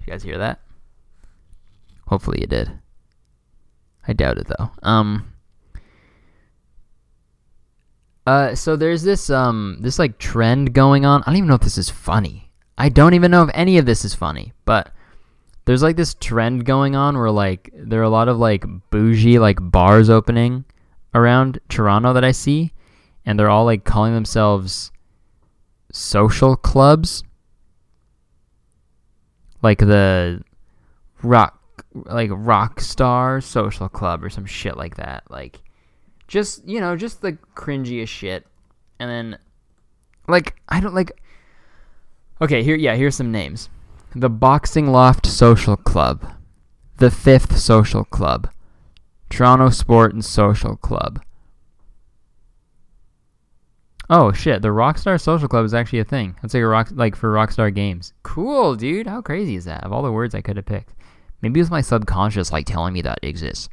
You 0.00 0.12
guys 0.12 0.22
hear 0.22 0.38
that? 0.38 0.60
Hopefully 2.08 2.40
you 2.40 2.46
did. 2.46 2.70
I 4.06 4.12
doubt 4.12 4.38
it 4.38 4.48
though. 4.48 4.70
Um. 4.82 5.32
Uh, 8.26 8.56
so 8.56 8.74
there's 8.74 9.04
this 9.04 9.30
um 9.30 9.78
this 9.80 10.00
like 10.00 10.18
trend 10.18 10.72
going 10.72 11.04
on. 11.04 11.22
I 11.22 11.26
don't 11.26 11.36
even 11.36 11.48
know 11.48 11.54
if 11.54 11.60
this 11.60 11.78
is 11.78 11.90
funny. 11.90 12.45
I 12.78 12.88
don't 12.88 13.14
even 13.14 13.30
know 13.30 13.42
if 13.44 13.50
any 13.54 13.78
of 13.78 13.86
this 13.86 14.04
is 14.04 14.14
funny, 14.14 14.52
but 14.64 14.92
there's 15.64 15.82
like 15.82 15.96
this 15.96 16.14
trend 16.14 16.64
going 16.64 16.94
on 16.94 17.16
where 17.16 17.30
like 17.30 17.70
there 17.74 18.00
are 18.00 18.04
a 18.04 18.08
lot 18.08 18.28
of 18.28 18.38
like 18.38 18.64
bougie 18.90 19.38
like 19.38 19.58
bars 19.60 20.10
opening 20.10 20.64
around 21.14 21.58
Toronto 21.68 22.12
that 22.12 22.24
I 22.24 22.32
see, 22.32 22.72
and 23.24 23.38
they're 23.38 23.50
all 23.50 23.64
like 23.64 23.84
calling 23.84 24.14
themselves 24.14 24.92
social 25.92 26.56
clubs. 26.56 27.22
Like 29.62 29.78
the 29.78 30.42
rock 31.22 31.60
like 31.94 32.30
rock 32.32 32.80
star 32.80 33.40
social 33.40 33.88
club 33.88 34.22
or 34.22 34.30
some 34.30 34.46
shit 34.46 34.76
like 34.76 34.96
that. 34.96 35.24
Like 35.30 35.62
just 36.28 36.66
you 36.68 36.80
know, 36.80 36.94
just 36.94 37.22
the 37.22 37.32
cringiest 37.54 38.08
shit. 38.08 38.46
And 39.00 39.10
then 39.10 39.38
like 40.28 40.56
I 40.68 40.80
don't 40.80 40.94
like 40.94 41.18
Okay, 42.40 42.62
here 42.62 42.76
yeah, 42.76 42.94
here's 42.96 43.16
some 43.16 43.32
names. 43.32 43.70
The 44.14 44.28
Boxing 44.28 44.88
Loft 44.88 45.26
Social 45.26 45.76
Club, 45.76 46.32
the 46.98 47.10
Fifth 47.10 47.58
Social 47.58 48.04
Club, 48.04 48.50
Toronto 49.30 49.70
Sport 49.70 50.12
and 50.12 50.24
Social 50.24 50.76
Club. 50.76 51.22
Oh 54.08 54.32
shit, 54.32 54.62
the 54.62 54.68
Rockstar 54.68 55.20
Social 55.20 55.48
Club 55.48 55.64
is 55.64 55.74
actually 55.74 55.98
a 55.98 56.04
thing. 56.04 56.36
That's 56.40 56.54
like 56.54 56.62
a 56.62 56.66
rock 56.66 56.90
like 56.92 57.16
for 57.16 57.32
Rockstar 57.32 57.74
Games. 57.74 58.12
Cool, 58.22 58.76
dude. 58.76 59.06
How 59.06 59.22
crazy 59.22 59.56
is 59.56 59.64
that? 59.64 59.84
Of 59.84 59.92
all 59.92 60.02
the 60.02 60.12
words 60.12 60.34
I 60.34 60.42
could 60.42 60.56
have 60.56 60.66
picked. 60.66 60.92
Maybe 61.40 61.58
it 61.58 61.62
was 61.62 61.70
my 61.70 61.80
subconscious 61.80 62.52
like 62.52 62.66
telling 62.66 62.92
me 62.92 63.02
that 63.02 63.18
exists. 63.22 63.68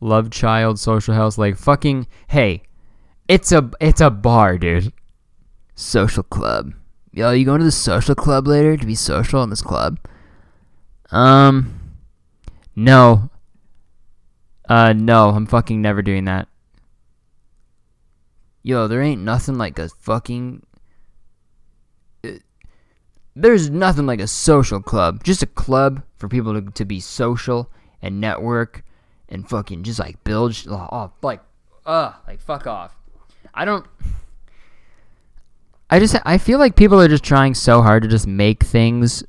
Love 0.00 0.30
Child 0.30 0.78
Social 0.78 1.14
House 1.14 1.36
like 1.36 1.56
fucking 1.56 2.06
hey, 2.28 2.62
it's 3.28 3.50
a 3.50 3.70
it's 3.80 4.00
a 4.00 4.10
bar, 4.10 4.56
dude. 4.56 4.92
Social 5.76 6.22
club. 6.22 6.72
Yo, 7.12 7.30
you 7.30 7.44
going 7.44 7.58
to 7.58 7.64
the 7.64 7.70
social 7.70 8.14
club 8.14 8.46
later 8.46 8.76
to 8.78 8.86
be 8.86 8.94
social 8.94 9.42
in 9.42 9.50
this 9.50 9.62
club? 9.62 9.98
Um 11.10 11.96
no. 12.74 13.30
Uh 14.68 14.94
no, 14.94 15.28
I'm 15.30 15.46
fucking 15.46 15.80
never 15.80 16.00
doing 16.00 16.24
that. 16.24 16.48
Yo, 18.62 18.88
there 18.88 19.02
ain't 19.02 19.22
nothing 19.22 19.58
like 19.58 19.78
a 19.78 19.90
fucking 19.90 20.64
uh, 22.24 22.30
there's 23.34 23.68
nothing 23.68 24.06
like 24.06 24.20
a 24.20 24.26
social 24.26 24.80
club. 24.80 25.22
Just 25.22 25.42
a 25.42 25.46
club 25.46 26.02
for 26.16 26.26
people 26.26 26.54
to, 26.54 26.70
to 26.72 26.84
be 26.86 27.00
social 27.00 27.70
and 28.00 28.18
network 28.18 28.82
and 29.28 29.46
fucking 29.46 29.82
just 29.82 29.98
like 29.98 30.24
build 30.24 30.56
oh, 30.68 31.12
like 31.20 31.42
uh 31.84 32.12
like 32.26 32.40
fuck 32.40 32.66
off. 32.66 32.96
I 33.54 33.66
don't 33.66 33.86
I 35.88 35.98
just 36.00 36.16
I 36.24 36.38
feel 36.38 36.58
like 36.58 36.76
people 36.76 37.00
are 37.00 37.08
just 37.08 37.24
trying 37.24 37.54
so 37.54 37.80
hard 37.80 38.02
to 38.02 38.08
just 38.08 38.26
make 38.26 38.64
things 38.64 39.22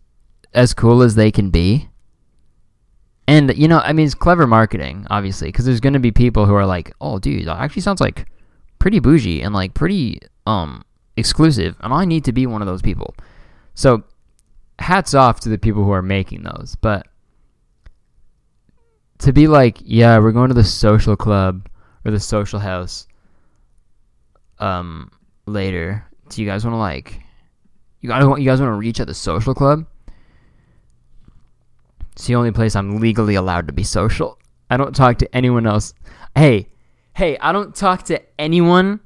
as 0.54 0.74
cool 0.74 1.02
as 1.04 1.16
they 1.16 1.32
can 1.32 1.52
be. 1.52 1.90
And 3.28 3.56
you 3.56 3.68
know, 3.68 3.80
I 3.80 3.94
mean, 3.94 4.06
it's 4.06 4.16
clever 4.16 4.48
marketing, 4.48 5.06
obviously, 5.10 5.50
because 5.50 5.66
there's 5.66 5.82
going 5.82 5.94
to 5.94 6.00
be 6.00 6.12
people 6.12 6.46
who 6.46 6.56
are 6.56 6.66
like, 6.66 6.94
"Oh, 7.00 7.20
dude, 7.20 7.46
that 7.48 7.60
actually 7.60 7.84
sounds 7.84 8.02
like 8.02 8.26
pretty 8.80 9.00
bougie 9.00 9.42
and 9.42 9.54
like 9.54 9.74
pretty 9.74 10.20
um 10.46 10.84
exclusive, 11.16 11.76
and 11.82 11.94
I 11.94 12.06
need 12.06 12.24
to 12.26 12.32
be 12.34 12.48
one 12.48 12.62
of 12.62 12.68
those 12.68 12.82
people." 12.82 13.14
So, 13.76 14.04
hats 14.80 15.14
off 15.14 15.40
to 15.42 15.50
the 15.50 15.58
people 15.60 15.84
who 15.84 15.92
are 15.92 16.02
making 16.02 16.44
those, 16.44 16.76
but 16.82 17.08
to 19.20 19.34
be 19.34 19.48
like, 19.48 19.78
"Yeah, 19.84 20.18
we're 20.20 20.32
going 20.32 20.48
to 20.48 20.56
the 20.56 20.64
social 20.64 21.16
club 21.16 21.68
or 22.06 22.12
the 22.12 22.20
social 22.20 22.60
house 22.60 23.08
um 24.58 25.12
later." 25.46 26.07
Do 26.30 26.42
you 26.42 26.48
guys 26.48 26.64
want 26.64 26.74
to 26.74 26.78
like 26.78 27.22
you 28.02 28.10
guys 28.10 28.26
want 28.26 28.42
you 28.42 28.50
guys 28.50 28.60
want 28.60 28.70
to 28.70 28.76
reach 28.76 29.00
at 29.00 29.08
the 29.08 29.14
social 29.14 29.54
club? 29.54 29.86
It's 32.14 32.26
the 32.26 32.36
only 32.36 32.52
place 32.52 32.76
I'm 32.76 33.00
legally 33.00 33.36
allowed 33.36 33.68
to 33.68 33.74
be 33.74 33.84
social. 33.84 34.40
I 34.70 34.78
don't 34.78 34.96
talk 34.96 35.20
to 35.20 35.36
anyone 35.36 35.68
else. 35.68 35.94
Hey, 36.36 36.70
hey, 37.14 37.38
I 37.38 37.52
don't 37.52 37.76
talk 37.76 38.04
to 38.06 38.22
anyone 38.40 39.00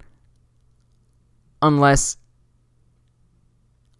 unless 1.62 2.18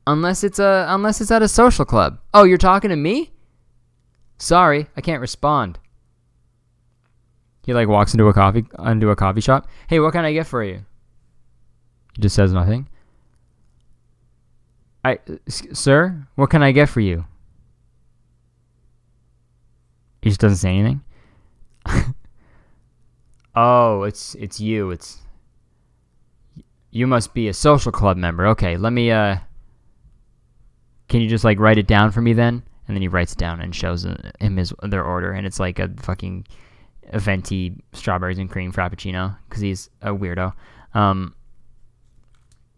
unless 0.08 0.44
it's 0.44 0.60
a 0.60 0.86
unless 0.90 1.22
it's 1.22 1.32
at 1.32 1.42
a 1.42 1.48
social 1.48 1.86
club. 1.86 2.20
Oh, 2.34 2.44
you're 2.44 2.58
talking 2.58 2.90
to 2.90 2.96
me? 2.96 3.32
Sorry, 4.38 4.88
I 4.98 5.02
can't 5.02 5.22
respond. 5.22 5.78
He 7.64 7.74
like 7.74 7.88
walks 7.88 8.14
into 8.14 8.28
a 8.28 8.34
coffee 8.34 8.66
into 8.86 9.10
a 9.10 9.16
coffee 9.16 9.42
shop. 9.42 9.68
Hey, 9.88 10.00
what 10.00 10.14
can 10.14 10.26
I 10.26 10.34
get 10.34 10.48
for 10.48 10.64
you? 10.64 10.84
He 12.16 12.22
just 12.22 12.36
says 12.36 12.52
nothing. 12.52 12.88
I, 15.04 15.20
sir, 15.48 16.28
what 16.36 16.50
can 16.50 16.62
I 16.62 16.72
get 16.72 16.90
for 16.90 17.00
you? 17.00 17.26
He 20.22 20.30
just 20.30 20.40
doesn't 20.40 20.58
say 20.58 20.70
anything. 20.70 21.02
oh, 23.56 24.04
it's 24.04 24.36
it's 24.36 24.60
you. 24.60 24.92
It's 24.92 25.18
you 26.92 27.08
must 27.08 27.34
be 27.34 27.48
a 27.48 27.54
social 27.54 27.92
club 27.92 28.18
member. 28.18 28.46
Okay, 28.48 28.78
let 28.78 28.94
me. 28.94 29.12
Uh, 29.12 29.38
can 31.10 31.22
you 31.22 31.28
just 31.28 31.44
like 31.44 31.60
write 31.60 31.80
it 31.80 31.88
down 31.88 32.12
for 32.12 32.22
me 32.22 32.34
then? 32.34 32.64
And 32.88 32.96
then 32.96 33.02
he 33.02 33.08
writes 33.08 33.32
it 33.34 33.38
down 33.38 33.62
and 33.62 33.74
shows 33.76 34.06
him 34.40 34.58
his 34.58 34.74
their 34.84 35.04
order, 35.04 35.32
and 35.32 35.48
it's 35.48 35.60
like 35.60 35.80
a 35.80 35.90
fucking 35.98 36.46
venti 37.14 37.76
strawberries 37.94 38.38
and 38.38 38.50
cream 38.50 38.72
frappuccino 38.72 39.36
because 39.50 39.62
he's 39.62 39.90
a 40.02 40.12
weirdo. 40.12 40.54
Um, 40.94 41.34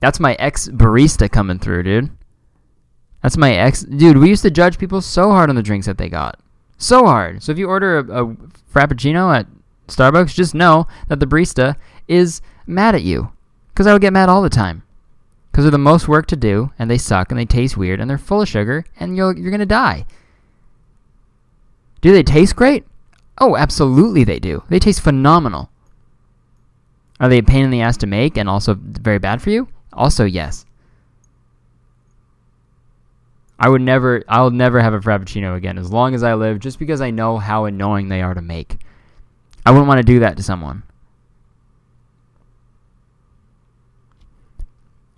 that's 0.04 0.20
my 0.20 0.34
ex 0.34 0.68
barista 0.68 1.32
coming 1.32 1.60
through, 1.60 1.84
dude. 1.84 2.10
That's 3.22 3.38
my 3.38 3.54
ex. 3.54 3.84
Dude, 3.84 4.18
we 4.18 4.28
used 4.28 4.42
to 4.42 4.52
judge 4.52 4.78
people 4.78 5.00
so 5.00 5.30
hard 5.30 5.50
on 5.50 5.56
the 5.56 5.64
drinks 5.64 5.86
that 5.86 5.98
they 5.98 6.10
got. 6.10 6.42
So 6.78 7.06
hard. 7.06 7.42
So 7.42 7.54
if 7.54 7.58
you 7.58 7.70
order 7.70 8.00
a, 8.00 8.02
a 8.02 8.36
frappuccino 8.74 9.34
at 9.34 9.48
Starbucks, 9.88 10.36
just 10.36 10.54
know 10.54 10.88
that 11.08 11.22
the 11.22 11.26
barista 11.26 11.78
is 12.10 12.42
mad 12.68 12.96
at 12.96 13.04
you. 13.04 13.32
Because 13.70 13.88
I 13.88 13.94
would 13.94 14.02
get 14.02 14.12
mad 14.12 14.28
all 14.28 14.42
the 14.42 14.50
time. 14.50 14.84
Because 15.50 15.64
they're 15.64 15.72
the 15.72 15.78
most 15.78 16.10
work 16.10 16.26
to 16.28 16.36
do, 16.36 16.72
and 16.78 16.92
they 16.92 16.98
suck, 16.98 17.32
and 17.32 17.40
they 17.40 17.46
taste 17.46 17.78
weird, 17.78 18.02
and 18.02 18.10
they're 18.10 18.18
full 18.18 18.42
of 18.42 18.50
sugar, 18.50 18.84
and 19.00 19.16
you're, 19.16 19.34
you're 19.38 19.52
going 19.52 19.60
to 19.62 19.66
die. 19.66 20.06
Do 22.02 22.12
they 22.12 22.24
taste 22.24 22.58
great? 22.58 22.84
Oh, 23.38 23.56
absolutely 23.56 24.26
they 24.26 24.40
do. 24.40 24.64
They 24.68 24.80
taste 24.80 25.00
phenomenal. 25.00 25.70
Are 27.22 27.30
they 27.30 27.38
a 27.38 27.44
pain 27.44 27.64
in 27.64 27.72
the 27.72 27.80
ass 27.80 27.96
to 27.98 28.08
make 28.08 28.36
and 28.36 28.50
also 28.50 28.78
very 28.78 29.20
bad 29.20 29.42
for 29.42 29.50
you? 29.50 29.70
Also, 29.94 30.26
yes. 30.26 30.66
I 33.60 33.70
would 33.70 33.82
never, 33.82 34.24
I'll 34.28 34.50
never 34.50 34.82
have 34.82 34.94
a 34.94 35.00
Frappuccino 35.00 35.56
again 35.56 35.78
as 35.78 35.92
long 35.92 36.16
as 36.16 36.24
I 36.24 36.34
live, 36.34 36.60
just 36.60 36.80
because 36.80 37.02
I 37.02 37.12
know 37.12 37.38
how 37.38 37.66
annoying 37.66 38.10
they 38.10 38.22
are 38.22 38.34
to 38.34 38.42
make. 38.42 38.78
I 39.66 39.72
wouldn't 39.72 39.88
want 39.88 40.00
to 40.00 40.04
do 40.04 40.20
that 40.20 40.36
to 40.38 40.44
someone. 40.44 40.84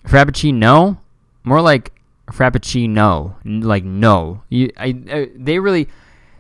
Frappuccino, 0.06 1.00
more 1.44 1.62
like 1.62 1.92
Frappuccino, 2.28 3.36
like 3.44 3.84
no. 3.84 4.44
You, 4.50 4.72
I, 4.78 4.96
I, 5.12 5.32
they 5.36 5.58
really, 5.58 5.88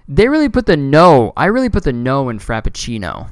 they 0.07 0.27
really 0.27 0.49
put 0.49 0.67
the 0.67 0.77
no. 0.77 1.33
I 1.35 1.45
really 1.45 1.69
put 1.69 1.83
the 1.83 1.93
no 1.93 2.29
in 2.29 2.37
Frappuccino. 2.37 3.29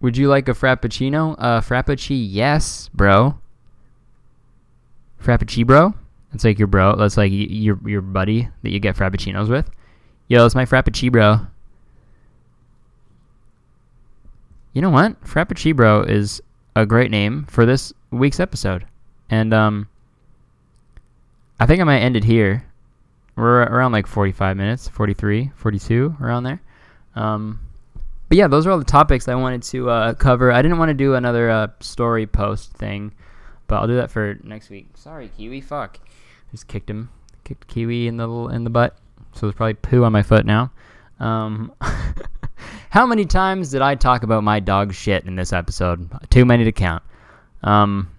Would 0.00 0.16
you 0.16 0.28
like 0.28 0.48
a 0.48 0.52
Frappuccino? 0.52 1.34
Uh, 1.38 1.60
Frappuccino, 1.60 2.26
yes, 2.30 2.88
bro. 2.94 3.38
Frappuccino, 5.22 5.66
bro. 5.66 5.94
That's 6.32 6.44
like 6.44 6.58
your 6.58 6.68
bro. 6.68 6.94
That's 6.96 7.16
like 7.16 7.32
your 7.32 7.78
your 7.84 8.02
buddy 8.02 8.48
that 8.62 8.70
you 8.70 8.78
get 8.78 8.96
frappuccinos 8.96 9.48
with. 9.48 9.70
Yo, 10.28 10.44
it's 10.44 10.54
my 10.54 10.64
Frappuccino, 10.64 11.12
bro. 11.12 11.40
You 14.72 14.82
know 14.82 14.90
what? 14.90 15.20
Frappuccino, 15.24 15.74
bro 15.74 16.02
is 16.02 16.40
a 16.76 16.86
great 16.86 17.10
name 17.10 17.44
for 17.48 17.66
this 17.66 17.92
week's 18.10 18.38
episode, 18.38 18.86
and 19.30 19.52
um, 19.52 19.88
I 21.58 21.66
think 21.66 21.80
I 21.80 21.84
might 21.84 22.00
end 22.00 22.16
it 22.16 22.24
here. 22.24 22.64
We're 23.34 23.62
around 23.62 23.92
like 23.92 24.06
45 24.06 24.56
minutes, 24.56 24.88
43, 24.88 25.52
42, 25.54 26.16
around 26.20 26.42
there. 26.42 26.60
Um, 27.14 27.60
but 28.28 28.36
yeah, 28.38 28.46
those 28.46 28.66
are 28.66 28.70
all 28.70 28.78
the 28.78 28.84
topics 28.84 29.28
I 29.28 29.34
wanted 29.34 29.62
to 29.64 29.90
uh, 29.90 30.14
cover. 30.14 30.52
I 30.52 30.62
didn't 30.62 30.78
want 30.78 30.90
to 30.90 30.94
do 30.94 31.14
another 31.14 31.50
uh, 31.50 31.68
story 31.80 32.26
post 32.26 32.72
thing, 32.72 33.14
but 33.66 33.76
I'll 33.76 33.86
do 33.86 33.96
that 33.96 34.10
for 34.10 34.38
next 34.42 34.70
week. 34.70 34.88
Sorry, 34.94 35.30
Kiwi. 35.36 35.60
Fuck. 35.60 35.98
Just 36.50 36.68
kicked 36.68 36.90
him, 36.90 37.10
kicked 37.44 37.66
Kiwi 37.68 38.06
in 38.06 38.16
the 38.16 38.28
in 38.48 38.64
the 38.64 38.70
butt. 38.70 38.96
So 39.34 39.46
there's 39.46 39.54
probably 39.54 39.74
poo 39.74 40.04
on 40.04 40.12
my 40.12 40.22
foot 40.22 40.44
now. 40.44 40.72
Um, 41.20 41.72
how 42.90 43.06
many 43.06 43.24
times 43.24 43.70
did 43.70 43.82
I 43.82 43.94
talk 43.94 44.22
about 44.22 44.44
my 44.44 44.60
dog 44.60 44.94
shit 44.94 45.24
in 45.24 45.36
this 45.36 45.52
episode? 45.52 46.10
Too 46.30 46.44
many 46.44 46.64
to 46.64 46.72
count. 46.72 47.02
Um, 47.62 48.10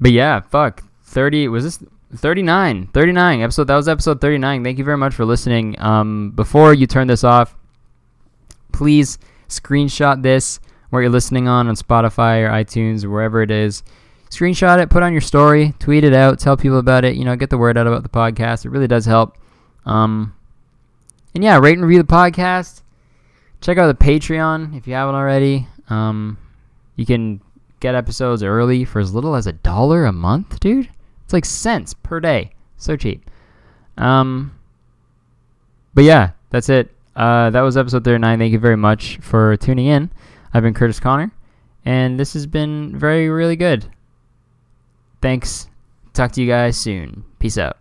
but 0.00 0.12
yeah, 0.12 0.40
fuck. 0.40 0.82
30 1.04 1.48
was 1.48 1.64
this 1.64 1.88
39 2.14 2.88
39 2.88 3.40
episode 3.40 3.64
that 3.64 3.76
was 3.76 3.88
episode 3.88 4.20
39 4.20 4.62
thank 4.62 4.78
you 4.78 4.84
very 4.84 4.98
much 4.98 5.14
for 5.14 5.24
listening. 5.24 5.80
Um, 5.80 6.30
before 6.32 6.74
you 6.74 6.86
turn 6.86 7.06
this 7.06 7.24
off 7.24 7.56
please 8.70 9.18
screenshot 9.48 10.22
this 10.22 10.60
where 10.90 11.02
you're 11.02 11.10
listening 11.10 11.48
on 11.48 11.68
on 11.68 11.74
spotify 11.74 12.46
or 12.46 12.50
itunes 12.50 13.04
or 13.04 13.10
wherever 13.10 13.42
it 13.42 13.50
is. 13.50 13.82
Screenshot 14.30 14.82
it 14.82 14.90
put 14.90 15.02
on 15.02 15.12
your 15.12 15.22
story 15.22 15.74
tweet 15.78 16.04
it 16.04 16.12
out 16.12 16.38
tell 16.38 16.56
people 16.56 16.78
about 16.78 17.04
it 17.04 17.16
you 17.16 17.24
know 17.24 17.34
get 17.34 17.50
the 17.50 17.58
word 17.58 17.78
out 17.78 17.86
about 17.86 18.02
the 18.02 18.08
podcast. 18.08 18.66
It 18.66 18.70
really 18.70 18.88
does 18.88 19.06
help. 19.06 19.38
Um, 19.86 20.34
and 21.34 21.42
yeah 21.42 21.58
rate 21.58 21.78
and 21.78 21.86
review 21.86 22.02
the 22.02 22.12
podcast. 22.12 22.82
Check 23.62 23.78
out 23.78 23.86
the 23.86 24.04
patreon 24.04 24.76
if 24.76 24.86
you 24.86 24.94
haven't 24.94 25.14
already. 25.14 25.66
Um, 25.88 26.36
you 26.96 27.06
can 27.06 27.40
get 27.80 27.94
episodes 27.94 28.42
early 28.42 28.84
for 28.84 29.00
as 29.00 29.14
little 29.14 29.34
as 29.34 29.46
a 29.46 29.52
dollar 29.52 30.04
a 30.04 30.12
month 30.12 30.60
dude 30.60 30.88
it's 31.32 31.34
like 31.34 31.44
cents 31.46 31.94
per 31.94 32.20
day. 32.20 32.50
So 32.76 32.94
cheap. 32.94 33.30
Um, 33.96 34.52
but 35.94 36.04
yeah, 36.04 36.32
that's 36.50 36.68
it. 36.68 36.94
Uh, 37.16 37.48
that 37.50 37.62
was 37.62 37.76
episode 37.76 38.04
39. 38.04 38.38
Thank 38.38 38.52
you 38.52 38.58
very 38.58 38.76
much 38.76 39.16
for 39.22 39.56
tuning 39.56 39.86
in. 39.86 40.10
I've 40.52 40.62
been 40.62 40.74
Curtis 40.74 41.00
Conner, 41.00 41.32
And 41.86 42.20
this 42.20 42.34
has 42.34 42.46
been 42.46 42.98
very, 42.98 43.30
really 43.30 43.56
good. 43.56 43.86
Thanks. 45.22 45.68
Talk 46.12 46.32
to 46.32 46.42
you 46.42 46.48
guys 46.48 46.76
soon. 46.76 47.24
Peace 47.38 47.56
out. 47.56 47.78